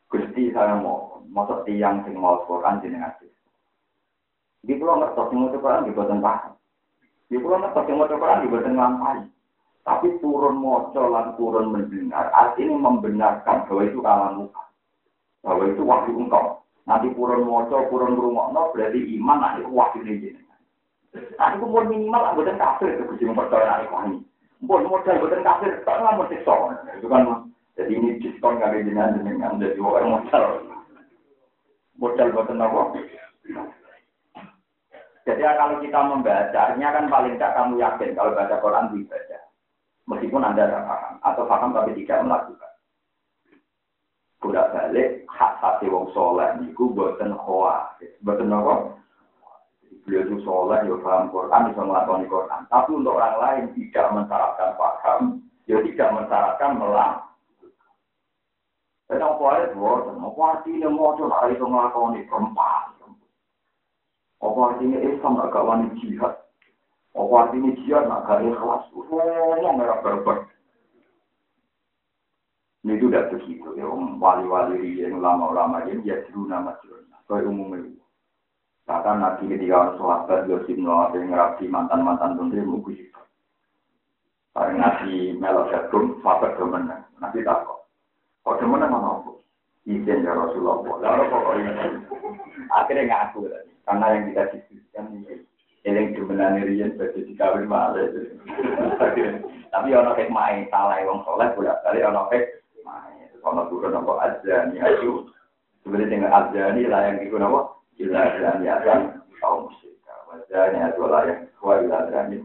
Gusti 0.07 0.53
saya 0.53 0.77
mau 0.77 1.23
masuk 1.27 1.65
tiang 1.65 2.05
sing 2.05 2.15
mau 2.15 2.45
Quran 2.45 2.79
jenengan 2.79 3.11
di 4.63 4.79
pulau 4.79 4.95
ngertos 4.95 5.27
sing 5.27 5.43
mau 5.43 5.51
Quran 5.51 5.83
di 5.83 5.91
boten 5.91 6.23
paham. 6.23 6.55
Di 7.27 7.35
pulau 7.35 7.59
ngertos 7.59 7.83
sing 7.83 7.95
mau 7.99 8.07
Quran 8.07 8.41
di 8.47 8.47
boten 8.47 8.73
nglampahi 8.79 9.21
tapi 9.83 10.15
turun 10.23 10.63
moco 10.63 11.01
lan 11.11 11.35
turun 11.35 11.75
mendengar, 11.75 12.31
artinya 12.31 12.87
membenarkan 12.87 13.67
bahwa 13.67 13.83
itu 13.83 13.99
kalam 13.99 14.31
muka. 14.39 14.63
Bahwa 15.43 15.63
itu 15.67 15.83
wahyu 15.83 16.15
engkau. 16.23 16.63
Nanti 16.87 17.11
turun 17.11 17.43
moco, 17.43 17.83
turun 17.91 18.15
no 18.15 18.71
berarti 18.71 18.99
iman, 19.19 19.43
nanti 19.43 19.67
wahyu 19.67 19.99
ini. 20.07 20.39
Nah, 21.13 21.53
itu 21.53 21.65
pun 21.67 21.85
minimal 21.91 22.31
anggota 22.31 22.55
kafir 22.57 22.95
itu 22.95 23.05
kudu 23.05 23.23
mempercayai 23.29 23.85
aku 23.85 23.95
ini. 24.07 24.17
Pun 24.63 24.87
modal 24.87 25.19
buatan 25.19 25.45
kafir, 25.45 25.83
tak 25.83 25.99
mau 25.99 26.25
siksa. 26.31 26.55
Itu 26.97 27.05
kan 27.11 27.51
jadi 27.75 27.91
ini 27.91 28.17
diskon 28.23 28.57
nggak 28.57 28.87
jenengan 28.87 29.19
jenengan 29.19 29.59
jadi 29.59 29.77
orang 29.83 30.09
modal. 30.15 30.63
Modal 31.99 32.27
buatan 32.31 32.63
apa? 32.63 32.81
Jadi 35.23 35.41
kalau 35.43 35.75
kita 35.83 35.99
membacanya 36.01 36.87
kan 36.95 37.05
paling 37.11 37.35
tidak 37.35 37.53
kamu 37.55 37.73
yakin 37.79 38.09
kalau 38.15 38.31
baca 38.35 38.55
Quran 38.63 38.91
dibaca. 38.95 39.42
Meskipun 40.03 40.43
Anda 40.43 40.67
tidak 40.67 40.83
paham, 40.83 41.13
atau 41.23 41.43
paham 41.47 41.69
tapi 41.71 41.95
tidak 41.95 42.27
melakukan. 42.27 42.71
Budak 44.43 44.75
balik, 44.75 45.23
hak 45.31 45.53
hati 45.63 45.87
wong 45.87 46.11
soleh 46.11 46.51
niku 46.59 46.91
buatan 46.91 47.31
hoa. 47.31 47.95
Buatan 48.19 48.51
apa? 48.51 48.99
Beliau 50.03 50.27
itu 50.27 50.43
soleh, 50.43 50.83
ya 50.83 50.99
paham 50.99 51.31
Quran, 51.31 51.71
bisa 51.71 51.81
melakukan 51.87 52.27
Quran. 52.27 52.61
Tapi 52.67 52.89
untuk 52.91 53.15
orang 53.15 53.39
lain 53.39 53.63
tidak 53.79 54.11
mensyaratkan 54.11 54.71
paham, 54.75 55.21
ya 55.63 55.79
tidak 55.79 56.09
mensyaratkan 56.11 56.71
melang. 56.75 57.15
Dan 59.07 59.23
apa 59.23 59.47
itu 59.63 59.79
buatan? 59.79 60.19
Apa 60.19 60.41
artinya 60.59 60.87
mau 60.91 61.15
coba 61.15 61.47
itu 61.47 61.63
melakukan 61.63 62.19
perempuan? 62.27 62.83
Apa 64.43 64.59
artinya 64.75 64.99
Islam 64.99 65.39
agak 65.39 65.63
wani 65.63 65.87
jihad? 66.03 66.42
Apa 67.13 67.33
artinya 67.45 67.71
jihad 67.77 68.09
nak 68.09 68.25
gak 68.25 68.41
ikhlas? 68.41 68.83
Ngomong 68.93 69.75
merah 69.77 70.01
berber. 70.01 70.49
Ini 72.83 72.99
itu 72.99 73.07
udah 73.07 73.31
begitu 73.31 73.69
ya, 73.79 73.87
wali-wali 74.19 74.99
yang 74.99 75.23
ulama-ulama 75.23 75.87
ini 75.87 76.03
ya 76.03 76.19
dulu 76.27 76.51
nama 76.51 76.75
jurna, 76.83 77.15
kayak 77.31 77.47
umumnya. 77.47 77.95
Bahkan 78.83 79.23
nanti 79.23 79.47
ketika 79.47 79.95
sahabat 79.95 80.51
Yosif 80.51 80.75
Noah 80.75 81.15
yang 81.15 81.31
ngerapi 81.31 81.71
mantan-mantan 81.71 82.35
menteri 82.35 82.59
itu. 82.99 83.21
Karena 84.51 84.99
nasi 84.99 85.31
melok 85.39 85.71
jagung, 85.71 86.19
sahabat 86.19 86.59
demenang. 86.59 87.07
Nanti 87.23 87.39
tak 87.47 87.63
kok. 87.63 87.87
Kok 88.43 88.59
demenang 88.59 88.91
mana 88.91 89.09
aku? 89.23 89.39
Izin 89.87 90.27
ya 90.27 90.35
Rasulullah. 90.35 90.83
Lalu 90.99 91.23
pokoknya 91.31 91.71
akhirnya 92.75 93.03
ngaku. 93.07 93.47
Karena 93.87 94.05
yang 94.11 94.23
kita 94.27 94.43
diskusikan 94.51 95.07
ini 95.15 95.47
Eling 95.83 96.15
jumenane 96.15 96.63
riyen 96.63 96.95
dadi 96.95 97.27
dikawin 97.27 97.67
malah. 97.67 98.07
Tapi 99.73 99.89
ana 99.91 100.15
main 100.31 100.63
salah 100.71 101.01
wong 101.03 101.27
soleh 101.27 101.51
bolak 101.59 101.83
balik 101.83 102.07
ana 102.07 102.23
main. 102.87 103.27
Ana 103.43 103.67
turun 103.67 103.99
apa 103.99 104.13
azani 104.31 104.79
ayu. 104.79 105.27
Sebenarnya 105.83 106.11
dengan 106.15 106.31
azani 106.31 106.87
lah 106.87 107.11
yang 107.11 107.19
iku 107.27 107.35
napa? 107.35 107.75
Ila 107.99 108.19
azani 108.31 108.65
azan 108.71 109.01
kaum 109.43 109.67
musyrik. 109.67 109.99
Azani 110.31 110.79
adu 110.79 111.03
lah 111.11 111.27
yang 111.27 111.51
kuat 111.59 111.83
ila 111.83 112.07
azani. 112.07 112.39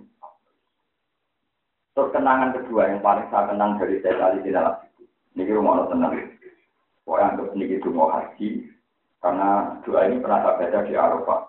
Terus 1.95 2.11
kenangan 2.11 2.55
kedua 2.59 2.91
yang 2.91 3.03
paling 3.03 3.27
saya 3.31 3.51
kenang 3.55 3.79
dari 3.79 4.03
saya 4.03 4.19
kali 4.19 4.39
di 4.43 4.51
dalam 4.51 4.75
itu. 4.83 5.03
Ini 5.39 5.55
rumah 5.55 5.87
tenang. 5.87 6.15
Pokoknya 7.07 7.35
untuk 7.39 7.55
ini 7.55 7.75
itu 7.79 7.89
mau 7.95 8.11
haji. 8.11 8.67
Karena 9.19 9.79
doa 9.83 10.07
ini 10.07 10.23
pernah 10.23 10.43
saya 10.43 10.59
baca 10.59 10.79
di 10.87 10.95
Arafah. 10.95 11.41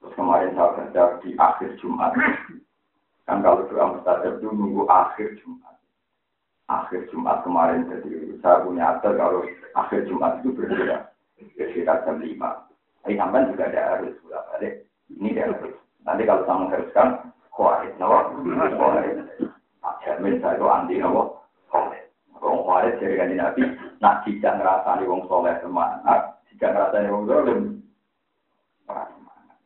Terus 0.00 0.16
kemarin 0.16 0.56
saya 0.56 0.72
baca 0.72 1.02
di 1.20 1.30
akhir 1.36 1.70
Jumat. 1.78 2.12
Kan 3.28 3.44
kalau 3.44 3.68
doa 3.68 3.94
mustajab 3.94 4.40
itu 4.40 4.48
nunggu 4.48 4.88
akhir 4.88 5.36
Jumat. 5.44 5.76
Akhir 6.72 7.04
Jumat 7.12 7.44
kemarin, 7.44 7.86
jadi 7.86 8.40
saya 8.40 8.64
punya 8.64 8.96
atur 8.96 9.14
kalau 9.20 9.44
akhir 9.76 10.08
Jumat 10.08 10.40
itu 10.40 10.56
berbeda. 10.56 11.12
Sekitar 11.56 12.02
jam 12.08 12.16
5. 12.18 12.26
Tapi 13.00 13.16
sampai 13.16 13.48
juga 13.52 13.64
ada 13.68 13.80
harus 13.96 14.16
bolak 14.24 14.44
balik. 14.52 14.74
Ini 15.12 15.28
dia 15.36 15.44
harus. 15.48 15.76
Nanti 16.04 16.22
kalau 16.24 16.44
saya 16.48 16.56
mengharuskan, 16.64 17.08
kuarit, 17.52 17.92
nawa, 18.00 18.32
kuarit. 18.76 19.16
Nah, 19.80 19.94
jamin 20.04 20.40
saya 20.40 20.56
itu 20.56 20.66
anti, 20.68 20.94
nawa, 21.00 21.28
kuarit. 21.68 22.08
Wong 22.40 22.64
kuarit 22.64 22.96
dari 22.96 23.20
kanji 23.20 23.36
Nabi, 23.36 23.62
nah 24.00 24.24
jika 24.24 24.56
ngerasani 24.56 25.04
wong 25.04 25.28
soleh 25.28 25.52
semangat, 25.60 26.40
ngerasani 26.56 27.12
wong 27.12 27.24
zalim, 27.28 27.60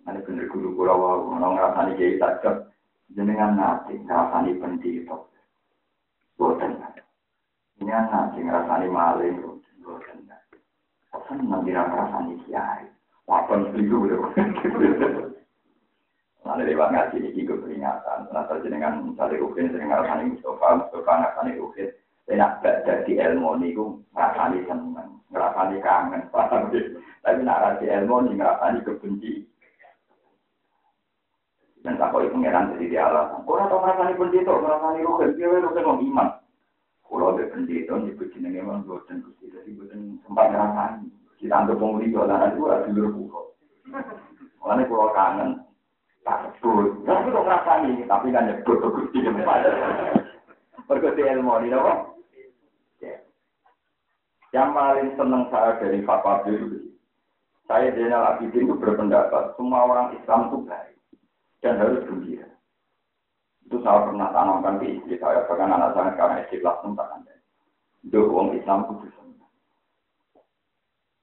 Nanti 0.05 0.21
bener 0.29 0.45
guru 0.53 0.77
kula 0.77 0.93
wau 0.93 1.33
menawa 1.33 1.57
ngrasani 1.57 1.97
kiai 1.97 2.21
sajak 2.21 2.69
jenengan 3.17 3.57
nanti 3.57 3.97
ngrasani 4.05 4.53
pendito. 4.61 5.33
Boten. 6.37 6.77
Jenengan 7.81 8.13
nanti 8.13 8.45
ngrasani 8.45 8.87
maling 8.93 9.41
boten. 9.41 9.77
Boten 9.81 11.39
nanti 11.49 11.73
ngrasani 11.73 12.35
kiai. 12.45 12.85
Wapen 13.25 13.73
seribu 13.73 14.05
lho. 14.05 14.29
Nanti 16.45 16.69
lewat 16.69 16.93
ngaji 16.93 17.25
ini 17.25 17.49
gue 17.49 17.57
peringatan. 17.57 18.29
Nanti 18.29 18.69
jenengan 18.69 19.01
misalnya 19.01 19.41
rukin 19.41 19.73
sering 19.73 19.89
ngrasani 19.89 20.37
Mustafa, 20.37 20.77
Mustafa 20.77 21.13
ngrasani 21.25 21.57
rukin. 21.57 21.89
Enak 22.29 22.61
badak 22.61 23.09
di 23.09 23.17
ilmu 23.17 23.57
ini 23.57 23.73
gue 23.73 23.97
ngrasani 24.13 24.61
seneng, 24.69 25.25
ngrasani 25.33 25.77
kangen. 25.81 26.23
Tapi 27.25 27.41
nak 27.41 27.61
rasi 27.65 27.89
ilmu 27.89 28.29
ini 28.29 28.37
ngrasani 28.37 28.85
kebenci. 28.85 29.54
Dan 31.85 32.01
tak 32.01 32.17
boleh 32.17 32.33
pengiran 32.33 32.73
jadi 32.73 32.85
dia 32.89 33.03
alasan. 33.13 33.45
Kau 33.45 33.61
atau 33.61 33.77
ngerasani 33.77 34.17
benci 34.17 34.41
itu, 34.41 34.49
ngerasani 34.57 35.05
rugen, 35.05 35.37
dia 35.37 35.53
rugen 35.53 35.85
mau 35.85 36.01
iman. 36.01 36.29
Kalau 37.05 37.37
ada 37.37 37.45
itu, 37.45 37.93
nyebut 37.93 38.33
jenenge 38.33 38.65
memang 38.65 38.89
buatan 38.89 39.21
gusti, 39.21 39.53
jadi 39.53 39.69
buatan 39.77 40.17
sempat 40.25 40.49
ngerasani. 40.49 41.13
Kita 41.37 41.53
anggap 41.61 41.77
penghuni 41.77 42.09
jualan 42.09 42.57
itu 42.57 42.63
ada 42.73 42.89
dulu 42.89 43.09
pulau. 43.29 43.45
Makanya 44.65 44.89
pulau 44.89 45.13
kangen, 45.13 45.61
tak 46.25 46.57
sebut. 46.57 47.05
Tapi 47.05 47.29
kok 47.29 47.45
ngerasani, 47.45 47.93
tapi 48.09 48.33
kan 48.33 48.49
nyebut 48.49 48.77
ke 48.81 48.89
gusti 48.89 49.19
tempat. 49.21 49.69
Berkuti 50.89 51.21
ilmu 51.21 51.53
ini, 51.69 51.77
apa? 51.77 51.95
Yang 54.57 54.71
paling 54.73 55.09
senang 55.21 55.45
saya 55.53 55.77
dari 55.83 56.01
Fatwa 56.09 56.41
itu, 56.49 56.97
saya 57.69 57.93
Zainal 57.93 58.39
Abidin 58.39 58.71
itu 58.71 58.75
berpendapat 58.79 59.53
semua 59.59 59.85
orang 59.85 60.15
Islam 60.15 60.49
itu 60.49 60.59
baik 60.65 60.94
dan 61.65 61.81
harus 61.81 62.05
gembira. 62.05 62.45
Itu 63.65 63.81
saya 63.81 64.05
pernah 64.05 64.29
tanamkan 64.29 64.77
di 64.85 65.01
istri 65.01 65.17
saya, 65.17 65.49
bahkan 65.49 65.73
anak 65.73 65.97
saya 65.97 66.13
sekarang 66.13 66.37
istri 66.45 66.61
kelas 66.61 66.85
tak 66.85 67.09
ada. 67.09 67.35
Itu 68.05 68.21
orang 68.29 68.53
Islam 68.61 68.79
itu 68.85 68.95
bisa. 69.09 69.21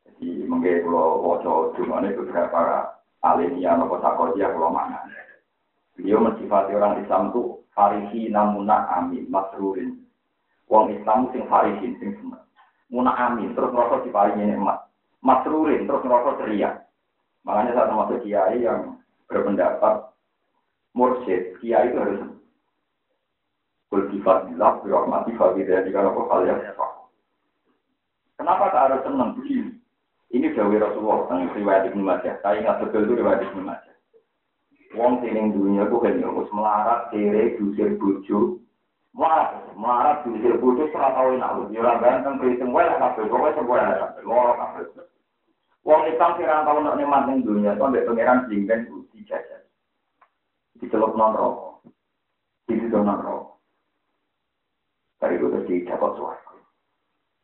Jadi 0.10 0.28
mungkin 0.50 0.82
kalau 0.82 1.22
wajah 1.22 1.78
cuma 1.78 2.02
itu 2.02 2.26
beberapa 2.26 2.90
alimnya 3.22 3.78
atau 3.78 4.02
sakodia 4.02 4.50
kalau 4.50 4.74
mana. 4.74 5.06
Beliau 5.94 6.26
mensifati 6.26 6.74
orang 6.74 7.06
Islam 7.06 7.30
itu 7.30 7.62
farihi 7.78 8.34
namuna 8.34 8.90
amin 8.98 9.30
masrurin. 9.30 10.02
Wong 10.66 10.90
Islam 10.98 11.30
sing 11.30 11.46
farihin 11.46 11.94
sing 12.02 12.18
seneng 12.18 12.42
muna 12.92 13.16
amin 13.16 13.56
terus 13.56 13.72
merasa 13.72 14.04
diparingi 14.04 14.52
nikmat 14.52 14.84
masrurin 15.24 15.88
terus 15.88 16.04
merasa 16.04 16.36
ceria 16.44 16.84
makanya 17.48 17.72
saya 17.74 17.88
termasuk 17.88 18.20
kiai 18.28 18.60
yang 18.60 19.00
berpendapat 19.32 20.11
mursyid 20.96 21.58
kiai 21.60 21.92
itu 21.92 21.98
harus 22.00 22.22
Kultifadillah, 23.92 24.80
birahmati, 24.88 25.36
fadidah, 25.36 25.84
jika 25.84 26.00
apa 26.00 26.22
hal 26.32 26.42
yang 26.48 26.64
Kenapa 28.40 28.72
tak 28.72 28.84
harus 28.88 29.04
senang 29.04 29.36
begini? 29.36 29.76
Ini 30.32 30.56
Dawi 30.56 30.80
Rasulullah, 30.80 31.28
tentang 31.28 31.52
riwayat 31.60 31.92
Ibnu 31.92 32.00
Majah. 32.00 32.40
Saya 32.40 32.64
ingat 32.64 32.80
betul 32.80 33.04
itu 33.04 33.20
riwayat 33.20 33.44
Ibnu 33.52 33.68
Majah. 33.68 33.96
Wong 34.96 35.20
sining 35.20 35.52
dunia 35.52 35.92
itu 35.92 36.00
kan 36.00 36.24
harus 36.24 36.48
melarat, 36.56 37.12
kere, 37.12 37.60
dusir, 37.60 38.00
bujuk, 38.00 38.64
Melarat, 39.12 39.68
melarat 39.76 40.24
sini 40.24 40.56
bodoh 40.56 40.88
serah 40.88 41.12
tahu 41.12 41.36
nak 41.36 41.60
lu. 41.60 41.64
Jurang 41.76 42.00
ganteng 42.00 42.40
berhitung 42.40 42.72
wae 42.72 42.88
kabeh, 42.88 43.28
pokoke 43.28 43.60
sebuah 43.60 44.00
kabeh, 44.00 44.24
loro 44.24 44.56
kabeh. 44.56 44.88
Wong 45.84 46.08
Islam 46.08 46.40
kira 46.40 46.64
tahu 46.64 46.80
nak 46.80 46.96
nikmat 46.96 47.28
ning 47.28 47.44
dunia, 47.44 47.76
itu 47.76 47.84
ambek 47.84 48.08
pangeran 48.08 48.48
jingben 48.48 48.88
uji 48.88 49.28
jajan. 50.82 50.90
Diceluk 50.90 51.14
non 51.14 51.36
rokok. 51.38 51.86
Di 52.66 52.74
non 52.90 53.22
rokok. 53.22 53.62
Dari 55.22 55.38
itu 55.38 55.86
dapat 55.86 56.12
suarga. 56.18 56.58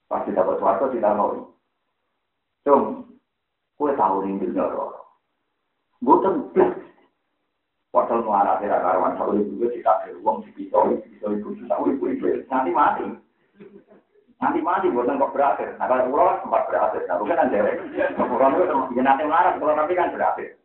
Pasti 0.09 0.33
dapat 0.33 0.57
suarga 0.57 0.89
ditanoi. 0.89 1.45
Cung, 2.65 3.05
kue 3.77 3.93
tahu 3.93 4.25
ning 4.25 4.41
dunia 4.41 4.65
rokok. 4.65 5.05
Boten 6.01 6.49
blas 6.53 6.73
Padahal 7.87 8.21
melarat 8.21 8.61
ya 8.61 8.77
karuan 8.77 9.17
sahur 9.17 9.41
itu 9.41 9.57
juga 9.57 9.73
dikasih 9.73 10.21
uang 10.21 10.45
di 10.45 10.53
pisau, 10.53 10.85
pisau 11.01 11.33
itu 11.33 11.65
sahur 11.65 11.89
itu 11.89 12.05
itu 12.13 12.45
nanti 12.45 12.69
mati. 12.69 13.09
Nanti 14.37 14.59
mati 14.61 14.93
buatan 14.93 15.17
kok 15.17 15.33
berakhir. 15.33 15.73
Nah 15.81 15.89
kalau 15.89 16.05
pulau 16.13 16.37
sempat 16.45 16.69
berakhir, 16.69 17.09
nah 17.09 17.17
bukan 17.17 17.39
kan 17.41 17.49
derek. 17.49 17.81
Pulau 18.13 18.53
itu 18.53 18.77
ya 18.93 19.01
nanti 19.01 19.25
melarat, 19.25 19.57
kalau 19.57 19.73
nanti 19.73 19.97
kan 19.97 20.13
berakhir. 20.13 20.61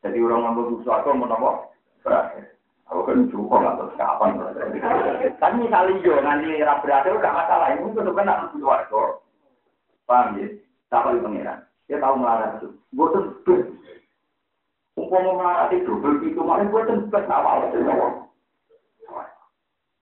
Jadi 0.00 0.16
orang 0.24 0.56
sesuatu 0.56 1.12
mau 1.12 1.28
nopo 1.28 1.50
berakhir. 2.00 2.56
Aku 2.90 3.06
kan 3.06 3.30
cukup 3.30 3.62
nggak 3.62 3.76
terus 3.78 3.98
kapan. 4.00 4.40
Tapi 5.38 5.54
misalnya 5.62 6.02
yo 6.02 6.18
nanti 6.24 6.58
era 6.58 6.82
berakhir 6.82 7.14
udah 7.14 7.32
masalah 7.36 7.68
ini 7.76 7.86
itu 7.86 8.10
kan 8.10 8.26
nak 8.26 8.50
keluarga. 8.50 9.02
Paham 10.08 10.42
ya? 10.42 10.48
Siapa 10.90 11.14
di 11.14 11.22
pangeran? 11.22 11.62
Dia 11.86 12.02
tahu 12.02 12.14
melarat 12.18 12.58
itu. 12.58 12.68
Buatan 12.98 13.30
Umpama 14.98 15.30
melarat 15.38 15.70
itu 15.70 15.92
begitu 16.02 16.42
malah 16.42 16.66
gue 16.66 16.82
awal 17.30 17.70
itu 17.70 17.78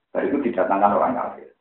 Dari 0.09 0.27
itu 0.33 0.39
didatangkan 0.49 0.97
orang 0.97 1.15
kafir. 1.21 1.53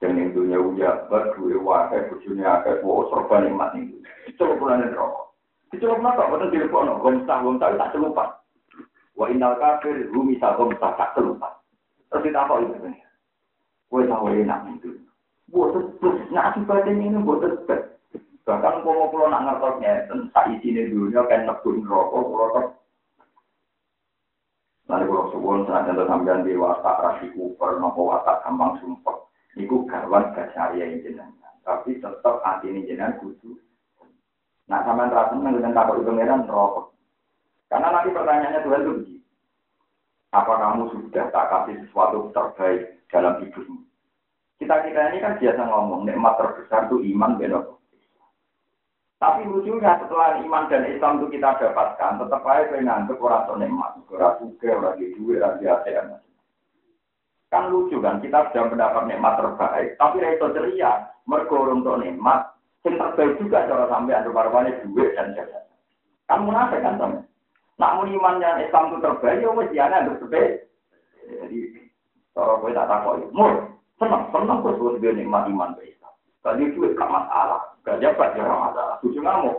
Dan 0.00 0.16
yang 0.16 0.32
dunia 0.32 0.56
uja 0.56 1.04
berdua 1.12 1.60
wakai 1.60 2.08
bujurnya 2.08 2.64
akai 2.64 2.80
wow 2.80 3.04
serba 3.12 3.44
nikmat 3.44 3.76
itu. 3.76 4.00
Bulan 4.40 4.88
rokok. 4.96 5.29
Dicelup 5.70 6.02
napa? 6.02 6.26
Betul 6.30 6.50
dilepono. 6.50 6.98
Gomsah 6.98 7.38
gomsah 7.46 7.78
tak 7.78 7.94
celupan. 7.94 8.30
Wa 9.14 9.26
inal 9.30 9.54
kafir 9.58 10.10
rumisa 10.10 10.58
gomsah 10.58 10.98
tak 10.98 11.14
celupan. 11.14 11.54
Terus 12.10 12.24
ditapa 12.26 12.58
itu 12.58 12.74
sebenarnya. 12.74 13.08
Gue 13.90 14.06
tahu 14.06 14.26
enak 14.30 14.60
itu. 14.78 14.90
Buat 15.50 15.74
terus 15.98 16.18
nah 16.30 16.50
akibatnya 16.50 16.94
ini 16.94 17.18
buat 17.22 17.42
terus 17.42 17.90
Bahkan 18.50 18.82
kalau 18.82 19.06
pulau 19.14 19.30
nak 19.30 19.46
ngertosnya, 19.46 20.10
tak 20.34 20.50
isi 20.58 20.74
dunia 20.74 21.22
kan 21.30 21.46
nebun 21.46 21.86
rokok, 21.86 22.50
ter. 22.50 22.64
Lalu 24.90 25.06
kalau 25.06 25.62
senajan 25.70 25.94
to 25.94 26.04
sampean 26.10 26.42
di 26.42 26.58
watak 26.58 26.98
rasi 26.98 27.30
kuper, 27.30 27.78
nopo 27.78 28.10
watak 28.10 28.42
gampang 28.42 28.74
sumpah. 28.82 29.22
Niku 29.54 29.86
garwan 29.86 30.34
gasyariya 30.34 30.98
jenengan. 30.98 31.54
Tapi 31.62 32.02
tetap 32.02 32.42
hati 32.42 32.74
ini 32.74 32.90
jenengan 32.90 33.22
kudu. 33.22 33.54
Nah 34.70 34.86
sampean 34.86 35.10
rasa 35.10 35.34
dengan 35.34 35.74
takut 35.74 36.06
pangeran 36.06 36.46
rokok. 36.46 36.94
Karena 37.66 37.90
nanti 37.90 38.14
pertanyaannya 38.14 38.62
Tuhan 38.62 38.82
itu 38.86 38.92
begini. 39.02 39.20
Apa 40.30 40.52
kamu 40.62 40.94
sudah 40.94 41.26
tak 41.34 41.48
kasih 41.50 41.74
sesuatu 41.82 42.30
terbaik 42.30 43.02
dalam 43.10 43.42
hidupmu? 43.42 43.82
Kita-kita 44.62 45.10
ini 45.10 45.18
kan 45.18 45.40
biasa 45.42 45.62
ngomong, 45.66 46.06
nikmat 46.06 46.38
terbesar 46.38 46.86
itu 46.86 47.02
iman, 47.16 47.40
benar. 47.40 47.64
Tapi 49.16 49.48
lucunya 49.48 49.96
setelah 49.98 50.38
iman 50.44 50.68
dan 50.68 50.84
Islam 50.86 51.18
itu 51.18 51.40
kita 51.40 51.56
dapatkan, 51.58 52.20
tetap 52.20 52.44
aja 52.44 52.68
saya 52.68 52.84
ngantuk 52.84 53.24
orang 53.24 53.44
tuh 53.48 53.56
nikmat, 53.56 53.92
orang 54.12 54.36
suka, 54.38 54.68
orang 54.76 54.96
di 55.00 55.06
duit, 55.16 55.40
orang 55.40 55.58
biasa. 55.58 55.88
Kan 57.50 57.72
lucu 57.72 57.98
kan, 58.04 58.20
kita 58.20 58.52
sudah 58.52 58.64
mendapat 58.68 59.02
nikmat 59.08 59.34
terbaik, 59.40 59.88
tapi 59.98 60.22
itu 60.22 60.46
ceria, 60.54 60.92
mergo 61.24 61.58
untuk 61.66 61.98
nikmat, 61.98 62.49
yang 62.80 62.96
terbaik 62.96 63.36
juga 63.36 63.68
cara 63.68 63.84
sampai 63.92 64.16
ada 64.16 64.30
barbannya 64.32 64.80
duit 64.88 65.12
dan 65.12 65.36
jasa. 65.36 65.68
Kan 66.24 66.48
munafik 66.48 66.80
kan 66.80 66.96
teman. 66.96 67.28
Namun 67.76 68.12
iman 68.16 68.40
yang 68.40 68.60
Islam 68.60 68.92
itu 68.92 68.98
terbaik, 69.04 69.40
ya 69.40 69.50
mesti 69.52 69.76
ada 69.76 70.04
yang 70.04 70.16
terbaik. 70.20 70.68
Jadi, 71.28 71.58
cara 72.32 72.52
gue 72.60 72.70
tak 72.76 72.88
takut, 72.88 73.24
mur, 73.32 73.52
senang, 74.00 74.28
senang 74.32 74.64
gue 74.64 74.72
sebut 74.76 75.12
nikmat 75.12 75.48
iman 75.48 75.76
baik. 75.76 76.00
Tadi 76.40 76.72
itu 76.72 76.80
gak 76.96 77.12
masalah. 77.12 77.60
Gak 77.84 78.00
dapat 78.00 78.32
ya 78.36 78.44
masalah. 78.48 78.96
Tujuh 79.04 79.20
ngamuk. 79.20 79.56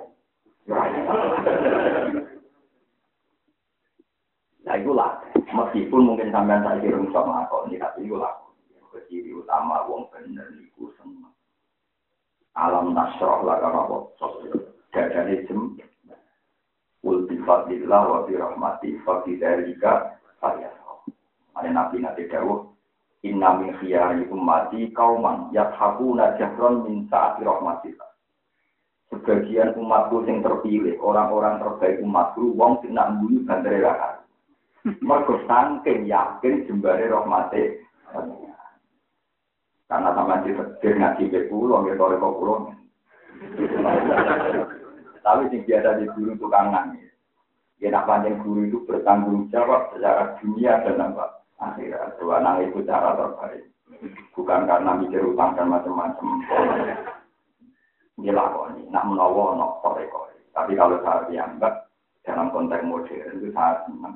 Nah 4.65 4.75
itu 4.77 4.91
lah. 4.93 5.21
Meskipun 5.51 6.01
mungkin 6.07 6.31
sampai 6.33 6.63
saya 6.63 6.79
kira 6.81 6.97
sama 7.13 7.45
aku 7.45 7.69
ini, 7.69 7.77
tapi 7.77 8.05
itu 8.05 8.17
lah. 8.17 8.33
Keciri 8.91 9.31
utama 9.31 9.87
wong 9.87 10.11
bener 10.11 10.51
niku. 10.51 10.90
Alam 12.61 12.93
nasroh 12.93 13.41
lah 13.41 13.57
kalau 13.57 13.81
apa. 13.89 13.97
Dadane 14.93 15.49
jem. 15.49 15.81
Ul 17.01 17.25
bifadillah 17.25 18.01
wa 18.05 18.19
birahmati 18.29 19.01
fadidalika 19.01 20.21
saya. 20.37 20.69
Ada 21.57 21.69
nabi 21.73 22.05
nanti 22.05 22.29
dawuh 22.29 22.71
Inna 23.21 23.53
min 23.53 23.77
khiyari 23.77 24.25
ummati 24.33 24.89
kauman 24.97 25.53
yathakuna 25.53 26.37
jahron 26.41 26.89
min 26.89 27.05
saati 27.05 27.45
rahmatillah. 27.45 28.09
Sebagian 29.13 29.77
umatku 29.77 30.25
yang 30.25 30.41
terpilih, 30.41 30.97
orang-orang 30.97 31.61
terbaik 31.61 32.01
umatku, 32.01 32.55
wong 32.57 32.81
sing 32.81 32.97
nak 32.97 33.13
mbuni 33.13 33.45
bandare 33.45 33.83
rakan. 33.83 34.15
Mergo 35.05 35.37
saking 35.45 36.09
yakin 36.09 36.65
jembare 36.65 37.05
rahmate. 37.13 37.85
Karena 39.91 40.15
sama 40.15 40.39
ditetir 40.47 40.95
ngaji 40.95 41.23
ke 41.27 41.51
pulau, 41.51 41.83
ya 41.83 41.99
tore 41.99 42.15
kok 42.15 42.39
pulau. 42.39 42.71
Tapi 45.19 45.51
sing 45.51 45.67
biasa 45.67 45.99
di 45.99 46.07
guru 46.15 46.39
tukang 46.39 46.71
nangis. 46.71 47.11
Ya 47.83 47.91
nak 47.91 48.07
panjang 48.07 48.39
guru 48.39 48.71
itu 48.71 48.79
bertanggung 48.87 49.51
jawab 49.51 49.91
secara 49.91 50.39
dunia 50.39 50.79
dan 50.87 51.11
apa 51.11 51.43
akhirat. 51.59 52.15
Dua 52.23 52.39
anak 52.39 52.71
itu 52.71 52.87
cara 52.87 53.19
terbaik. 53.19 53.67
Bukan 54.31 54.63
karena 54.63 54.95
mikir 54.95 55.27
utang 55.27 55.59
dan 55.59 55.67
macam-macam. 55.67 56.39
Ini 58.15 58.31
lakoni. 58.31 58.87
Nak 58.87 59.05
menawa, 59.11 59.59
nak 59.59 59.83
kore-kore. 59.83 60.39
Tapi 60.55 60.71
kalau 60.79 61.03
saya 61.03 61.27
dianggap 61.27 61.91
dalam 62.23 62.47
konteks 62.55 62.87
modern 62.87 63.43
itu 63.43 63.49
sangat 63.51 63.83
senang. 63.89 64.15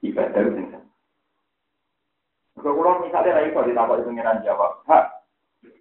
Ibadah 0.00 0.42
itu 0.48 0.80
Kalau 2.56 3.04
misalnya 3.04 3.36
lagi 3.36 3.52
kalau 3.52 3.68
ditambah 3.68 3.96
pengiran 4.08 4.40
jawab, 4.40 4.80
ha, 4.88 5.16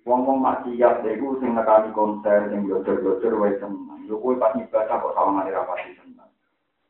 Wong-wong 0.06 0.38
maksiat 0.38 1.02
iku 1.02 1.42
sing 1.42 1.58
nekani 1.58 1.90
konser 1.90 2.46
sing 2.54 2.70
bocor-bocor 2.70 3.34
wae 3.42 3.58
seneng. 3.58 4.06
Lho 4.06 4.22
kowe 4.22 4.38
pas 4.38 4.54
ibadah 4.54 5.02
kok 5.02 5.14
sawangane 5.18 5.50
ra 5.50 5.66
pati 5.66 5.98
seneng. 5.98 6.30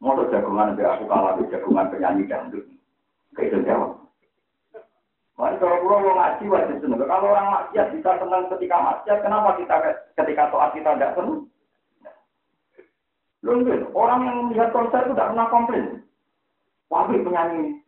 Mau 0.03 0.19
jagungan 0.27 0.75
mbek 0.75 0.83
aku 0.83 1.07
kalah 1.07 1.39
jagungan 1.47 1.87
penyanyi 1.87 2.27
dangdut. 2.27 2.67
Kayak 3.31 3.55
itu 3.55 3.57
jawab. 3.63 4.03
Mari 5.39 5.55
kalau 5.63 5.79
pulau 5.79 6.03
mau 6.03 6.19
ngaji 6.19 6.43
wajib 6.51 6.77
seneng. 6.83 6.99
Kalau 7.07 7.31
orang 7.31 7.47
maksiat 7.55 7.87
bisa 7.95 8.11
senang 8.19 8.51
ketika 8.51 8.77
maksiat, 8.83 9.17
kenapa 9.23 9.49
kita 9.63 9.75
ketika 10.19 10.43
toat 10.51 10.75
kita 10.75 10.91
tidak 10.99 11.15
senang? 11.15 11.47
Belum 13.39 13.63
orang 13.95 14.19
yang 14.27 14.37
melihat 14.51 14.75
konser 14.75 15.07
itu 15.07 15.15
tidak 15.15 15.31
pernah 15.31 15.47
komplain. 15.47 16.03
Wabih 16.91 17.23
penyanyi, 17.23 17.79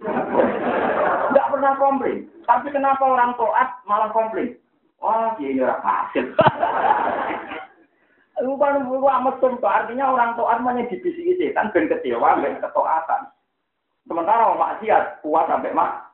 tidak 0.00 1.50
pernah 1.50 1.72
komplain. 1.78 2.26
Tapi 2.44 2.68
kenapa 2.70 3.02
orang 3.04 3.32
toat 3.40 3.68
malah 3.88 4.10
komplain? 4.12 4.54
Wah, 5.00 5.36
dia 5.36 5.52
ya 5.52 5.70
hasil. 5.84 6.32
Bukan 8.44 8.90
amat 8.90 9.34
tuh, 9.38 9.54
artinya 9.62 10.10
orang 10.10 10.34
toat 10.34 10.58
hanya 10.64 10.88
dibisiki 10.90 11.38
setan 11.38 11.70
ben 11.70 11.86
kecewa, 11.86 12.40
ben 12.42 12.58
ketoatan. 12.58 13.30
Sementara 14.04 14.52
orang 14.52 14.60
maksiat 14.60 15.24
kuat 15.24 15.48
sampai 15.48 15.72
mak. 15.72 16.12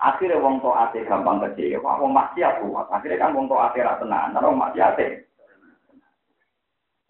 Akhirnya 0.00 0.40
wong 0.40 0.64
toat 0.64 0.96
gampang 1.06 1.40
kecewa, 1.44 2.00
wong 2.00 2.12
maksiat 2.12 2.64
kuat. 2.64 2.86
Akhirnya 2.90 3.22
kan 3.22 3.36
wong 3.36 3.46
toat 3.46 3.76
ra 3.76 3.96
tenan, 4.02 4.36
wong 4.36 4.56
maksiat. 4.58 4.98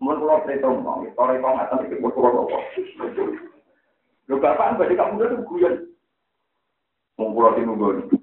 Mun 0.00 0.16
kula 0.16 0.40
perhitung, 0.40 0.80
sore 1.12 1.36
kok 1.36 1.54
ngaten 1.60 1.84
iki 1.84 2.00
kula 2.00 2.28
kok. 2.32 2.64
Lho 4.30 4.38
bapak 4.38 4.78
badhe 4.78 4.94
kamu 4.94 5.26
itu 5.26 5.36
guyon. 5.44 5.89
Wong 7.20 7.36
kula 7.36 7.52
nunggu. 7.60 8.16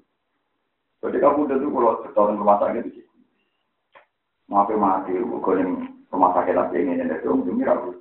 Jadi 0.98 1.16
kamu 1.22 1.46
tuh 1.46 1.70
kalau 1.70 2.02
setahun 2.02 2.34
rumah 2.34 2.58
sakit 2.58 2.82
di 2.82 2.90
sini. 2.98 3.22
Maaf 4.50 4.74
mati, 4.74 5.14
bukan 5.14 5.86
rumah 6.10 6.34
sakit 6.34 6.58
lagi 6.58 6.82
ini 6.82 6.98
ada 6.98 7.22
dong, 7.22 7.46
demi 7.46 7.62
ragu. 7.62 7.94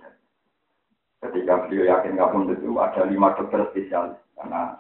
Ketika 1.22 1.70
beliau 1.70 1.86
yakin 1.86 2.18
kamu 2.18 2.58
itu 2.58 2.74
ada 2.82 3.06
lima 3.06 3.38
dokter 3.38 3.70
spesialis 3.70 4.18
karena 4.34 4.74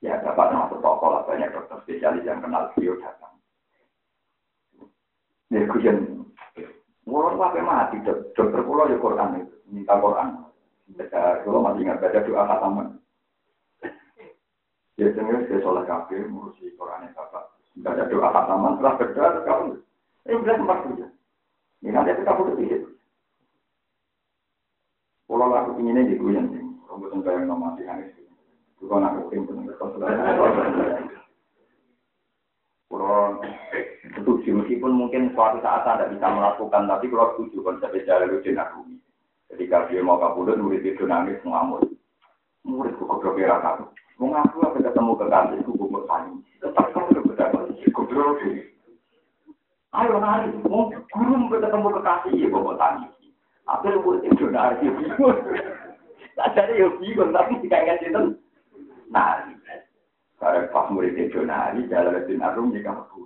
ya 0.00 0.16
dapat 0.24 0.56
masuk 0.56 0.80
toko 0.80 1.06
lah 1.12 1.28
banyak 1.28 1.52
dokter 1.52 1.76
spesialis 1.84 2.24
yang 2.24 2.40
kenal 2.40 2.72
beliau 2.72 2.96
datang. 2.96 3.36
Ya 5.52 5.68
kujen, 5.68 6.24
Mulai 7.04 7.36
sampai 7.36 7.64
mati, 7.66 7.96
dokter 8.06 8.60
pulau 8.64 8.88
ya 8.88 8.96
Quran 8.96 9.42
itu, 9.42 9.54
minta 9.68 9.98
Quran. 10.00 10.48
Baca, 10.94 11.42
kalau 11.42 11.60
masih 11.64 11.82
ingat 11.84 11.98
baca 11.98 12.18
doa 12.22 12.42
khataman. 12.46 12.99
Biasanya 15.00 15.48
saya 15.48 15.64
sholat 15.64 15.88
kafir, 15.88 16.28
ngurusi 16.28 16.76
Quran 16.76 17.08
yang 17.08 17.16
bapak. 17.16 17.56
Tidak 17.72 17.88
ada 17.88 18.04
doa 18.12 18.28
setelah 18.28 18.94
berdoa, 19.00 19.28
terus 19.32 19.46
kamu. 19.48 19.72
Eh, 20.28 20.36
udah 20.36 20.54
tempat 20.60 20.78
saja. 20.84 21.06
Ini 21.80 21.88
nanti 21.96 22.12
kita 22.20 22.36
butuh 22.36 22.54
pikir. 22.60 22.80
Kalau 25.24 25.56
aku 25.56 25.80
inginnya 25.80 26.04
di 26.04 26.20
gue 26.20 26.36
yang 26.36 26.52
rambut 26.84 27.16
yang 27.16 27.24
si 27.80 27.82
Hanis. 27.88 28.12
Itu 28.76 28.84
kan 28.92 29.08
aku 29.08 29.32
ingin 29.32 29.48
pun 29.48 29.64
Kalau 32.90 33.40
setuju, 34.04 34.50
meskipun 34.60 34.92
mungkin 34.92 35.32
suatu 35.32 35.64
saat 35.64 35.88
tidak 35.88 36.12
bisa 36.12 36.26
melakukan, 36.28 36.84
tapi 36.84 37.08
kalau 37.08 37.32
setuju 37.40 37.56
konsep 37.64 37.96
jalan 38.04 38.36
lucu 38.36 38.52
Rumi. 38.52 39.00
Ketika 39.48 39.88
dia 39.88 40.04
mau 40.04 40.20
kabulun, 40.20 40.60
murid 40.60 40.84
itu 40.84 41.08
nangis 41.08 41.40
mengamuk. 41.40 41.88
Murid 42.68 42.92
kok 43.00 43.08
goblok 43.08 43.64
kamu. 43.64 43.86
Wong 44.20 44.36
aku 44.36 44.60
apa 44.68 44.84
ketemu 44.84 45.16
kekasih 45.16 45.58
ku 45.64 45.72
gue 45.80 46.02
tani. 46.04 46.36
Tetap 46.60 46.92
kamu 46.92 47.08
udah 47.08 47.22
berdapat 47.24 47.62
goblok. 47.96 48.36
Ayo 49.96 50.14
nari, 50.20 50.52
mau 50.68 50.92
guru 50.92 51.48
ketemu 51.48 51.88
kekasih 51.88 52.32
ya 52.36 52.48
gue 52.52 52.74
tani. 52.76 53.08
Apa 53.64 53.86
lu 53.88 54.04
buat 54.04 54.20
itu 54.20 54.44
nari? 54.52 54.84
Tak 56.36 56.52
ada 56.56 56.72
yang 56.72 57.00
bingung 57.00 57.32
tapi 57.32 57.64
tidak 57.64 57.80
ingat 57.80 58.00
itu 58.04 58.22
nari. 59.08 59.56
Karena 60.36 60.68
pas 60.72 60.88
murid 60.92 61.16
itu 61.16 61.40
nari, 61.40 61.88
jalan 61.88 62.20
itu 62.20 62.32
narum 62.36 62.72
jika 62.76 62.92
aku. 62.92 63.24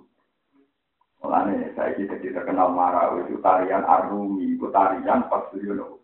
Mulanya 1.23 1.75
saya 1.75 1.95
kita 1.95 2.19
terkenal 2.19 2.75
marah 2.75 3.19
itu 3.23 3.39
tarian 3.43 3.83
arumi, 3.83 4.55
itu 4.55 4.67
tarian 4.71 5.27
pas 5.27 5.47
dulu. 5.51 5.99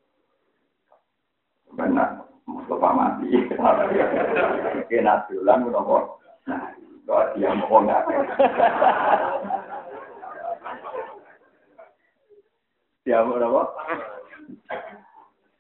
Benar. 1.76 2.31
Mustafa 2.52 2.90
mati. 2.92 3.28
Kena 4.92 5.24
dolan? 5.32 5.72
Nah, 6.50 6.74
kok 7.08 7.26
dia 7.38 7.50
mau 7.56 7.80
enggak. 7.80 8.04
Dia 13.08 13.26
mau 13.26 13.40
apa? 13.40 13.64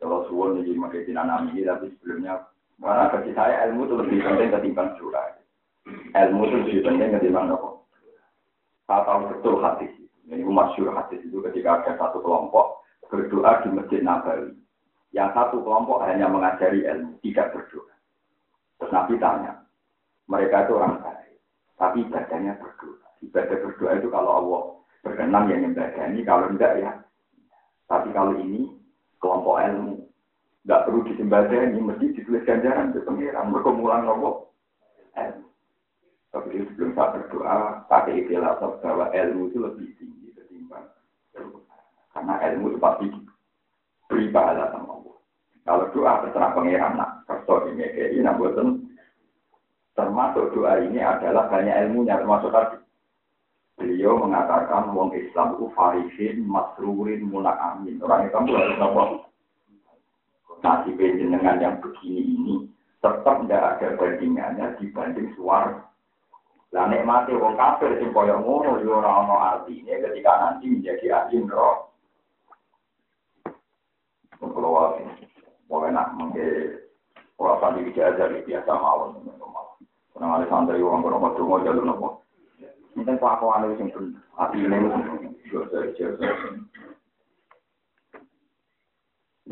Kalau 0.01 0.25
suwon 0.25 0.61
jadi 0.61 0.73
makai 0.77 1.05
dinanami, 1.05 1.61
tapi 1.61 1.93
sebelumnya 2.01 2.49
karena 2.81 3.13
bagi 3.13 3.31
saya 3.37 3.69
ilmu 3.69 3.85
itu 3.85 3.95
lebih 4.01 4.19
penting 4.25 4.49
ketimbang 4.49 4.97
curah. 4.97 5.37
Ilmu 6.17 6.41
itu 6.49 6.55
lebih 6.65 6.77
penting 6.81 7.09
ketimbang 7.13 7.53
apa? 7.53 7.69
Saya 8.89 9.05
tahu 9.05 9.19
betul 9.29 9.55
hati. 9.61 9.87
Ini 10.25 10.41
masyur 10.45 10.89
hati 10.93 11.21
itu 11.21 11.37
ketika 11.49 11.81
ada 11.81 11.97
satu 12.01 12.21
kelompok 12.25 12.81
berdoa 13.09 13.61
di 13.61 13.69
Masjid 13.73 14.01
Nabawi. 14.01 14.60
Yang 15.11 15.29
satu 15.35 15.57
kelompok 15.63 16.07
hanya 16.07 16.31
mengajari 16.31 16.87
ilmu, 16.87 17.19
tidak 17.19 17.51
berdoa. 17.51 17.95
Terus 18.79 18.91
Nabi 18.95 19.19
tanya, 19.19 19.59
mereka 20.31 20.63
itu 20.65 20.73
orang 20.79 21.03
baik, 21.03 21.35
tapi 21.75 22.07
ibadahnya 22.07 22.55
berdoa. 22.57 23.07
Ibadah 23.21 23.57
berdoa 23.61 23.91
itu 23.99 24.07
kalau 24.09 24.31
Allah 24.39 24.61
berkenan 25.03 25.51
yang 25.51 25.61
ini, 25.67 26.21
kalau 26.23 26.47
enggak 26.47 26.79
ya. 26.79 26.91
Tapi 27.91 28.09
kalau 28.15 28.39
ini 28.39 28.71
kelompok 29.19 29.59
ilmu, 29.59 29.95
enggak 30.63 30.83
perlu 30.87 31.03
ini 31.03 31.79
mesti 31.83 32.05
ditulis 32.15 32.47
ganjaran 32.47 32.95
ke 32.95 33.03
pengiran, 33.03 33.51
berkumulan 33.51 34.07
Allah. 34.07 34.47
Ilmu. 35.11 35.47
Tapi 36.31 36.63
sebelum 36.63 36.95
saya 36.95 37.11
berdoa, 37.19 37.55
pakai 37.91 38.23
istilah 38.23 38.55
bahwa 38.55 39.11
ilmu 39.11 39.51
itu 39.51 39.59
lebih 39.59 39.91
tinggi 39.99 40.31
ketimbang 40.31 40.87
Karena 42.15 42.39
ilmu 42.47 42.71
itu 42.71 42.79
pasti 42.79 43.07
beribadah 44.07 44.71
sama 44.71 44.95
Allah. 44.95 45.00
Kalau 45.61 45.93
doa 45.93 46.25
terserah 46.25 46.51
pangeran 46.57 46.97
nak 46.97 47.21
ini 47.69 47.85
kayak 47.93 48.11
ini 48.17 48.31
buatan 48.33 48.67
termasuk 49.93 50.57
doa 50.57 50.81
ini 50.81 50.97
adalah 50.97 51.45
banyak 51.53 51.75
ilmunya 51.85 52.17
termasuk 52.17 52.49
tadi 52.49 52.81
beliau 53.77 54.17
mengatakan 54.21 54.93
wong 54.93 55.13
Islam 55.17 55.57
itu 55.57 55.65
farisin, 55.73 56.45
masrurin, 56.45 57.25
mulak 57.25 57.57
amin. 57.57 57.97
Orang 58.01 58.29
Islam 58.29 58.45
itu 58.45 58.53
harus 58.57 58.77
nopo. 58.77 59.03
Nasib 60.61 61.01
dengan 61.01 61.57
yang 61.57 61.81
begini 61.81 62.21
ini 62.21 62.55
tetap 63.01 63.41
tidak 63.41 63.65
ada 63.77 63.87
bandingannya 63.97 64.77
dibanding 64.77 65.33
suara. 65.33 65.81
Lah 66.71 66.85
nikmati 66.87 67.33
wong 67.33 67.57
kafir 67.57 67.97
sing 67.97 68.13
kaya 68.13 68.37
ngono 68.37 68.79
yo 68.79 69.01
ora 69.01 69.25
ana 69.25 69.35
artine 69.57 69.91
ketika 69.91 70.31
nanti 70.39 70.69
menjadi 70.69 71.05
ahli 71.11 71.43
neraka. 71.43 71.89
Kalau 74.39 75.01
mau 75.71 75.87
enak 75.87 76.11
mungkin 76.19 76.83
kalau 77.39 77.55
santri 77.63 77.87
biasa 77.95 78.43
biasa 78.43 78.71
mawon. 78.75 79.23
Karena 80.11 80.35
ada 80.35 80.45
santri 80.51 80.83
orang 80.83 81.07
berapa 81.07 81.31
cuma 81.39 81.63
jalur 81.63 81.87
nopo. 81.87 82.07
Ini 82.91 83.07
kan 83.07 83.23
aku 83.23 83.47
anu 83.47 83.79
sing 83.79 83.87
pun 83.95 84.19
hati 84.35 84.59
ini 84.59 84.75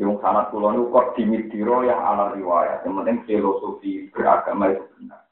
Yung 0.00 0.16
sanat 0.20 0.52
kulo 0.52 0.72
nu 0.76 0.92
kok 0.92 1.16
dimitiro 1.16 1.80
ya 1.88 1.96
ala 1.96 2.36
riwayat. 2.36 2.84
Yang 2.84 2.94
penting 3.00 3.18
filosofi 3.24 4.12
beragama 4.12 4.76
itu 4.76 4.84
benar. 5.00 5.24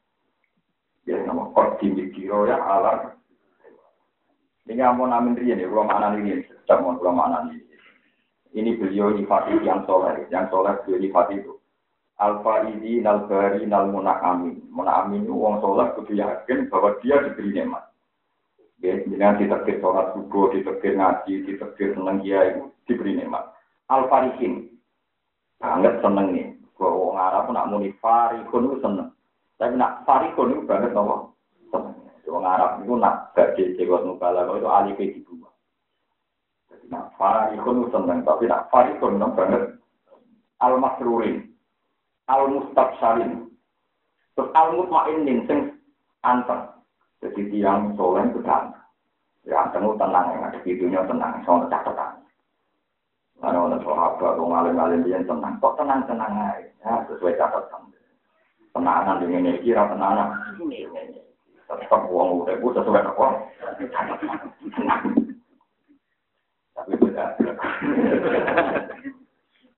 Ya 1.05 1.21
nama 1.25 1.53
kok 1.53 1.81
dimitiro 1.85 2.49
ya 2.49 2.57
ala 2.57 3.19
ini 4.69 4.85
amun 4.85 5.09
amin 5.09 5.33
rian 5.33 5.57
ya, 5.57 5.65
kalau 5.65 5.89
mana 5.89 6.13
ini, 6.13 6.45
sedang 6.45 6.85
mau 6.85 7.01
kalau 7.01 7.49
ini. 7.49 7.68
Ini 8.57 8.81
beliau 8.81 9.13
nyifati 9.13 9.61
yang 9.61 9.85
soleh, 9.85 10.25
yang 10.33 10.49
soleh 10.49 10.73
beliau 10.85 11.01
nyifati 11.05 11.35
itu. 11.37 11.53
Alfa 12.19 12.67
ini 12.67 12.99
nalbari 12.99 13.63
nal 13.63 13.95
amin. 13.95 14.59
amin 14.75 15.23
itu 15.23 15.35
wong 15.37 15.63
soleh 15.63 15.87
kudu 15.95 16.19
yakin 16.19 16.67
bahwa 16.67 16.99
dia 16.99 17.23
diberi 17.23 17.55
nikmat. 17.55 17.87
Ya, 18.79 18.95
dengan 19.03 19.39
ditekir 19.39 19.83
sholat 19.83 20.15
subuh, 20.15 20.55
ditekir 20.55 20.95
ngaji, 20.95 21.51
ditekir 21.51 21.99
seneng 21.99 22.23
dia 22.23 22.55
itu 22.55 22.71
diberi 22.87 23.19
nikmat. 23.19 23.55
Alfarihin, 23.91 24.71
banget 25.59 25.99
seneng 25.99 26.31
nih. 26.31 26.47
Kalau 26.79 27.11
orang 27.11 27.27
Arab 27.27 27.45
nak 27.51 27.69
muni 27.75 27.91
farikun 27.99 28.71
itu 28.71 28.77
seneng. 28.83 29.11
Tapi 29.59 29.75
nak 29.75 30.07
farikun 30.07 30.55
itu 30.55 30.63
banget 30.63 30.95
nopo 30.95 31.35
seneng. 31.75 31.95
Orang 32.31 32.47
Arab 32.55 32.71
itu 32.87 32.95
nak 32.95 33.35
gak 33.35 33.59
di 33.59 33.83
nubala, 33.83 34.47
itu 34.47 34.69
alif 34.71 34.99
itu 35.03 35.39
Nah, 36.89 37.13
farikun 37.21 37.93
seneng, 37.93 38.25
tapi 38.25 38.49
nak 38.49 38.73
farikun 38.73 39.21
seneng 39.21 39.37
banget. 39.37 39.63
Al-masrurin, 40.59 41.53
al-mustabsharin, 42.27 43.47
terus 44.35 44.51
al-mutmainin, 44.57 45.45
sing 45.47 45.79
anteng. 46.25 46.67
Jadi 47.23 47.51
tiang 47.53 47.95
soleh 47.95 48.27
itu 48.27 48.41
tenang. 48.43 48.75
Ya, 49.47 49.69
temu 49.71 49.95
tenang, 50.01 50.35
yang 50.35 50.49
ada 50.49 50.59
videonya 50.65 51.07
tenang, 51.07 51.45
soal 51.47 51.69
catatan. 51.71 52.25
Karena 53.39 53.71
orang 53.71 53.81
sahabat, 53.87 54.35
orang 54.35 54.59
alim-alim 54.67 55.07
dia 55.07 55.23
tenang, 55.23 55.63
kok 55.63 55.79
tenang-tenang 55.79 56.33
aja, 56.35 56.67
ya, 56.83 56.93
sesuai 57.07 57.39
catatan. 57.39 57.95
Tenangan 58.75 59.23
dengan 59.23 59.47
ini, 59.47 59.63
kira 59.63 59.87
tenangan. 59.87 60.59
Tetap 61.69 62.03
uang 62.11 62.49
udah, 62.49 62.57
sesuai 62.59 63.03
apa? 63.05 63.27
Tapi 63.63 63.85
beda. 66.87 67.25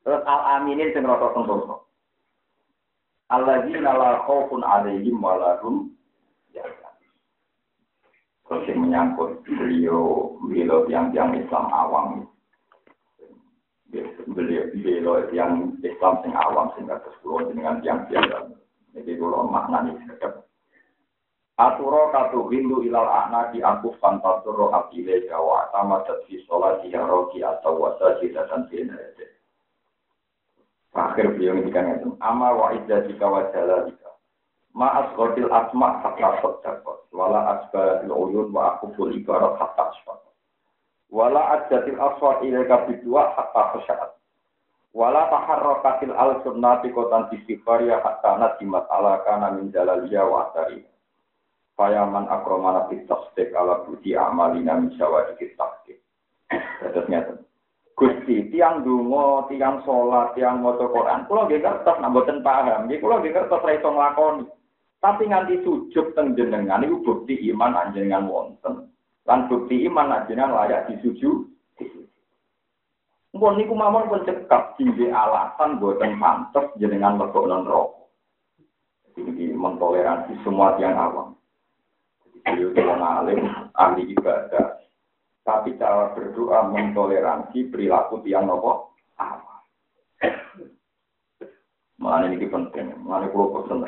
Terus 0.04 0.22
al-aminin 0.26 0.92
sing 0.92 1.04
rata 1.06 1.32
sentosa. 1.32 1.76
Alladzina 3.30 3.94
la 3.94 4.26
khaufun 4.26 4.66
alaihim 4.66 5.22
wa 5.22 5.38
lahum 5.38 5.94
Terus 8.50 8.66
yang 8.66 8.82
menyangkut 8.82 9.46
beliau, 9.46 10.34
beliau 10.42 10.82
yang-yang 10.90 11.38
Islam 11.38 11.70
awam. 11.70 12.26
Beliau, 14.26 14.66
beliau 14.74 15.22
yang 15.30 15.78
Islam 15.78 16.18
sing 16.26 16.34
awam, 16.34 16.74
sehingga 16.74 16.98
terus 16.98 17.46
dengan 17.54 17.78
yang 17.86 18.10
biasa. 18.10 18.50
Jadi 18.98 19.22
kalau 19.22 19.46
maknanya 19.46 19.94
sedap. 20.02 20.49
Aturo 21.60 22.08
katu 22.08 22.48
hindu 22.48 22.80
ilal 22.88 23.04
anaki 23.04 23.60
aku 23.60 23.92
fantasuro 24.00 24.72
abile 24.72 25.28
jawa 25.28 25.68
sama 25.76 26.00
jadi 26.08 26.40
sholat 26.48 26.80
dia 26.80 27.04
roki 27.04 27.44
atau 27.44 27.76
wasa 27.76 28.16
jida 28.24 28.48
dan 28.48 28.64
Akhir 30.90 31.36
beliau 31.36 31.54
ngendikan 31.54 32.00
itu, 32.02 32.16
ama 32.18 32.50
wa 32.56 32.74
jika 32.74 33.26
wa 33.28 33.46
jalalika. 33.54 34.10
Ma 34.74 35.04
asqatil 35.04 35.46
asma 35.46 36.02
hatta 36.02 36.42
sadaqat. 36.42 36.98
Wala 37.14 37.40
asbaratil 37.58 38.10
uyun 38.10 38.50
wa 38.50 38.74
akuful 38.74 39.14
ibarat 39.14 39.54
hatta 39.60 39.94
asfat. 39.94 40.18
Wala 41.10 41.60
adjatil 41.60 41.98
aswat 41.98 42.42
ilaika 42.42 42.90
bidua 42.90 43.34
hatta 43.38 43.62
khasyaat. 43.76 44.10
Wala 44.90 45.30
taharrakatil 45.30 46.14
al 46.14 46.42
sunnati 46.42 46.90
kotan 46.90 47.30
istighfariya 47.34 48.02
hatta 48.02 48.38
nadimat 48.38 48.86
ala 48.90 49.22
kana 49.22 49.54
min 49.54 49.70
jalaliya 49.70 50.26
wa 50.26 50.50
asari. 50.50 50.89
Fayaman 51.80 52.28
akromana 52.28 52.84
fit 52.92 53.08
tasdik 53.08 53.56
ala 53.56 53.80
budi 53.88 54.12
amalina 54.12 54.76
min 54.76 54.92
syawadikit 55.00 55.56
tasdik. 55.56 55.96
Terus 56.52 57.08
nyata. 57.08 57.40
Gusti, 57.96 58.52
tiang 58.52 58.84
dungo, 58.84 59.48
tiang 59.48 59.80
sholat, 59.88 60.36
tiang 60.36 60.60
motor 60.60 60.92
Quran, 60.92 61.24
kalau 61.24 61.48
nggih 61.48 61.64
kertas 61.64 61.96
nak 62.00 62.12
mboten 62.12 62.44
paham, 62.44 62.84
nggih 62.84 63.00
kula 63.00 63.24
nggih 63.24 63.32
kertas 63.32 63.64
ra 63.64 63.76
nglakoni. 63.80 64.44
Tapi 65.00 65.22
nganti 65.24 65.64
sujud 65.64 66.12
teng 66.12 66.36
jenengan 66.36 66.84
iku 66.84 67.00
bukti 67.00 67.40
iman 67.48 67.72
anjenengan 67.72 68.28
wonten. 68.28 68.92
Lan 69.24 69.48
bukti 69.48 69.80
iman 69.88 70.12
anjenengan 70.12 70.52
layak 70.52 70.92
disujud. 70.92 71.48
Mpun 73.32 73.56
niku 73.56 73.72
mawon 73.72 74.12
pun 74.12 74.28
cekap 74.28 74.76
dingge 74.76 75.08
alasan 75.08 75.80
boten 75.80 76.20
pantes 76.20 76.76
jenengan 76.76 77.16
lebok 77.16 77.48
non 77.48 77.64
rokok. 77.64 78.12
Jadi 79.16 79.56
mentoleransi 79.56 80.44
semua 80.44 80.76
tiang 80.76 81.00
awam. 81.00 81.39
Beliau 82.44 82.96
alim, 83.00 83.40
ahli 83.76 84.12
ibadah, 84.16 84.80
tapi 85.44 85.76
cara 85.76 86.12
berdoa 86.14 86.68
mentoleransi 86.70 87.68
perilaku 87.68 88.22
tiang 88.24 88.48
nopo 88.48 88.96
awal. 89.18 89.64
Mana 92.00 92.32
ini 92.32 92.48
penting, 92.48 92.96
mana 93.04 93.28
pulau 93.28 93.60
pesen. 93.60 93.84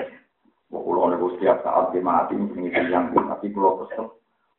Pulau 0.69 1.09
nopo 1.09 1.37
setiap 1.37 1.65
saat 1.65 1.93
di 1.93 2.01
mati 2.01 2.37
ini 2.37 2.69
yang 2.73 3.13
tapi 3.13 3.53
pulau 3.53 3.85
pesen. 3.85 4.09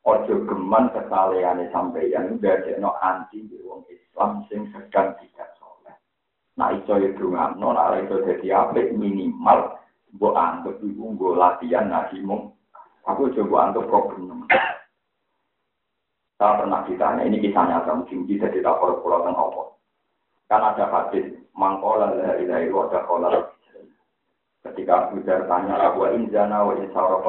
Ojo 0.04 0.36
geman 0.44 0.92
kesalehan 0.92 1.64
sampeyan 1.72 2.36
udah 2.36 2.76
no 2.76 2.92
anti 3.00 3.40
di 3.48 3.56
Islam 3.88 4.44
sing 4.52 4.68
sedang 4.76 5.16
tidak 5.16 5.56
soleh. 5.56 5.96
Nah 6.60 6.76
itu 6.76 6.92
ya 6.92 7.10
dungan, 7.16 7.56
non 7.56 7.80
ada 7.80 8.04
itu 8.04 8.20
jadi 8.20 8.68
apa 8.68 8.92
minimal 8.92 9.80
bu 10.12 10.36
antuk 10.36 10.84
ibu 10.84 11.16
bu 11.16 11.40
latihan 11.40 11.88
nasi 11.88 12.20
mung. 12.20 12.52
Aku 13.04 13.28
coba 13.36 13.68
antuk 13.68 13.92
problem. 13.92 14.48
Saya 16.40 16.60
pernah 16.60 16.84
ditanya, 16.88 17.24
ini 17.24 17.40
kisah 17.40 17.64
nyata, 17.68 17.92
mungkin 18.04 18.28
bisa 18.28 18.48
ditapor 18.52 19.00
pulau 19.04 19.24
tengah 19.24 19.44
apa. 19.48 19.64
Kan 20.52 20.64
ada 20.64 20.86
hadis, 20.92 21.36
mangkola 21.56 22.16
dari 22.16 22.48
dari 22.48 22.68
ada 22.68 23.00
kola. 23.08 23.32
Ketika 24.64 25.08
Abu 25.08 25.20
Dar 25.28 25.44
tanya, 25.48 25.76
Abu 25.76 26.08
Inzana 26.16 26.64
wa 26.64 26.76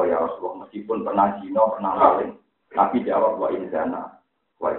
ya 0.07 0.19
Rasulullah, 0.19 0.67
meskipun 0.67 1.03
pernah 1.03 1.35
zino, 1.43 1.75
pernah 1.75 1.93
laling, 1.95 2.31
tapi 2.71 3.03
jawab 3.03 3.35
wa 3.35 3.51
Inzana 3.51 4.23
wa 4.59 4.71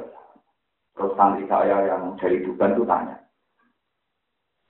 Terus 0.97 1.13
santri 1.13 1.45
saya 1.45 1.93
yang 1.93 2.17
dari 2.17 2.41
Duban 2.41 2.73
itu 2.73 2.89
tanya, 2.89 3.21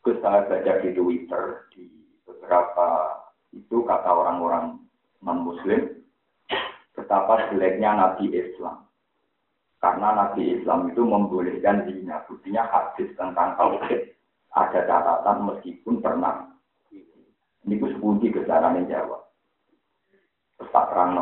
Terus 0.03 0.19
saya 0.19 0.43
baca 0.47 0.73
di 0.83 0.91
Twitter, 0.91 1.71
di 1.71 1.87
beberapa 2.27 2.87
itu 3.55 3.87
kata 3.87 4.11
orang-orang 4.11 4.83
non-muslim, 5.23 5.96
betapa 6.97 7.53
jeleknya 7.53 7.93
Nabi 7.95 8.33
Islam. 8.33 8.89
Karena 9.79 10.09
Nabi 10.17 10.57
Islam 10.57 10.89
itu 10.91 11.05
membolehkan 11.05 11.85
zina. 11.87 12.25
Buktinya 12.25 12.65
hadis 12.67 13.13
tentang 13.15 13.55
tauhid. 13.61 14.17
Ada 14.57 14.89
catatan 14.89 15.53
meskipun 15.53 16.01
pernah. 16.01 16.49
Ini 17.69 17.77
ku 17.77 18.17
kejaran 18.17 18.81
yang 18.81 18.89
Jawa. 18.89 19.19
Terus 20.57 20.73
tak 20.73 20.89
terang 20.89 21.13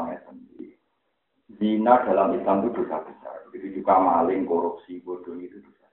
Zina 1.55 2.03
dalam 2.03 2.35
Islam 2.35 2.67
itu 2.67 2.83
dosa 2.83 2.99
besar. 3.07 3.47
Itu 3.55 3.69
juga 3.71 4.03
maling, 4.03 4.43
korupsi, 4.43 4.99
bodoh 5.07 5.39
itu 5.39 5.63
dosa. 5.63 5.87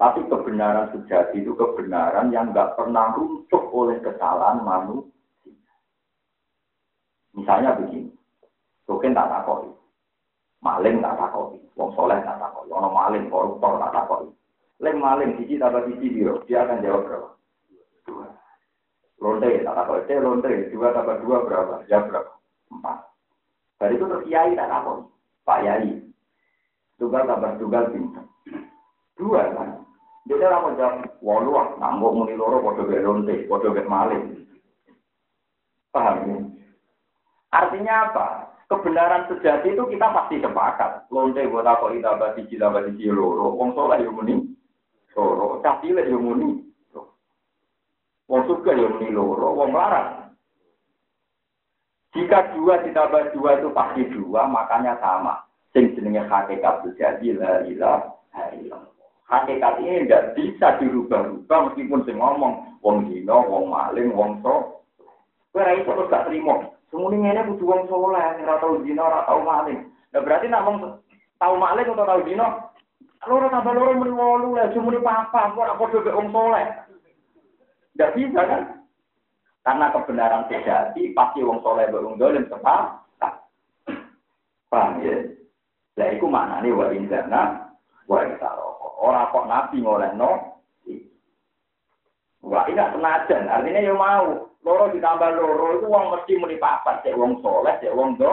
Tapi 0.00 0.24
kebenaran 0.32 0.96
sejati 0.96 1.44
itu 1.44 1.52
kebenaran 1.52 2.32
yang 2.32 2.56
nggak 2.56 2.72
pernah 2.72 3.12
runtuh 3.12 3.68
oleh 3.68 4.00
kesalahan 4.00 4.64
manusia. 4.64 5.12
Misalnya 7.36 7.76
begini, 7.76 7.99
mungkin 8.90 9.14
tak 9.14 9.30
takut 9.30 9.70
Maling 10.60 11.00
tak 11.00 11.16
takoi, 11.16 11.56
wong 11.72 11.90
soleh 11.96 12.20
tak 12.20 12.36
takoi, 12.36 12.68
ono 12.68 12.92
maling 12.92 13.32
koruptor 13.32 13.80
tak 13.80 13.96
takoi. 13.96 14.28
Leng 14.76 15.00
maling 15.00 15.40
siji 15.40 15.56
tambah 15.56 15.88
siji 15.88 16.12
biro, 16.12 16.44
dia 16.44 16.68
akan 16.68 16.84
jawab 16.84 17.08
berapa? 17.08 17.28
Lonte 19.24 19.64
tak 19.64 19.76
takoi, 19.80 20.04
teh 20.04 20.20
lonte 20.20 20.68
dua 20.68 20.92
tambah 20.92 21.16
dua 21.24 21.48
berapa? 21.48 21.74
Ya 21.88 22.04
berapa? 22.04 22.36
Empat. 22.76 23.08
Dari 23.80 23.96
itu 23.96 24.04
terus 24.04 24.24
kiai 24.28 24.52
tak 24.52 24.68
takoi, 24.68 25.08
Pak 25.48 25.60
Yai. 25.64 25.96
Tugal 27.00 27.24
tambah 27.24 27.56
tugal 27.56 27.88
bintang. 27.96 28.28
Dua 29.16 29.40
kan? 29.56 29.80
Dia 30.28 30.44
orang 30.44 30.76
jawab, 30.76 31.08
walu 31.24 31.56
ah, 31.56 31.72
nanggung 31.80 32.20
muni 32.20 32.36
loro, 32.36 32.60
bodoh 32.60 32.84
be 32.84 33.00
lonte, 33.00 33.48
bodoh 33.48 33.72
be 33.72 33.80
maling. 33.88 34.44
Paham 35.88 36.16
ya? 36.28 36.36
Artinya 37.50 37.94
apa? 38.12 38.26
Kebenaran 38.70 39.26
sejati 39.26 39.74
itu 39.74 39.82
kita 39.90 40.06
pasti 40.14 40.38
sepakat. 40.38 41.10
Lonte 41.10 41.42
buat 41.50 41.66
apa 41.66 41.90
kita 41.90 42.14
bati 42.14 42.46
kita 42.46 42.70
loro. 43.10 43.58
Wong 43.58 43.74
soleh 43.74 43.98
yang 43.98 44.14
muni 44.14 44.46
loro. 45.18 45.58
Lek 45.58 46.06
yang 46.06 46.22
muni. 46.22 46.62
Wong 48.30 48.42
suka 48.46 48.70
yang 48.70 48.94
muni 48.94 49.10
loro. 49.10 49.58
Wong 49.58 49.74
larang. 49.74 50.30
Jika 52.14 52.54
dua 52.54 52.82
ditambah 52.82 53.34
dua 53.38 53.62
itu 53.62 53.70
pasti 53.70 54.02
dua, 54.10 54.46
makanya 54.46 54.98
sama. 54.98 55.46
Sing 55.70 55.94
jenenge 55.94 56.26
hakikat 56.26 56.82
sejati 56.82 57.38
la 57.38 57.62
illallah. 57.66 58.18
Hakikat 59.30 59.78
ini 59.78 60.10
tidak 60.10 60.34
bisa 60.34 60.74
dirubah-rubah 60.82 61.70
meskipun 61.70 62.02
sing 62.02 62.18
ngomong 62.18 62.82
wong 62.82 63.06
dino, 63.06 63.46
wong 63.46 63.70
maling, 63.70 64.10
wong 64.10 64.42
so. 64.42 64.82
Kowe 65.54 65.62
ra 65.62 65.74
iso 65.78 66.06
gak. 66.10 66.26
Semuanya 66.90 67.38
ini 67.38 67.54
butuh 67.54 67.66
wong 67.70 67.82
soleh, 67.86 68.42
ora 68.42 68.58
tau 68.58 68.82
dino, 68.82 69.06
ora 69.06 69.22
tau 69.22 69.40
maling. 69.46 69.78
Nah 70.10 70.20
berarti 70.26 70.50
nak 70.50 70.66
wong 70.66 70.76
tau 71.38 71.54
maling 71.54 71.86
atau 71.86 72.02
tau 72.02 72.22
dino, 72.26 72.46
loro 73.30 73.46
tambah 73.46 73.72
loro 73.78 73.94
muni 73.94 74.10
wolu 74.10 74.58
lah, 74.58 74.74
cuma 74.74 74.98
papa, 74.98 75.54
ora 75.54 75.78
padha 75.78 76.02
mek 76.02 76.18
wong 76.18 76.28
soleh. 76.34 76.66
Tidak 77.94 78.14
bisa 78.18 78.40
kan? 78.42 78.62
Karena 79.62 79.94
kebenaran 79.94 80.50
sejati 80.50 81.14
pasti 81.14 81.46
wong 81.46 81.62
soleh 81.62 81.86
wong 81.94 82.18
dolim 82.18 82.42
sepakat. 82.50 82.98
Paham 84.66 85.02
ya? 85.02 85.14
Lah 85.94 86.08
iku 86.10 86.26
maknane 86.26 86.70
wa 86.74 86.90
indana 86.90 87.70
wa 88.10 88.18
isaro. 88.26 88.98
Ora 88.98 89.30
kok 89.30 89.46
nabi 89.46 89.82
ngolehno. 89.82 90.49
Wah, 92.40 92.64
ini 92.72 92.80
senajan, 92.80 93.52
artinya 93.52 93.80
ya 93.84 93.92
mau. 93.92 94.48
Loro 94.60 94.92
ditambah 94.92 95.40
loro 95.40 95.80
itu 95.80 95.88
uang 95.88 96.06
mesti 96.12 96.32
muni 96.36 96.60
papat. 96.60 97.00
Cek 97.00 97.16
wong 97.16 97.40
soleh 97.40 97.72
cek 97.80 97.96
wong 97.96 98.20
do. 98.20 98.28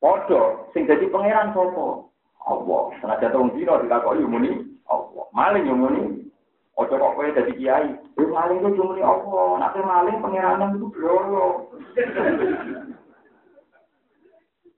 Podo 0.00 0.68
sing 0.72 0.84
jadi 0.84 1.08
pangeran 1.08 1.52
sopo? 1.56 2.12
Allah. 2.44 2.92
Senajan 3.00 3.36
wong 3.36 3.50
dino 3.56 3.80
dikakoki 3.80 4.24
muni 4.24 4.52
Allah. 4.88 5.24
Maling 5.32 5.64
yo 5.64 5.76
muni. 5.76 6.28
Ojo 6.76 6.96
kok 6.96 7.12
kowe 7.12 7.28
dadi 7.28 7.52
kiai, 7.60 7.92
yo 8.16 8.24
maling 8.32 8.64
ku 8.64 8.72
cuma 8.72 8.96
ni 8.96 9.04
Allah, 9.04 9.60
nek 9.60 9.76
maling 9.84 10.16
pangeran 10.24 10.76
itu 10.76 10.88
bloro. 10.92 11.68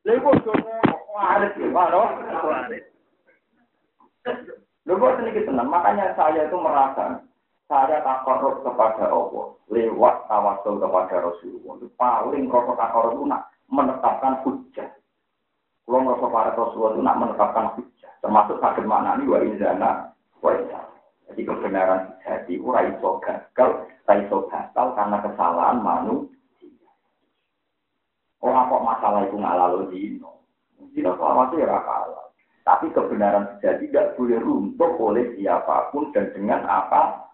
Lha 0.03 0.19
iku 0.19 0.35
waris 1.15 1.55
ya, 1.63 1.71
waris. 1.71 2.83
Lho 4.83 4.93
kok 4.99 5.15
sedikit 5.23 5.47
tenang, 5.47 5.71
makanya 5.71 6.11
saya 6.19 6.51
itu 6.51 6.59
merasa 6.59 7.23
saya 7.73 8.05
takarub 8.05 8.61
kepada 8.61 9.09
Allah 9.09 9.57
lewat 9.73 10.29
tawasul 10.29 10.77
kepada 10.77 11.25
Rasulullah. 11.25 11.81
Itu 11.81 11.89
paling 11.97 12.45
rokok 12.53 12.77
takarub 12.77 13.17
itu 13.17 13.25
nak 13.25 13.49
menetapkan 13.73 14.45
hujah. 14.45 14.93
Kalau 15.89 16.05
merasa 16.05 16.27
para 16.29 16.53
Rasulullah 16.53 16.93
itu 16.93 17.01
nak 17.01 17.17
menetapkan 17.17 17.67
hujah. 17.81 18.13
Termasuk 18.21 18.61
sakit 18.61 18.85
mana 18.85 19.17
ini 19.17 19.25
wa 19.25 19.41
izana 19.41 19.91
wa 20.45 20.53
izana. 20.53 20.93
Jadi 21.33 21.49
kebenaran 21.49 22.13
jadi 22.21 22.55
ura 22.61 22.81
iso 22.93 23.17
gagal, 23.25 23.89
iso 24.05 24.39
gagal 24.53 24.87
karena 24.93 25.17
kesalahan 25.25 25.81
manusia. 25.81 26.37
Orang 28.45 28.69
kok 28.69 28.85
masalah 28.85 29.21
itu 29.25 29.41
nggak 29.41 29.57
lalu 29.57 29.81
dino. 29.89 30.45
Tidak 30.93 31.17
selama 31.17 31.49
itu 31.49 31.65
ya 31.65 31.81
kalah. 31.81 32.27
Tapi 32.69 32.93
kebenaran 32.93 33.49
sejati 33.57 33.89
tidak 33.89 34.13
boleh 34.21 34.39
runtuh 34.45 34.93
oleh 35.01 35.25
siapa 35.41 35.89
pun 35.89 36.13
dan 36.13 36.29
dengan 36.37 36.69
apa. 36.69 37.32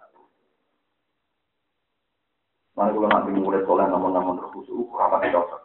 Mana 2.78 2.94
kalau 2.94 3.10
nanti 3.10 3.34
mulai 3.34 3.66
soleh 3.66 3.90
namun-namun 3.90 4.38
terkhusus, 4.38 4.86
apa 4.94 5.18
tidak 5.26 5.50
usah. 5.50 5.60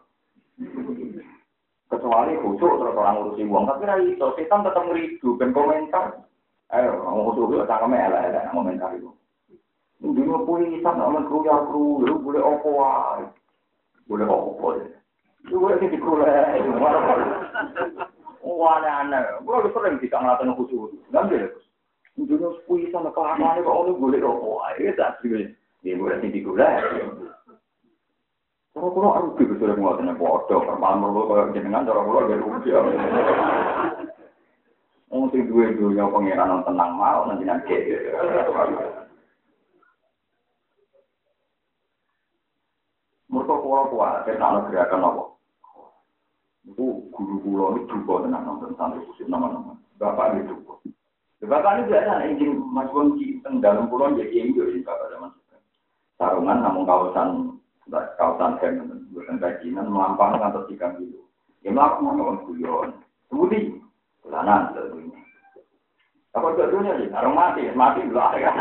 Kecuali 1.94 2.34
khusus 2.41 2.73
terus 2.73 2.98
orang 2.98 3.22
ngurusi 3.22 3.45
uang, 3.45 3.69
tapi 3.69 3.85
rai 3.85 4.18
itu 4.18 4.27
setan 4.34 4.65
tetap 4.65 4.81
ngeridu 4.81 5.38
dan 5.38 5.53
komentar. 5.53 6.26
Ayo, 6.73 7.06
orang 7.06 7.30
khusus 7.30 7.45
itu 7.53 7.69
cangkeme 7.69 8.02
elek 8.02 8.34
elek 8.34 8.49
komentar 8.49 8.90
itu. 8.98 9.14
Dulu 10.02 10.41
pun 10.41 10.65
hitam 10.73 10.98
nak 10.98 11.30
keruyar 11.30 11.69
keruyar, 11.69 12.18
boleh 12.18 12.41
opo 12.41 12.72
boleh 14.10 14.26
opo 14.26 14.68
ya. 14.81 14.90
Itu 15.45 15.61
boleh 15.61 15.77
sih 15.77 15.94
dikulai. 15.94 16.65
Wah, 18.44 18.81
aneh. 18.81 19.23
Gue 19.44 19.56
lebih 19.60 19.72
sering 19.72 19.95
tidak 20.02 20.19
ngelakuin 20.19 20.56
khusus. 20.60 20.91
Ngambil 21.14 21.48
ya, 21.48 21.49
Dulu 22.14 22.57
sepui 22.61 22.91
sama 22.94 23.10
kelakuannya 23.10 23.65
kok 23.65 23.73
orang 23.73 23.98
boleh 23.98 24.19
rokok. 24.22 24.61
Itu 24.77 24.94
tak. 24.94 25.18
Dia 25.84 25.99
boleh 25.99 26.15
sih 26.23 26.31
digulai. 26.31 26.80
Kalau 28.73 28.89
kalau 28.89 29.11
aku 29.14 29.43
juga 29.43 29.53
sudah 29.60 29.76
ngelakuin 29.76 30.15
bodoh. 30.15 30.60
Permalam 30.64 31.11
lo 31.11 31.27
kalau 31.27 31.51
jenengan 31.51 31.85
cara 31.85 32.01
kalau 32.01 32.26
dia 32.26 32.39
rugi. 32.39 32.72
Mungkin 35.14 35.45
dua 35.45 35.69
dunia 35.77 36.10
pengiran 36.10 36.65
tenang 36.65 36.91
mau 36.97 37.27
nanti 37.30 37.45
nanti. 37.45 37.76
Mereka 43.30 43.53
kuat 43.65 43.89
kuat, 43.93 44.14
saya 44.26 44.38
tahu 44.38 44.73
gerakan 44.73 45.05
apa. 45.10 45.23
Itu 46.69 46.85
guru 47.11 47.35
guru 47.43 47.64
ini 47.76 47.81
juga 47.91 48.26
tenang 48.26 48.41
nonton 48.45 48.73
santri 48.73 49.05
khusus 49.05 49.27
nama-nama. 49.30 49.77
Bapak 50.01 50.38
ini 50.38 50.49
juga. 50.49 50.80
Bapak 51.45 51.72
ini 51.77 51.89
biasa 51.91 52.14
izin 52.34 52.51
Mas 52.72 52.89
Wongki 52.93 53.41
dalam 53.61 53.91
pulau 53.91 54.15
jadi 54.15 54.31
yang 54.31 54.55
jadi 54.55 54.81
bapak 54.81 55.07
zaman 55.11 55.34
Sarungan 56.23 56.63
namun 56.63 56.87
kawasan 56.87 57.59
kawasan 57.91 58.55
saya 58.63 58.79
bukan 59.11 59.43
kajian 59.43 59.91
melampang 59.91 60.39
kantor 60.39 60.63
tiga 60.71 60.95
gitu. 60.95 61.19
Ya 61.67 61.75
melakukan 61.75 62.15
kawan 62.15 62.47
guyon. 62.47 62.95
Kemudian 63.27 63.83
bulanan 64.23 64.71
tentunya. 64.71 65.19
Apa 66.31 66.55
jadinya 66.55 66.95
sih? 66.95 67.11
Sarung 67.11 67.35
mati, 67.35 67.67
mati 67.75 68.07
belah 68.07 68.31
ya. 68.39 68.55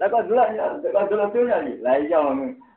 Lah 0.00 0.08
kok 0.08 0.24
delok 0.32 0.48
ya, 0.56 0.80
kok 0.80 1.12
delok 1.12 1.28
dunya 1.36 1.56
iki. 1.60 1.74
Lah 1.84 2.00
iya 2.00 2.24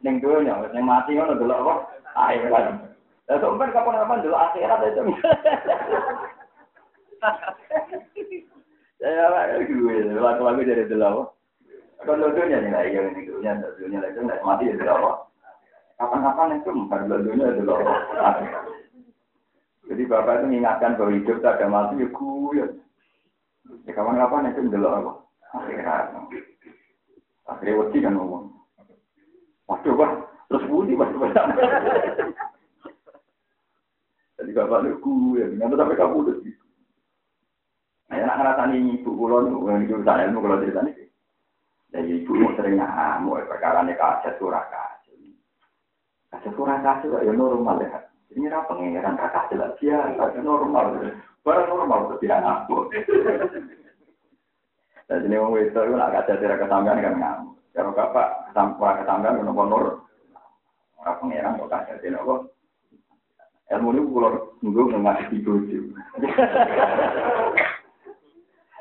ning 0.03 0.19
dunya, 0.19 0.59
ning 0.76 0.84
mati 0.84 1.15
ngono 1.15 1.39
delok 1.39 1.63
apa? 1.63 1.73
Ayo 2.19 2.51
kan. 2.51 2.84
Lah 3.31 3.39
kapan-kapan 3.47 4.27
delok 4.27 4.43
akhirat 4.51 4.91
itu. 4.91 5.07
Lagu-lagu 8.99 10.61
dari? 10.63 10.84
Kok 11.99 12.15
delok 12.15 12.31
dunya 12.31 12.63
nih 12.63 12.71
lah 12.71 12.84
iya 12.88 13.11
ning 13.11 13.27
dunya, 13.27 13.59
dunya 13.76 13.99
itu 14.07 14.23
nek 14.23 14.39
mati 14.47 14.71
ya 14.71 14.80
delok 14.80 14.95
apa? 15.03 15.11
Kapan-kapan 15.99 16.63
itu 16.63 16.71
bukan 16.71 17.11
delok 17.11 17.80
apa? 17.84 18.59
Jadi 19.91 20.03
bapak 20.07 20.34
itu 20.39 20.45
mengingatkan 20.47 20.95
bahwa 20.95 21.11
hidup 21.11 21.38
tak 21.43 21.59
ada 21.59 21.67
mati 21.67 21.99
ya 21.99 22.07
gue. 22.07 22.63
Ya 23.84 23.91
kapan-kapan 23.91 24.51
itu 24.55 24.71
delok 24.71 24.93
apa? 24.95 25.11
Akhirat. 25.59 26.05
Akhirnya 27.51 27.80
wedi 27.84 27.97
kan 27.99 28.15
ngomong. 28.15 28.53
Waduh, 29.67 29.93
Pak. 29.97 30.11
Terus 30.49 30.65
budi, 30.69 30.93
Pak. 30.93 31.09
Jadi 34.39 34.51
bapak 34.55 34.88
lu 34.88 34.95
gue, 35.03 35.43
nggak 35.57 35.76
sampai 35.76 35.99
kamu 35.99 36.15
udah 36.23 36.35
gitu. 36.47 36.59
Nah, 38.10 38.18
enak 38.18 38.38
ngerasani 38.41 38.77
ibu 38.98 39.14
kulon, 39.14 39.53
yang 39.69 39.86
itu 39.86 39.94
urusan 40.02 40.34
ilmu 40.34 40.41
kalau 40.41 40.61
cerita 40.65 40.81
nih. 40.81 40.98
Jadi 41.94 42.10
ibu 42.26 42.31
mau 42.41 42.57
sering 42.57 42.81
ngamuk, 42.81 43.45
perkara 43.45 43.86
nih 43.86 43.94
kaset 43.94 44.34
surah 44.41 44.65
kaset. 44.65 45.14
Kaset 46.34 46.53
surah 46.57 46.81
kaset 46.81 47.14
ya 47.22 47.30
normal 47.30 47.86
ya. 47.86 48.10
Ini 48.34 48.49
apa 48.49 48.73
pengeran 48.73 49.14
kakak 49.14 49.53
jelas 49.53 49.77
ya, 49.77 50.10
kaset 50.18 50.41
normal. 50.41 50.98
Barang 51.45 51.69
normal, 51.69 52.18
tapi 52.18 52.26
ngamuk. 52.26 52.90
Dan 55.10 55.26
ini 55.26 55.41
wong 55.41 55.57
itu 55.57 55.73
itu 55.73 55.94
nak 55.94 56.14
kaca 56.14 56.34
tidak 56.38 56.65
kesampean 56.65 57.06
kan 57.06 57.14
ngamuk. 57.14 57.61
Kalau 57.77 57.94
bapak 57.94 58.49
kesampean 58.49 59.06
kesampean 59.06 59.38
kan 59.38 59.45
nomor 59.45 60.02
orang 60.98 61.18
pangeran 61.22 61.61
kok 61.61 61.69
tidak 62.02 62.26
kok. 62.26 62.41
Ilmu 63.69 63.94
ini 63.94 64.02
kalau 64.02 64.30
nunggu 64.65 64.98
di 65.30 65.38
bojo. 65.45 65.80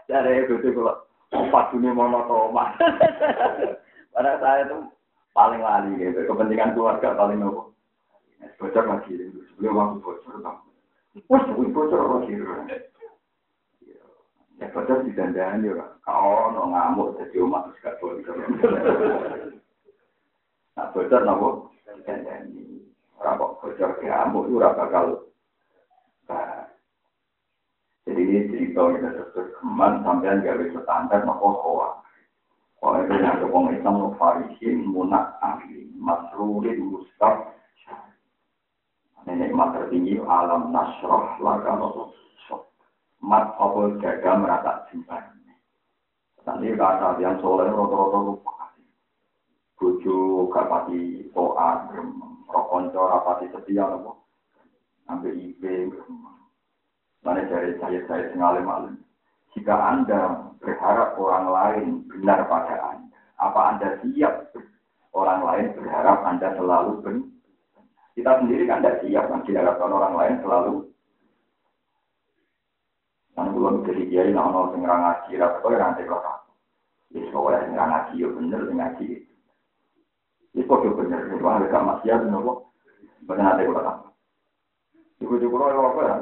Dari 0.09 0.49
itu 0.49 0.57
kalau 0.73 1.05
empat 1.37 1.77
dunia 1.77 1.93
monotomas. 1.93 2.73
Pada 4.17 4.41
saya 4.41 4.65
itu 4.65 4.79
paling 5.37 5.61
lali 5.61 6.01
gitu. 6.01 6.25
Kepentingan 6.25 6.73
keluarga 6.73 7.13
paling 7.13 7.45
nopo. 7.45 7.77
Bocor 8.57 8.89
lagi. 8.89 9.13
Sebelum 9.55 9.77
waktu 9.77 10.01
bocor. 10.01 10.41
Wah, 11.29 11.43
bocor 11.53 12.01
lagi. 12.25 12.33
Ya 14.59 14.67
padahal 14.75 15.07
di 15.07 15.15
dandan 15.15 15.63
ya, 15.63 15.87
kau 16.03 16.51
no 16.51 16.67
ngamuk 16.75 17.15
jadi 17.15 17.47
umat 17.47 17.71
terus 17.71 17.79
gak 17.79 17.95
boleh. 18.03 18.27
Nah 20.75 20.91
bocor 20.91 21.23
nopo 21.23 21.71
dandan 21.87 22.51
ini, 22.51 22.83
orang 23.23 23.39
kok 23.39 23.55
bocor 23.63 23.91
ngamuk 24.03 24.51
itu 24.51 24.59
orang 24.59 24.75
bakal. 24.75 25.28
Jadi 28.19 28.35
ini 28.35 28.51
cerita 28.51 28.83
kita 28.83 29.31
terus 29.31 29.55
keman 29.63 30.03
sampai 30.03 30.43
gawe 30.43 30.65
standar 30.75 31.23
nopo 31.23 31.55
koa. 31.63 32.03
Koa 32.83 33.07
itu 33.07 33.15
yang 33.15 33.39
kepong 33.39 33.71
Islam 33.71 34.11
farisin 34.19 34.91
munak 34.91 35.39
ahli 35.39 35.87
masrurin 35.95 36.83
mustaf. 36.83 37.47
Nenek 39.23 39.55
mat 39.55 39.71
tertinggi 39.71 40.19
alam 40.19 40.75
nasroh 40.75 41.39
laga 41.39 41.79
nopo 41.79 42.11
mat 43.23 43.55
apa 43.55 44.03
jaga 44.03 44.31
merata 44.35 44.73
simpan. 44.91 45.39
Nanti 46.43 46.75
kata 46.75 47.23
yang 47.23 47.39
soleh 47.39 47.71
roto-roto 47.71 48.19
lupa. 48.35 48.75
Buju 49.79 50.51
kapati 50.51 51.31
toa, 51.31 51.87
rokonco 52.51 52.99
rapati 52.99 53.47
setia 53.55 53.87
nopo. 53.87 54.27
Sampai 55.07 55.39
IP, 55.39 55.63
mana 57.27 57.43
dari 57.47 57.75
saya 57.83 58.01
saya 58.07 58.31
sengalim 58.31 58.65
malam. 58.67 58.95
Jika 59.57 59.75
anda 59.75 60.53
berharap 60.63 61.19
orang 61.19 61.47
lain 61.51 61.87
benar 62.07 62.47
pada 62.47 62.77
anda, 62.95 63.19
apa 63.43 63.61
anda 63.75 63.89
siap 64.05 64.55
orang 65.17 65.41
lain 65.43 65.67
berharap 65.75 66.23
anda 66.23 66.55
selalu 66.55 66.93
benar? 67.03 67.27
Kita 68.19 68.43
sendiri 68.43 68.67
kan 68.67 68.83
tidak 68.83 68.99
siap 69.07 69.31
kan 69.31 69.47
diharapkan 69.47 69.95
orang 69.95 70.15
lain 70.19 70.37
selalu 70.43 70.75
Kan 73.39 73.55
belum 73.55 73.87
jadi 73.87 74.03
kiai 74.11 74.35
nak 74.35 74.51
ono 74.51 74.75
sing 74.75 74.83
ngaji, 74.83 75.39
ra 75.39 75.63
kok 75.63 75.71
ora 75.71 75.79
nanti. 75.79 76.03
Wis 77.15 77.31
kok 77.31 77.39
ora 77.39 77.63
sing 77.63 77.79
ngaji 77.79 78.19
yo 78.19 78.35
bener 78.35 78.67
ngaji. 78.67 79.07
Wis 80.59 80.67
kok 80.67 80.83
bener, 80.83 81.23
wae 81.39 81.71
gak 81.71 81.87
maksiat 81.87 82.27
nopo. 82.27 82.75
Bener 83.31 83.47
nanti 83.47 84.08
kok. 85.19 85.27
Iku 85.27 85.35
juga 85.43 85.75
kalau 85.75 85.91
apa 85.91 86.01
ya, 86.07 86.15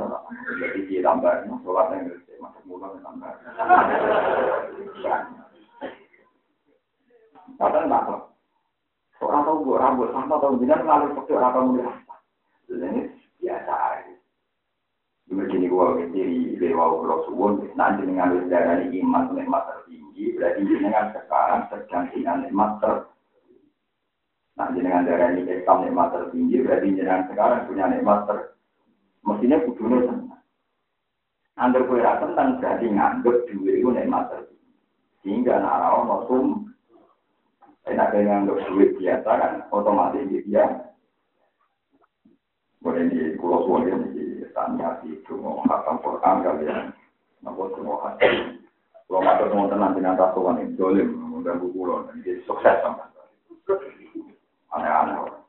jadi 0.56 0.80
dia 0.88 1.00
tambah, 1.04 1.44
sholat 1.60 1.92
yang 1.92 2.08
gede, 2.08 2.32
masuk 2.40 2.64
mulut 2.64 2.96
tambah. 3.04 3.28
Kadang 7.60 7.84
nggak 7.92 8.04
kok. 8.08 8.20
Orang 9.16 9.48
tahu 9.48 9.64
gue 9.64 9.80
rambut 9.80 10.12
sama 10.12 10.36
tahu 10.36 10.60
jangan 10.60 10.84
ngalir 10.84 11.10
pakai 11.16 11.36
orang 11.40 11.52
kamu 11.56 11.70
Ini 12.68 13.00
biasa 13.40 13.72
aja. 13.72 14.12
Begini 15.32 15.72
gua 15.72 15.96
diri 15.96 16.54
lewat 16.60 16.88
kalau 17.00 17.24
suwon, 17.26 17.52
nanti 17.74 18.04
dengan 18.04 18.36
darah 18.46 18.78
iman 18.84 19.32
nikmat 19.32 19.62
tertinggi, 19.66 20.36
berarti 20.36 20.62
dengan 20.68 21.10
sekarang 21.16 21.62
sedang 21.72 22.04
dengan 22.12 22.36
nikmat 22.44 22.70
ter. 22.78 22.94
Nah, 24.54 24.68
dengan 24.70 25.02
darah 25.02 25.32
ini 25.34 25.48
Islam 25.48 25.82
nikmat 25.82 26.08
tertinggi, 26.14 26.56
berarti 26.62 26.94
jenengan 26.94 27.26
sekarang 27.26 27.66
punya 27.66 27.84
nikmat 27.90 28.20
ter 28.28 28.55
mestinya 29.26 29.58
kudunya 29.66 29.98
senang. 30.06 30.40
Angger 31.56 31.82
kue 31.88 31.98
tentang 31.98 32.60
berarti 32.60 32.86
nganggep 32.86 33.36
duit 33.50 33.80
itu 33.80 33.88
nikmat 33.90 34.28
tertinggi. 34.30 34.70
Sehingga 35.24 35.58
anak 35.58 35.92
orang 35.98 36.22
sum, 36.28 36.46
enak 37.88 38.12
dengan 38.12 38.46
nganggep 38.46 38.58
duit 38.70 38.90
biasa 39.00 39.30
kan, 39.34 39.52
otomatis 39.72 40.28
dia 40.30 40.64
boleh 42.84 43.08
di 43.10 43.34
pulau 43.40 43.66
suwon 43.66 43.88
di 44.14 44.46
tanya 44.54 45.00
di 45.02 45.18
cuma 45.26 45.58
hakam 45.66 45.98
Quran 46.04 46.44
kalian, 46.44 46.94
nopo 47.42 47.72
cuma 47.74 47.98
hakam. 48.04 48.62
Kalau 49.06 49.22
matur 49.22 49.50
mau 49.54 49.70
tenang 49.70 49.94
dengan 49.94 50.18
rasuan 50.18 50.60
ini, 50.60 50.74
dolim, 50.74 51.14
pulau, 51.72 52.10
jadi 52.10 52.42
sukses 52.42 52.78
sama. 52.82 53.06
Aneh-aneh. 54.74 55.45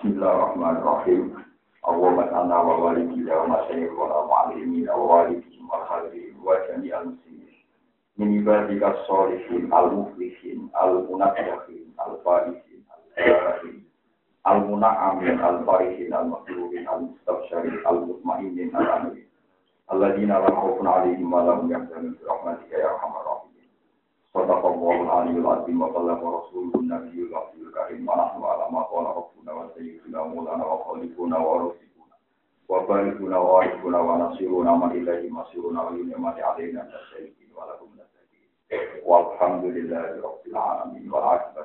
Bismillahirrahmanirrahim. 0.00 1.44
Allahumma 1.84 2.24
salli 2.32 2.56
wa 2.56 2.72
walidina 2.80 3.36
wa 3.36 3.46
masyayikh 3.52 3.92
wa 3.92 4.24
mu'allimina 4.24 4.96
wa 4.96 5.28
walidina 5.28 5.60
wa 5.68 5.84
hadirin 5.92 6.40
wa 6.40 6.56
jami'al 6.64 7.04
muslimin. 7.12 7.52
Min 8.16 8.40
ibadika 8.40 8.96
sholihin 9.04 9.68
al-muflihin 9.68 10.72
al-munaffihin 10.72 11.92
al-faihin 12.00 12.80
al-faihin 13.20 13.84
al-muna'amin 14.48 15.36
al-farihin 15.36 16.16
al-makruhin 16.16 16.88
al-mustabshirin 16.88 17.84
al-mutmainin 17.84 18.72
al-amin. 18.72 19.28
Alladzina 19.92 20.40
khawfun 20.48 20.88
'alaihim 20.88 21.28
wa 21.28 21.44
lahum 21.44 21.68
yahzanun 21.68 22.16
rahmatika 22.24 22.72
ya 22.72 22.88
arhamar. 22.88 23.49
Sadaqallahul 24.30 25.10
'aliyyul 25.10 25.42
'azim 25.50 25.82
wa 25.82 25.90
ballaga 25.90 26.22
rasulun 26.22 26.86
nabiyyul 26.86 27.34
rahimul 27.34 27.72
karim. 27.74 28.06
Wa 28.06 28.14
nahnu 28.14 28.46
'ala 28.46 28.70
ma 28.70 28.86
qala 28.86 29.10
rabbuna 29.18 29.50
wa 29.58 29.64
sayyiduna 29.74 30.18
maulana 30.22 30.62
wa 30.70 30.78
khaliquna 30.86 31.34
wa 31.34 31.52
rasuluna 31.66 32.14
wa 32.70 32.78
barikuna 32.86 33.36
wa 33.42 33.48
warikuna 33.58 33.98
wa 33.98 34.14
man 34.78 34.90
ilaihi 34.94 35.26
masiruna 35.34 35.82
wa 35.82 35.90
yunimati 35.98 36.46
'alaina 36.46 36.86
tasyaikin 36.94 37.50
wa 37.58 37.66
alamin. 37.74 38.06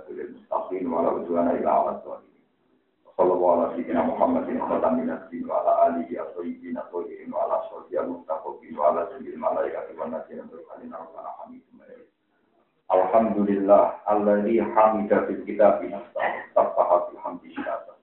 Lil 0.09 0.33
muttaqin 0.33 0.89
wa 0.89 1.05
la 1.05 1.09
udwana 1.21 1.53
illa 1.61 1.69
'alal 1.69 2.01
zalimin. 2.01 2.41
Sallallahu 3.13 3.77
alaihi 3.77 3.93
wa 3.93 4.09
Muhammadin 4.09 4.57
khatamin 4.57 5.05
nabiyyin 5.13 5.45
wa 5.45 5.61
ala 5.61 5.71
alihi 5.93 6.17
at-tayyibin 6.17 6.81
at-tahirin 6.81 7.29
Alhamdulillah 12.89 14.05
alladzi 14.05 14.61
hamida 14.61 15.25
fil 15.25 15.41
kitabi 15.45 15.89
nafsahu 15.89 16.37
tafaha 16.53 17.09
fil 17.09 17.19
hamdi 17.23 17.49
syata. 17.57 17.97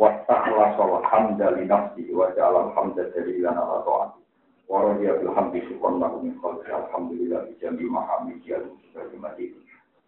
Wa 0.00 0.10
ta'ala 0.24 0.74
wa 0.80 1.04
hamda 1.04 1.52
li 1.54 1.68
nafsihi 1.68 2.10
wa 2.16 2.32
ja'ala 2.32 2.72
al-hamda 2.72 3.12
dalilan 3.12 3.54
ala 3.54 3.84
ta'ati. 3.84 4.20
Wa 4.68 4.80
radiya 4.80 5.20
bil 5.20 5.30
hamdi 5.36 5.60
syukran 5.68 6.00
lahu 6.00 6.24
min 6.24 6.40
khalqi 6.40 6.72
alhamdulillah 6.72 7.44
bi 7.46 7.52
jami 7.60 7.84
mahamidi 7.84 8.56
al-muslimati 8.56 9.52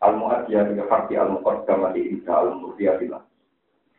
al-mu'adiyah 0.00 0.64
bi 0.72 0.80
haqqi 0.80 1.16
al-muqaddamati 1.16 2.00
inta 2.08 2.40
al-murdiyatillah 2.40 3.20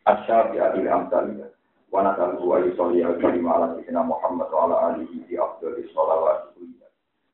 asyafi'ati 0.06 0.86
amsaliyah 0.86 1.50
wa 1.94 2.02
nasaluhu 2.06 2.46
wa 2.54 2.58
yusalli 2.62 3.02
al-karim 3.06 3.46
ala 3.46 3.74
sayyidina 3.74 4.02
Muhammad 4.02 4.48
wa 4.50 4.60
ala 4.66 4.76
alihi 4.94 5.24
fi 5.26 5.38
afdhalis 5.38 5.90
sholawat 5.94 6.54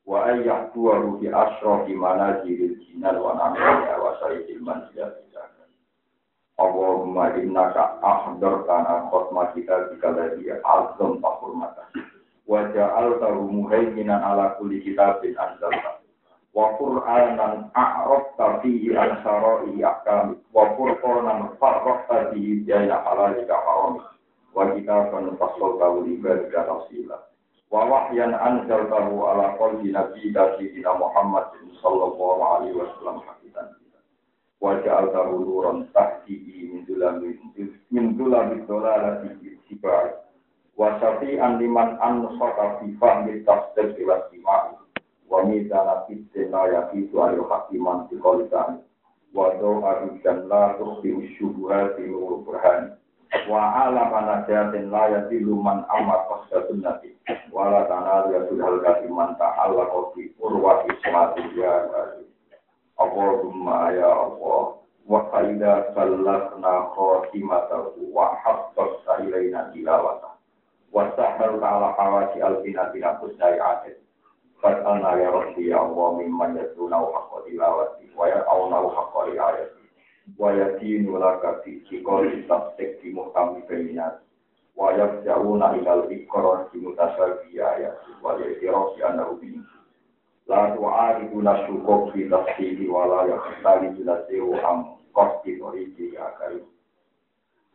wa 0.05 0.29
ayyahtuhu 0.29 1.19
fi 1.21 1.33
asrafi 1.33 1.93
manajiril 1.97 2.77
jinan 2.85 3.17
wa 3.17 3.33
namiya 3.35 3.97
wa 4.01 4.17
sayyidil 4.21 4.61
manzilat 4.61 5.25
Allahumma 6.55 7.35
innaka 7.35 7.99
ahdartana 7.99 9.11
khutma 9.11 9.51
kita 9.59 9.91
bika 9.91 10.15
ladhi 10.15 10.55
azam 10.55 11.19
tahurmata 11.19 11.91
wa 12.47 12.63
ja'altahu 12.71 13.51
muhaiminan 13.51 14.23
ala 14.23 14.55
kulli 14.55 14.79
kitabin 14.87 15.35
anzalta. 15.35 15.99
Wa 16.55 16.79
qur'anan 16.79 17.75
a'rafta 17.75 18.63
fihi 18.63 18.95
an 18.95 19.19
syara'i 19.27 19.83
ahkam. 19.83 20.39
Wa 20.55 20.79
qur'anan 20.79 21.59
farraqta 21.59 22.31
fihi 22.31 22.63
bayna 22.63 23.03
halalika 23.03 23.59
haram. 23.59 24.07
Wa 24.55 24.71
kitaban 24.79 25.35
fassaltahu 25.35 26.07
li 26.07 26.23
ibadika 26.23 26.63
tafsila 26.71 27.19
wa 27.75 27.83
wahyan 27.91 28.31
anzaltahu 28.39 29.27
ala 29.27 29.59
qalbi 29.59 29.91
nabiyyika 29.91 30.55
sayyidina 30.55 30.95
Muhammad 30.95 31.51
sallallahu 31.83 32.39
alaihi 32.47 32.79
wasallam 32.79 33.19
hakikan 33.27 33.67
wa 34.63 34.79
ja'altahu 34.79 35.43
nuran 35.43 35.91
tahtihi 35.91 36.71
min 36.71 36.87
dhulami 36.87 37.35
min 37.91 38.15
dhulami 38.15 38.63
dhalalati 38.71 39.59
sibai 39.67 40.15
wa 40.79 40.95
syafi'an 41.03 41.59
liman 41.59 41.99
ansaka 41.99 42.79
fi 42.79 42.95
fahmi 43.03 43.43
tafsir 43.43 43.91
wa 44.07 44.23
istima'i. 44.23 44.79
Wa 45.27 45.43
mizana 45.43 46.07
fitin 46.07 46.55
la 46.55 46.71
yakitu 46.71 47.19
ayu 47.27 47.43
hakiman 47.51 48.07
di 48.07 48.23
kolisan 48.23 48.87
wa 49.35 49.51
doa 49.59 50.15
dan 50.23 50.47
la 50.47 50.79
tukhti 50.79 51.11
usyubuhati 51.11 52.07
nuru 52.07 52.47
burhani 52.47 52.95
wa 53.51 53.75
ala 53.87 54.03
manajatin 54.11 54.91
la 54.91 55.09
yadilu 55.11 55.59
man 55.63 55.85
amat 55.89 56.21
pasca 56.29 56.65
sunnati 56.71 57.15
wa 57.53 57.69
la 57.71 57.83
tanal 57.91 58.31
ya 58.33 58.47
sudhal 58.49 58.79
kasiman 58.81 59.35
ta'ala 59.37 59.85
kofi 59.91 60.31
urwati 60.41 60.91
semati 61.03 61.43
ya 61.61 61.89
Allahumma 62.95 63.91
ya 63.91 64.07
Allah. 64.07 64.79
Wa 65.05 65.21
qaida 65.35 65.93
sallatna 65.99 66.95
khotimatahu 66.95 68.07
wa 68.15 68.39
habbas 68.41 69.03
ilaina 69.21 69.69
tilawata. 69.75 70.39
Wa 70.95 71.11
sahal 71.19 71.59
ta'ala 71.59 71.93
hawasi 71.99 72.39
al-binatina 72.41 73.19
kusnai 73.19 73.59
adil 73.59 73.99
Fatana 74.65 75.13
ya 75.21 75.29
Rabbi 75.29 75.69
ya 75.69 75.85
Allah 75.85 76.17
mimman 76.17 76.57
yadunau 76.57 77.13
haqqa 77.13 77.45
tilawati 77.45 78.09
wa 78.17 78.25
ya'aunau 78.33 78.89
haqqa 78.97 79.29
riayati 79.29 79.84
wa 80.39 80.53
yadinu 80.53 81.19
laka 81.19 81.61
fi 81.65 81.81
cikori 81.89 82.43
tabsik 82.49 83.03
di 83.03 83.13
muhtami 83.13 83.61
bainat 83.69 84.25
wa 84.77 84.91
yabja'una 84.97 85.77
ilal 85.79 86.09
ikrar 86.11 86.67
di 86.73 86.81
mutasabi 86.81 87.61
ayati 87.61 88.11
wa 88.25 88.35
yadirofi 88.41 89.03
anahu 89.05 89.37
bin 89.39 89.63
la 90.49 90.73
tu'aribuna 90.77 91.67
syukuk 91.69 92.13
fi 92.13 92.29
tafsiri 92.29 92.89
wa 92.89 93.07
la 93.07 93.21
yakhtali 93.31 93.93
bila 93.95 94.25
sewu 94.27 94.57
am 94.65 94.97
kosti 95.13 95.57
toriji 95.61 96.17
karim 96.41 96.65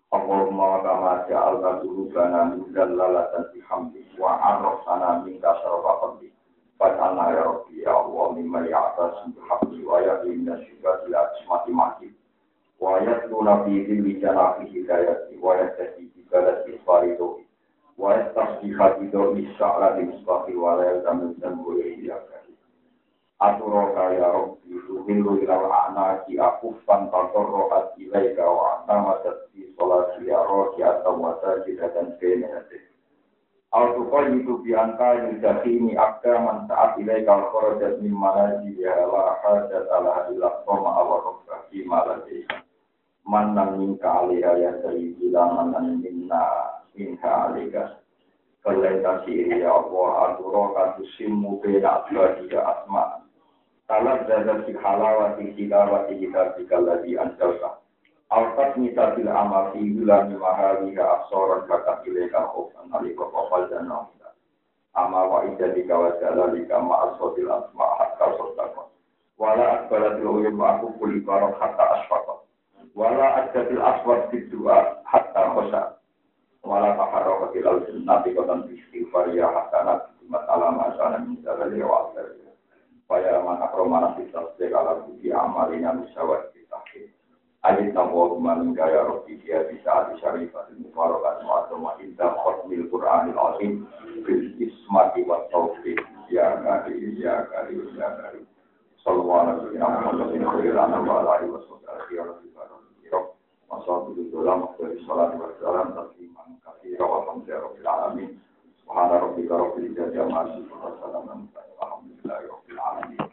Allahumma 0.10 0.82
kama 0.82 1.14
ja'alna 1.30 1.86
dulubana 1.86 2.50
min 2.58 2.74
dallalatan 2.74 3.46
bihamdi 3.54 4.02
wa 4.18 4.42
arrafsana 4.42 5.22
min 5.22 5.38
kasarwa 5.38 6.02
qabdi 6.02 6.34
Fatana 6.82 7.30
ya 7.36 7.44
Rabbi 7.46 7.84
ya 7.86 7.92
Allah 7.94 8.26
mimma 8.34 8.64
ya'tas 8.66 9.22
bihamdi 9.38 9.84
wa 9.86 10.00
ya'inna 10.02 10.58
syuka 10.66 11.04
bila 11.06 11.28
asmati 11.30 11.72
mati. 11.76 12.08
Wa 12.80 13.00
yatluna 13.04 13.64
fi 13.68 13.84
dhilli 13.84 14.20
janafi 14.24 14.66
hidayati 14.72 15.36
wa 15.44 15.56
yastasi 15.60 16.08
bi 16.16 16.24
balati 16.32 16.80
faridohi. 16.88 17.44
Wa 18.00 18.16
yastasbi 18.16 18.72
hadido 18.72 19.36
isya'la 19.36 20.00
di 20.00 20.04
musbahi 20.08 20.56
wa 20.56 20.76
la 20.80 20.84
yalzamu 20.86 21.36
zambu 21.44 21.76
iliyakari. 21.76 22.56
Aturoka 23.40 24.16
ya 24.16 24.32
Rabbi 24.32 24.80
tuhillu 24.88 25.44
ilal 25.44 25.68
a'naki 25.68 26.40
akufan 26.40 27.12
tatorrohat 27.12 28.00
ilaika 28.00 28.48
wa 28.48 28.80
a'namadat 28.80 29.52
fi 29.52 29.68
sholati 29.76 30.28
ya 30.32 30.40
rohi 30.48 30.80
atau 30.84 31.20
wasajidatan 31.20 32.16
benedek. 32.16 32.84
Al-Tuqay 33.70 34.40
itu 34.40 34.58
biangka 34.66 35.30
yudhakini 35.30 35.94
akka 35.94 36.42
man 36.42 36.66
saat 36.66 36.98
ilai 36.98 37.22
kal 37.22 37.54
kharajat 37.54 38.02
min 38.02 38.16
manaji 38.18 38.74
ya 38.82 38.98
la 39.06 39.38
hajat 39.46 39.86
ala 39.94 40.26
ilah 40.34 40.66
koma 40.66 40.90
awa 40.98 41.22
rokka 41.22 41.70
fi 41.70 41.86
malajih 41.86 42.48
man 43.26 43.56
nam 43.56 43.80
minka 43.80 44.08
alaiha 44.08 44.54
ya 44.58 44.72
sayyidi 44.84 45.32
la 45.32 45.44
man 45.54 45.72
nam 45.72 46.00
minna 46.02 46.42
minka 46.96 47.30
alaiha 47.52 47.96
Kalaita 48.60 49.24
siri 49.24 49.64
ya 49.64 49.72
Allah 49.72 50.36
aduro 50.36 50.76
katusimu 50.76 51.64
bena 51.64 52.04
abadi 52.04 52.52
ya 52.52 52.60
asma 52.68 53.24
Salat 53.88 54.28
zadat 54.28 54.68
si 54.68 54.76
halawati 54.76 55.56
tilawati 55.56 56.20
kita 56.20 56.54
bika 56.60 56.78
ladhi 56.78 57.16
anjalta 57.16 57.80
Alfat 58.30 58.78
nita 58.78 59.18
bil 59.18 59.26
amal 59.26 59.74
fi 59.74 59.82
hulami 59.82 60.38
mahariha 60.38 61.02
absoran 61.02 61.66
kata 61.66 62.06
ilaika 62.06 62.46
khofan 62.54 62.86
alika 62.94 63.26
kofal 63.26 63.66
dan 63.74 63.90
nafsa. 63.90 64.38
Ama 64.94 65.26
wa 65.26 65.50
ida 65.50 65.74
dika 65.74 65.98
wa 65.98 66.14
jalalika 66.22 66.78
ma 66.78 67.10
aswadil 67.10 67.50
asma 67.50 67.86
hatta 67.98 68.30
sotaka. 68.38 68.86
Wala 69.42 69.82
akbalatil 69.82 70.30
uyum 70.30 70.62
wa 70.62 70.78
aku 70.78 70.94
kuli 71.02 71.26
barok 71.26 71.58
hatta 71.58 71.82
asfaka. 71.98 72.39
Wala 72.96 73.46
adjatil 73.46 73.82
aswad 73.82 74.30
bidua 74.32 75.04
hatta 75.06 75.54
khosa. 75.56 75.82
Wala 76.66 76.94
taharrokatil 76.98 77.68
al-sunnati 77.68 78.36
kotan 78.36 78.70
istighfar 78.70 79.34
ya 79.34 79.50
hatta 79.50 79.80
nabi 79.86 80.30
masalah 80.30 80.70
masana 80.76 81.18
min 81.24 81.42
jalali 81.42 81.82
wa 81.82 82.10
asari. 82.10 82.46
Faya 83.10 83.42
man 83.42 84.14
fitas 84.18 84.54
dekala 84.62 85.02
budi 85.06 85.34
amalinya 85.34 85.98
misawat 85.98 86.54
bitahid. 86.54 87.10
Ayat 87.60 87.92
nawa 87.92 88.32
kumanin 88.32 88.72
gaya 88.72 89.04
rofi 89.04 89.36
dia 89.44 89.68
bisa 89.68 90.08
di 90.08 90.24
syarifat 90.24 90.72
mubarokat 90.80 91.44
mu'adzama 91.44 92.00
indah 92.00 92.32
khutmil 92.40 92.88
Qur'anil 92.88 93.36
azim 93.36 93.84
bil 94.24 94.56
ismati 94.64 95.28
wa 95.28 95.44
taufiq 95.52 96.00
ya 96.32 96.56
kari 96.64 97.20
ya 97.20 97.44
kari 97.52 97.76
ya 98.00 98.10
kari 98.16 98.48
sallallahu 99.04 99.42
alaihi 99.44 99.76
wa 99.76 100.06
sallam 100.08 100.44
khairan 100.56 100.92
wa 101.04 101.20
alihi 101.36 101.52
wa 101.52 101.62
sahbihi 101.84 102.20
wa 102.20 102.36
sallam 102.56 102.82
wa 103.68 103.78
sallallahu 103.84 104.72
alaihi 104.80 105.04
wa 105.10 105.52
sallam 105.60 105.88
tasliman 106.00 106.50
katsira 106.64 107.06
wa 107.08 107.28
hamdallahi 107.28 107.84
alamin 107.84 108.32
subhana 108.80 109.20
rabbika 109.20 109.54
rabbil 109.56 109.84
izzati 109.88 110.16
amma 110.16 110.48
yasifun 110.48 110.80
wa 110.80 110.92
salamun 111.04 111.40
alhamdulillahi 111.52 112.46
rabbil 112.48 112.80
alamin 112.80 113.24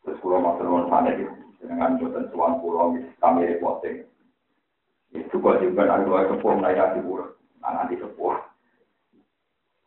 Terus 0.00 0.16
kalau 0.24 0.40
matur 0.40 0.64
nuwun 0.64 0.88
sana 0.88 1.12
gitu, 1.12 1.34
dengan 1.60 2.00
boten 2.00 2.24
tuan 2.32 2.56
pulau 2.64 2.96
kami 3.20 3.40
reporting. 3.44 4.08
Itu 5.12 5.36
kok 5.42 5.60
juga 5.60 5.90
ada 5.90 6.06
dua 6.06 6.24
sepuh 6.30 6.56
naik 6.56 6.80
hati 6.80 7.04
pulau, 7.04 7.36
nanti 7.60 8.00
sepuh. 8.00 8.32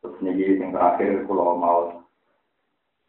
Terus 0.06 0.20
nih 0.22 0.62
yang 0.62 0.70
terakhir 0.70 1.26
kalau 1.26 1.58
mau 1.58 2.04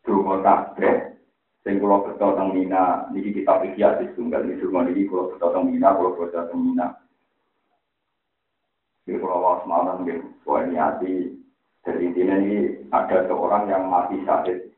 Dungo 0.04 0.44
kabeh, 0.44 1.16
sing 1.64 1.80
kula 1.80 2.04
beto 2.04 2.36
teng 2.36 2.52
Mina, 2.52 3.08
niki 3.08 3.40
kitab 3.40 3.64
ikhya 3.64 3.96
ditunggal 4.04 4.44
iki 4.44 4.60
dungo 4.60 4.84
niki 4.84 5.08
kula 5.08 5.32
beto 5.32 5.48
teng 5.48 5.64
Mina, 5.72 5.96
kula 5.96 6.12
beto 6.12 6.40
teng 6.44 6.60
Mina. 6.60 6.86
Ini 9.08 9.16
kula 9.16 9.36
was 9.40 9.64
malam 9.64 10.04
nggih, 10.04 10.20
kula 10.44 10.68
niati 10.68 11.40
jadi 11.84 12.00
intinya 12.00 12.36
ini 12.40 12.88
ada 13.04 13.28
seorang 13.28 13.68
yang 13.68 13.84
mati 13.92 14.16
sakit 14.24 14.72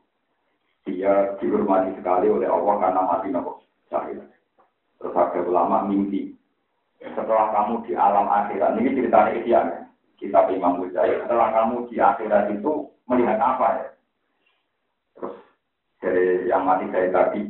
dia 0.83 1.35
dihormati 1.39 1.95
sekali 1.99 2.27
oleh 2.27 2.47
Allah 2.47 2.75
karena 2.79 3.01
mati 3.03 3.27
nopo 3.31 3.63
syahid. 3.87 4.19
Terus 4.99 5.15
ada 5.15 5.39
ulama 5.43 5.87
mimpi 5.87 6.37
setelah 7.01 7.53
kamu 7.53 7.85
di 7.85 7.93
alam 7.93 8.25
akhirat 8.25 8.75
ini 8.81 8.97
cerita 8.97 9.29
Ihya 9.29 9.61
ya. 9.61 9.61
kita 10.17 10.49
Imam 10.49 10.81
Ghazali 10.81 11.13
setelah 11.21 11.53
kamu 11.53 11.85
di 11.93 11.95
akhirat 12.01 12.49
itu 12.57 12.89
melihat 13.05 13.37
apa 13.37 13.67
ya 13.69 13.87
terus 15.13 15.35
dari 16.01 16.49
yang 16.49 16.65
mati 16.65 16.89
saya 16.89 17.13
tadi 17.13 17.41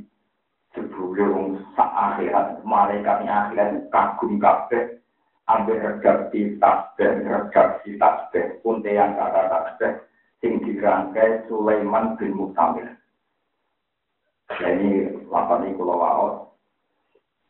sebelum 0.76 1.64
saat 1.80 2.20
akhirat 2.20 2.60
malaikatnya 2.68 3.48
akhirat 3.48 3.88
kagum 3.88 4.36
kabeh 4.36 5.00
ambil 5.48 5.80
redaksi 5.80 6.60
tasbih 6.60 7.24
redaksi 7.24 7.96
tasbih 7.96 8.60
yang 8.84 9.16
kata 9.16 9.42
tasbih 9.48 9.92
sing 10.40 10.62
dirangkai 10.62 11.50
Sulaiman 11.50 12.18
bin 12.18 12.38
Mutamir 12.38 12.98
ini 14.64 15.12
lapan 15.28 15.68
ini 15.68 15.76
kalau 15.76 16.00
waos. 16.00 16.36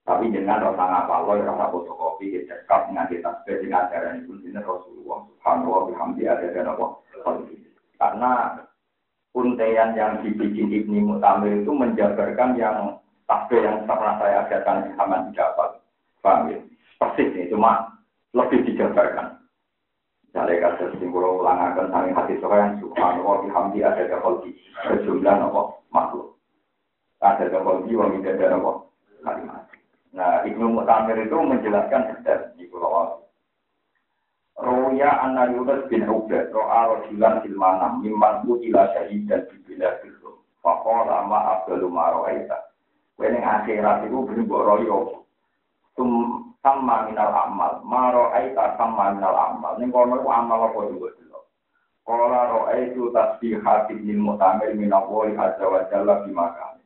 Tapi 0.07 0.31
dengan 0.31 0.63
rasa 0.63 0.83
ngapalo, 0.87 1.35
rasa 1.35 1.67
fotokopi, 1.67 2.47
cekap 2.47 2.87
dengan 2.87 3.11
kita 3.11 3.43
sebagai 3.43 3.67
ajaran 3.67 4.23
itu 4.23 4.39
ini 4.39 4.55
Rasulullah 4.55 5.19
Subhanahu 5.27 5.91
bihamdi 5.91 6.23
ada 6.23 6.47
dan 6.47 6.71
apa. 6.71 6.85
Karena 7.99 8.31
untean 9.35 9.99
yang 9.99 10.23
dibikin 10.23 10.71
Ibni 10.71 11.03
Mutamir 11.03 11.59
itu 11.59 11.75
menjabarkan 11.75 12.55
yang 12.55 13.03
tasbih 13.27 13.59
yang 13.59 13.83
pernah 13.83 14.15
saya 14.15 14.47
ajarkan 14.47 14.95
sama 14.95 15.27
didapat. 15.27 15.69
Paham 16.23 16.55
ya? 16.55 16.59
Persis 16.97 17.29
nih, 17.35 17.51
cuma 17.51 17.99
lebih 18.31 18.63
dijabarkan. 18.63 19.43
Misalnya 20.37 20.69
kasus 20.69 20.93
simbol 21.01 21.41
ulang 21.41 21.73
akan 21.73 21.89
saling 21.89 22.13
hati 22.13 22.37
seorang 22.37 22.77
subhanallah 22.77 23.41
bihamdi 23.41 23.81
ada 23.81 24.05
di 24.45 24.53
sejumlah 24.85 25.33
nopo 25.33 25.81
makhluk 25.89 26.37
ada 27.25 27.49
kapal 27.49 27.81
jiwa 27.89 28.05
tidak 28.21 28.45
ada 28.45 28.61
apa 28.61 28.71
kalimat. 29.25 29.65
Nah, 30.13 30.45
Ibnu 30.45 30.77
Mu'tamir 30.77 31.25
itu 31.25 31.33
menjelaskan 31.41 32.21
detail 32.21 32.53
di 32.53 32.69
Pulau 32.69 33.25
Roya 34.61 35.25
anna 35.25 35.49
Yunus 35.49 35.89
bin 35.89 36.05
Ubaid 36.05 36.53
ro'a 36.53 36.85
rojilan 36.85 37.41
silmanam 37.41 38.05
mimman 38.05 38.45
utila 38.45 38.93
syahidan 38.93 39.41
bila 39.65 39.89
bilu. 40.05 40.45
Fakola 40.61 41.25
ma 41.25 41.57
abdalu 41.57 41.89
ma 41.89 42.13
ro'aita. 42.13 42.61
Akhirat 43.17 44.05
itu 44.05 44.21
berimbok 44.21 44.61
royo. 44.61 45.25
Tum 45.97 46.53
sama 46.61 47.09
minal 47.09 47.33
amal. 47.33 47.81
Ma 47.81 48.13
ro'aita 48.13 48.77
sama 48.77 49.17
minal 49.17 49.33
amal. 49.33 49.81
Ini 49.81 49.89
kono 49.89 50.21
itu 50.21 50.29
amal 50.29 50.69
apa 50.69 50.79
juga 50.93 51.09
dulu. 51.17 51.41
Kala 52.05 52.41
ro'aitu 52.53 53.09
tasbihat 53.11 53.89
ibn 53.89 54.21
Mu'tamir 54.21 54.77
minawwali 54.77 55.33
azza 55.33 55.65
wa 55.65 55.81
jalla 55.89 56.21
bimakan. 56.21 56.77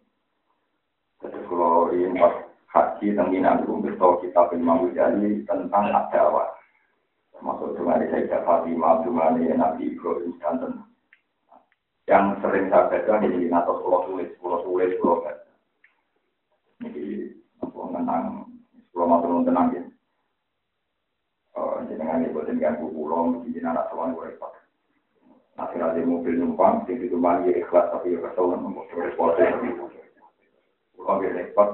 Jadi 1.21 1.37
kalau 1.45 1.93
ini 1.93 2.17
pas 2.17 2.33
haji 2.71 3.13
tentang 3.13 3.61
itu 3.61 3.73
bertahu 3.83 4.23
kita 4.23 4.41
Imam 4.55 4.89
Ghazali 4.89 5.43
tentang 5.45 5.91
adawa. 5.91 6.49
Termasuk 7.35 7.77
dengan 7.77 8.01
Sayyidah 8.09 8.41
Fatimah, 8.47 9.03
dengan 9.03 9.37
Nabi 9.37 9.93
Ibrahim 9.93 10.33
dan 10.41 10.81
yang 12.09 12.37
sering 12.41 12.67
saya 12.73 12.89
baca 12.89 13.21
di 13.21 13.47
atau 13.47 13.77
pulau 13.81 14.03
tulis, 14.09 14.29
pulau 14.41 14.59
tulis, 14.65 14.97
pulau 14.99 15.21
baca. 15.21 15.53
Ini 16.81 17.29
apa 17.61 18.41
tentang 18.91 19.07
pulau 19.07 19.07
matur 19.07 19.47
tenang 19.47 19.67
ya. 19.71 19.83
Oh, 21.55 21.79
jenengan 21.87 22.23
ibu 22.27 22.43
dengan 22.47 22.79
bu 22.79 22.87
pulau, 22.91 23.27
mungkin 23.27 23.67
anak 23.67 23.91
tuan 23.91 24.15
gue 24.15 24.23
repot. 24.23 24.51
Nanti 25.59 25.83
ada 25.83 25.99
mobil 25.99 26.39
numpang, 26.39 26.87
di 26.87 26.95
situ 26.95 27.19
mandi 27.19 27.51
ikhlas 27.51 27.91
tapi 27.91 28.15
kesel, 28.15 28.55
mau 28.55 28.87
repot. 28.95 29.35
Kalau 31.01 31.19
dia 31.19 31.35
repot, 31.35 31.69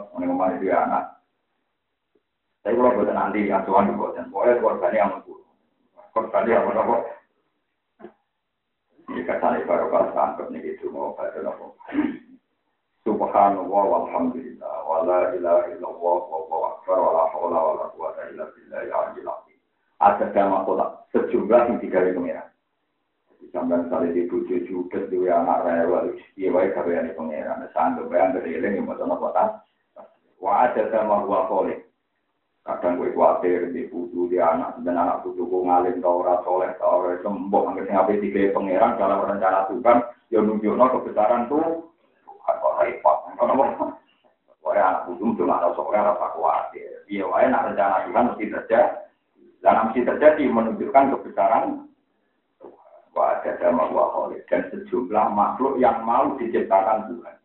dia 0.62 0.78
anak. 0.82 1.04
Tapi 2.66 2.74
kalau 2.74 2.96
buat 3.00 3.14
nanti 3.14 3.48
yang 3.48 3.64
Tuhan 3.64 3.94
dibuatkan, 3.94 4.34
boleh 4.34 4.58
korban 4.60 4.98
yang. 4.98 5.12
Korban 6.12 6.50
yang 6.50 6.66
mampu. 6.66 6.98
Ini 9.08 9.24
kata 9.24 9.56
ini 9.56 9.64
baru 9.64 9.88
kalau 9.88 10.12
sangkep 10.12 10.52
nih 10.52 10.76
mau 10.92 11.16
baca 11.16 11.40
nopo. 11.40 11.80
Subhanallah 13.08 13.84
walhamdulillah 13.88 14.74
wa 14.84 15.08
la 15.08 15.32
ilaha 15.32 15.64
illallah 15.72 16.18
wallahu 16.28 16.64
akbar 16.76 16.98
wa 17.00 17.12
la 17.16 17.24
haula 17.32 17.60
wa 17.64 17.74
la 17.80 17.86
quwata 17.96 18.22
illa 18.36 18.52
billahi 18.52 18.92
al-aliyyil 18.92 19.32
azim. 19.32 19.60
Ada 20.04 20.26
sama 20.36 20.68
kota 20.68 21.08
sejumlah 21.16 21.62
yang 21.72 21.80
tiga 21.80 22.04
pengiran. 22.04 22.52
Sampai 23.56 23.80
sekali 23.88 24.12
di 24.12 24.28
buju 24.28 24.56
juga 24.68 25.08
dua 25.08 25.40
anak 25.40 25.64
rewel, 25.64 26.20
iya 26.36 26.52
baik 26.52 26.76
karyani 26.76 27.16
pangeran. 27.16 27.64
Sanggup 27.72 28.12
bayang 28.12 28.36
dari 28.36 28.60
ini 28.60 28.76
yang 28.76 28.92
mau 28.92 29.00
kota. 29.00 29.64
Wah 30.44 30.68
ada 30.68 30.84
sama 30.92 31.24
gua 31.24 31.48
kole. 31.48 31.88
Kadang 32.68 33.00
gue 33.00 33.16
khawatir 33.16 33.72
di 33.72 33.88
buju 33.88 34.28
di 34.28 34.36
anak 34.44 34.84
dan 34.84 35.00
anak 35.00 35.24
buju 35.24 35.48
gue 35.48 35.64
ngalim 35.64 36.04
tau 36.04 36.20
ora 36.20 36.44
soleh 36.44 36.76
tau 36.76 37.00
ora 37.00 37.16
sembuh 37.24 37.64
hampir 37.64 37.88
ngapain 37.88 38.20
tiga 38.20 38.52
pangeran 38.52 39.00
dalam 39.00 39.24
rencana 39.24 39.72
Tuhan 39.72 39.98
yang 40.36 40.44
nunjukno 40.52 40.86
kebesaran 40.92 41.48
tuh 41.48 41.87
Tuhan 42.48 42.64
kok 42.64 42.78
repot. 43.68 43.92
Wah 44.64 44.76
anak 44.76 45.04
buju 45.08 45.36
tuh 45.36 45.44
nggak 45.48 45.60
tahu 45.64 45.74
soleh 45.80 46.00
apa 46.00 46.28
khawatir. 46.36 47.04
Iya 47.12 47.24
wah 47.28 47.44
nak 47.44 47.72
rencana 47.72 48.08
Tuhan 48.08 48.28
mesti 48.32 48.46
terjadi. 48.52 48.96
Dan 49.64 49.76
mesti 49.90 50.00
terjadi 50.04 50.44
menunjukkan 50.48 51.12
kebesaran 51.18 51.88
Wajah 53.18 53.58
sama 53.58 53.90
kholid 53.90 54.46
dan 54.46 54.70
sejumlah 54.70 55.34
makhluk 55.34 55.82
yang 55.82 56.06
mau 56.06 56.38
diciptakan 56.38 57.10
Tuhan. 57.10 57.36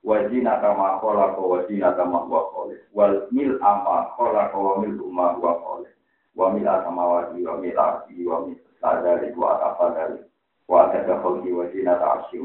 Wajina 0.00 0.56
kama 0.64 0.96
khola 1.04 1.36
ko 1.36 1.52
wajina 1.52 1.92
kama 1.92 2.24
wa 2.24 2.48
kholid. 2.48 2.80
Wal 2.96 3.28
mil 3.28 3.60
ama 3.60 4.08
khola 4.16 4.48
ko 4.48 4.56
wa 4.56 4.74
mil 4.80 4.96
umma 5.04 5.36
wa 5.36 5.52
kholid. 5.60 5.92
Wa 6.32 6.48
mil 6.56 6.64
asama 6.64 7.04
wajib 7.04 7.44
wa 7.44 7.60
mil 7.60 7.76
arti 7.76 8.24
wa 8.24 8.36
mil 8.48 8.56
sadari 8.80 9.28
wa 9.36 9.60
atafadari. 9.60 10.24
Wa 10.68 10.92
ada 10.92 11.16
kholdi 11.24 11.48
wajina 11.48 11.96
ta'asyi 11.96 12.44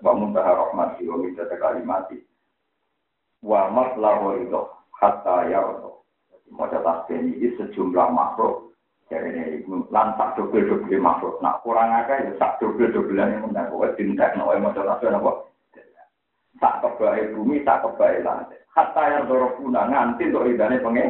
wa 0.00 0.12
muntaha 0.16 0.56
rahmati 0.56 1.04
wa 1.04 1.20
mil 1.20 1.36
kalimati. 1.36 2.18
Wa 3.44 3.68
matlahu 3.68 4.40
itu 4.40 4.62
hatta 4.96 5.52
ya 5.52 5.60
Allah. 5.60 6.00
Mau 6.48 6.64
tasbih 6.64 7.20
ini 7.20 7.52
sejumlah 7.60 8.08
makhluk 8.08 8.68
jadi 9.08 9.64
lan 9.88 10.20
tak 10.20 10.36
dobel 10.36 10.68
dobel 10.68 11.00
makhluk. 11.00 11.40
Nak 11.40 11.64
kurang 11.64 11.88
aja 11.96 12.28
ya 12.28 12.32
tak 12.36 12.60
dobel 12.60 12.92
dobelan 12.92 13.40
yang 13.40 13.48
menang. 13.48 13.72
Kau 13.72 13.88
tindak 13.96 14.36
no 14.36 14.52
emo 14.52 14.68
jelas 14.76 15.00
apa? 15.00 15.32
Tak 16.58 16.74
kebaik 16.84 17.32
bumi, 17.32 17.64
tak 17.64 17.86
kebaik 17.86 18.20
lantai. 18.26 18.60
Hatta 18.74 19.02
yang 19.08 19.30
guna 19.30 19.88
nganti 19.88 20.28
untuk 20.28 20.44
idane 20.50 20.76
pengen. 20.82 21.08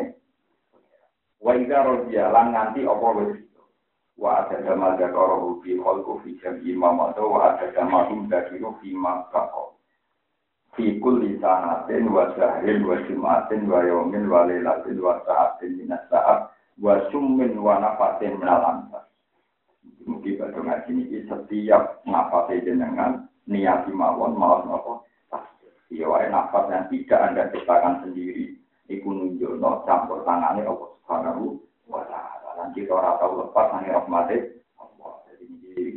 Wa 1.43 1.57
ida 1.59 1.83
rodia 1.83 2.31
lan 2.31 2.55
nganti 2.55 2.87
apa 2.87 3.07
wis 3.19 3.31
Wa 4.19 4.43
ada 4.43 4.59
jamal 4.67 4.99
dakaro 4.99 5.63
fi 5.63 5.79
khalqu 5.79 6.19
fi 6.27 6.31
jam'i 6.43 6.75
mamatu 6.75 7.23
wa 7.23 7.55
ada 7.55 7.71
jamal 7.71 8.11
dakiru 8.27 8.75
fi 8.83 8.91
makako. 8.91 9.79
Fi 10.75 10.99
kulli 10.99 11.39
sanatin 11.39 12.11
wa 12.11 12.35
syahrin 12.35 12.83
wa 12.83 12.99
jumatin 13.07 13.71
wa 13.71 13.79
yawmin 13.87 14.27
wa 14.27 14.43
lailatin 14.43 14.99
wa 14.99 15.23
sa'atin 15.23 15.79
minas 15.79 16.03
sa'at 16.11 16.51
wa 16.83 16.99
summin 17.15 17.55
wa 17.63 17.79
nafatin 17.79 18.43
minal. 18.43 18.91
Mungkin 20.03 20.41
pada 20.41 20.59
ngaji 20.59 20.91
ini 20.91 21.21
setiap 21.31 22.03
nafas 22.09 22.51
jenengan 22.65 23.29
niat 23.47 23.87
mawon 23.93 24.35
malah 24.35 24.65
nopo. 24.67 25.09
piye 25.89 26.05
wae 26.05 26.29
nafas 26.29 26.69
yang 26.69 26.85
tidak 26.93 27.21
anda 27.25 27.43
ciptakan 27.49 28.05
sendiri 28.05 28.61
iku 28.93 29.09
nunjukno 29.09 29.89
campur 29.89 30.21
tangane 30.29 30.61
Allah 30.69 30.89
Subhanahu 31.01 31.57
wa 31.89 32.05
taala. 32.05 32.28
Lan 32.59 32.75
kita 32.75 32.91
ora 32.91 33.15
tau 33.23 33.39
lepas 33.39 33.71
nang 33.71 33.87
rahmate 33.87 34.59
Allah. 34.83 35.23
Jadi 35.31 35.47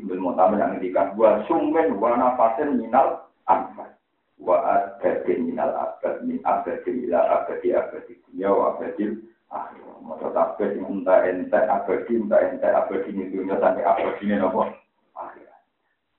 Ibnu 0.06 0.22
Mu'tamir 0.22 0.62
yang 0.62 0.78
ngendikan 0.78 1.18
wa 1.18 1.42
summen 1.50 1.98
wa 1.98 2.14
nafasin 2.14 2.78
minal 2.78 3.26
anfas 3.50 3.98
wa 4.38 4.62
adadin 4.70 5.50
minal 5.50 5.74
abad 5.74 6.22
min 6.22 6.38
abadin 6.46 7.10
ila 7.10 7.42
abadi 7.42 7.74
abadi 7.74 8.14
dunia 8.30 8.54
wa 8.54 8.78
abadil 8.78 9.26
akhir. 9.50 9.82
Masa 10.06 10.30
tabet 10.30 10.78
yang 10.78 11.02
entah 11.02 11.26
ente 11.26 11.60
abadi 11.66 12.14
entah 12.14 12.42
ente 12.46 12.70
abadi 12.70 13.10
ini 13.10 13.34
dunia 13.34 13.58
sampai 13.58 13.82
abadi 13.82 14.22
ini 14.30 14.38
nopo 14.38 14.70
akhir. 15.18 15.50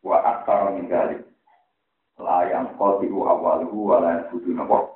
Wa 0.02 0.18
aktar 0.26 0.74
min 0.74 0.90
dalik. 0.90 1.22
La 2.18 2.50
yang 2.50 2.74
qadiru 2.74 3.30
awaluhu 3.30 3.94
wa 3.94 4.02
la 4.02 4.26
yang 4.26 4.58
nopo 4.58 4.92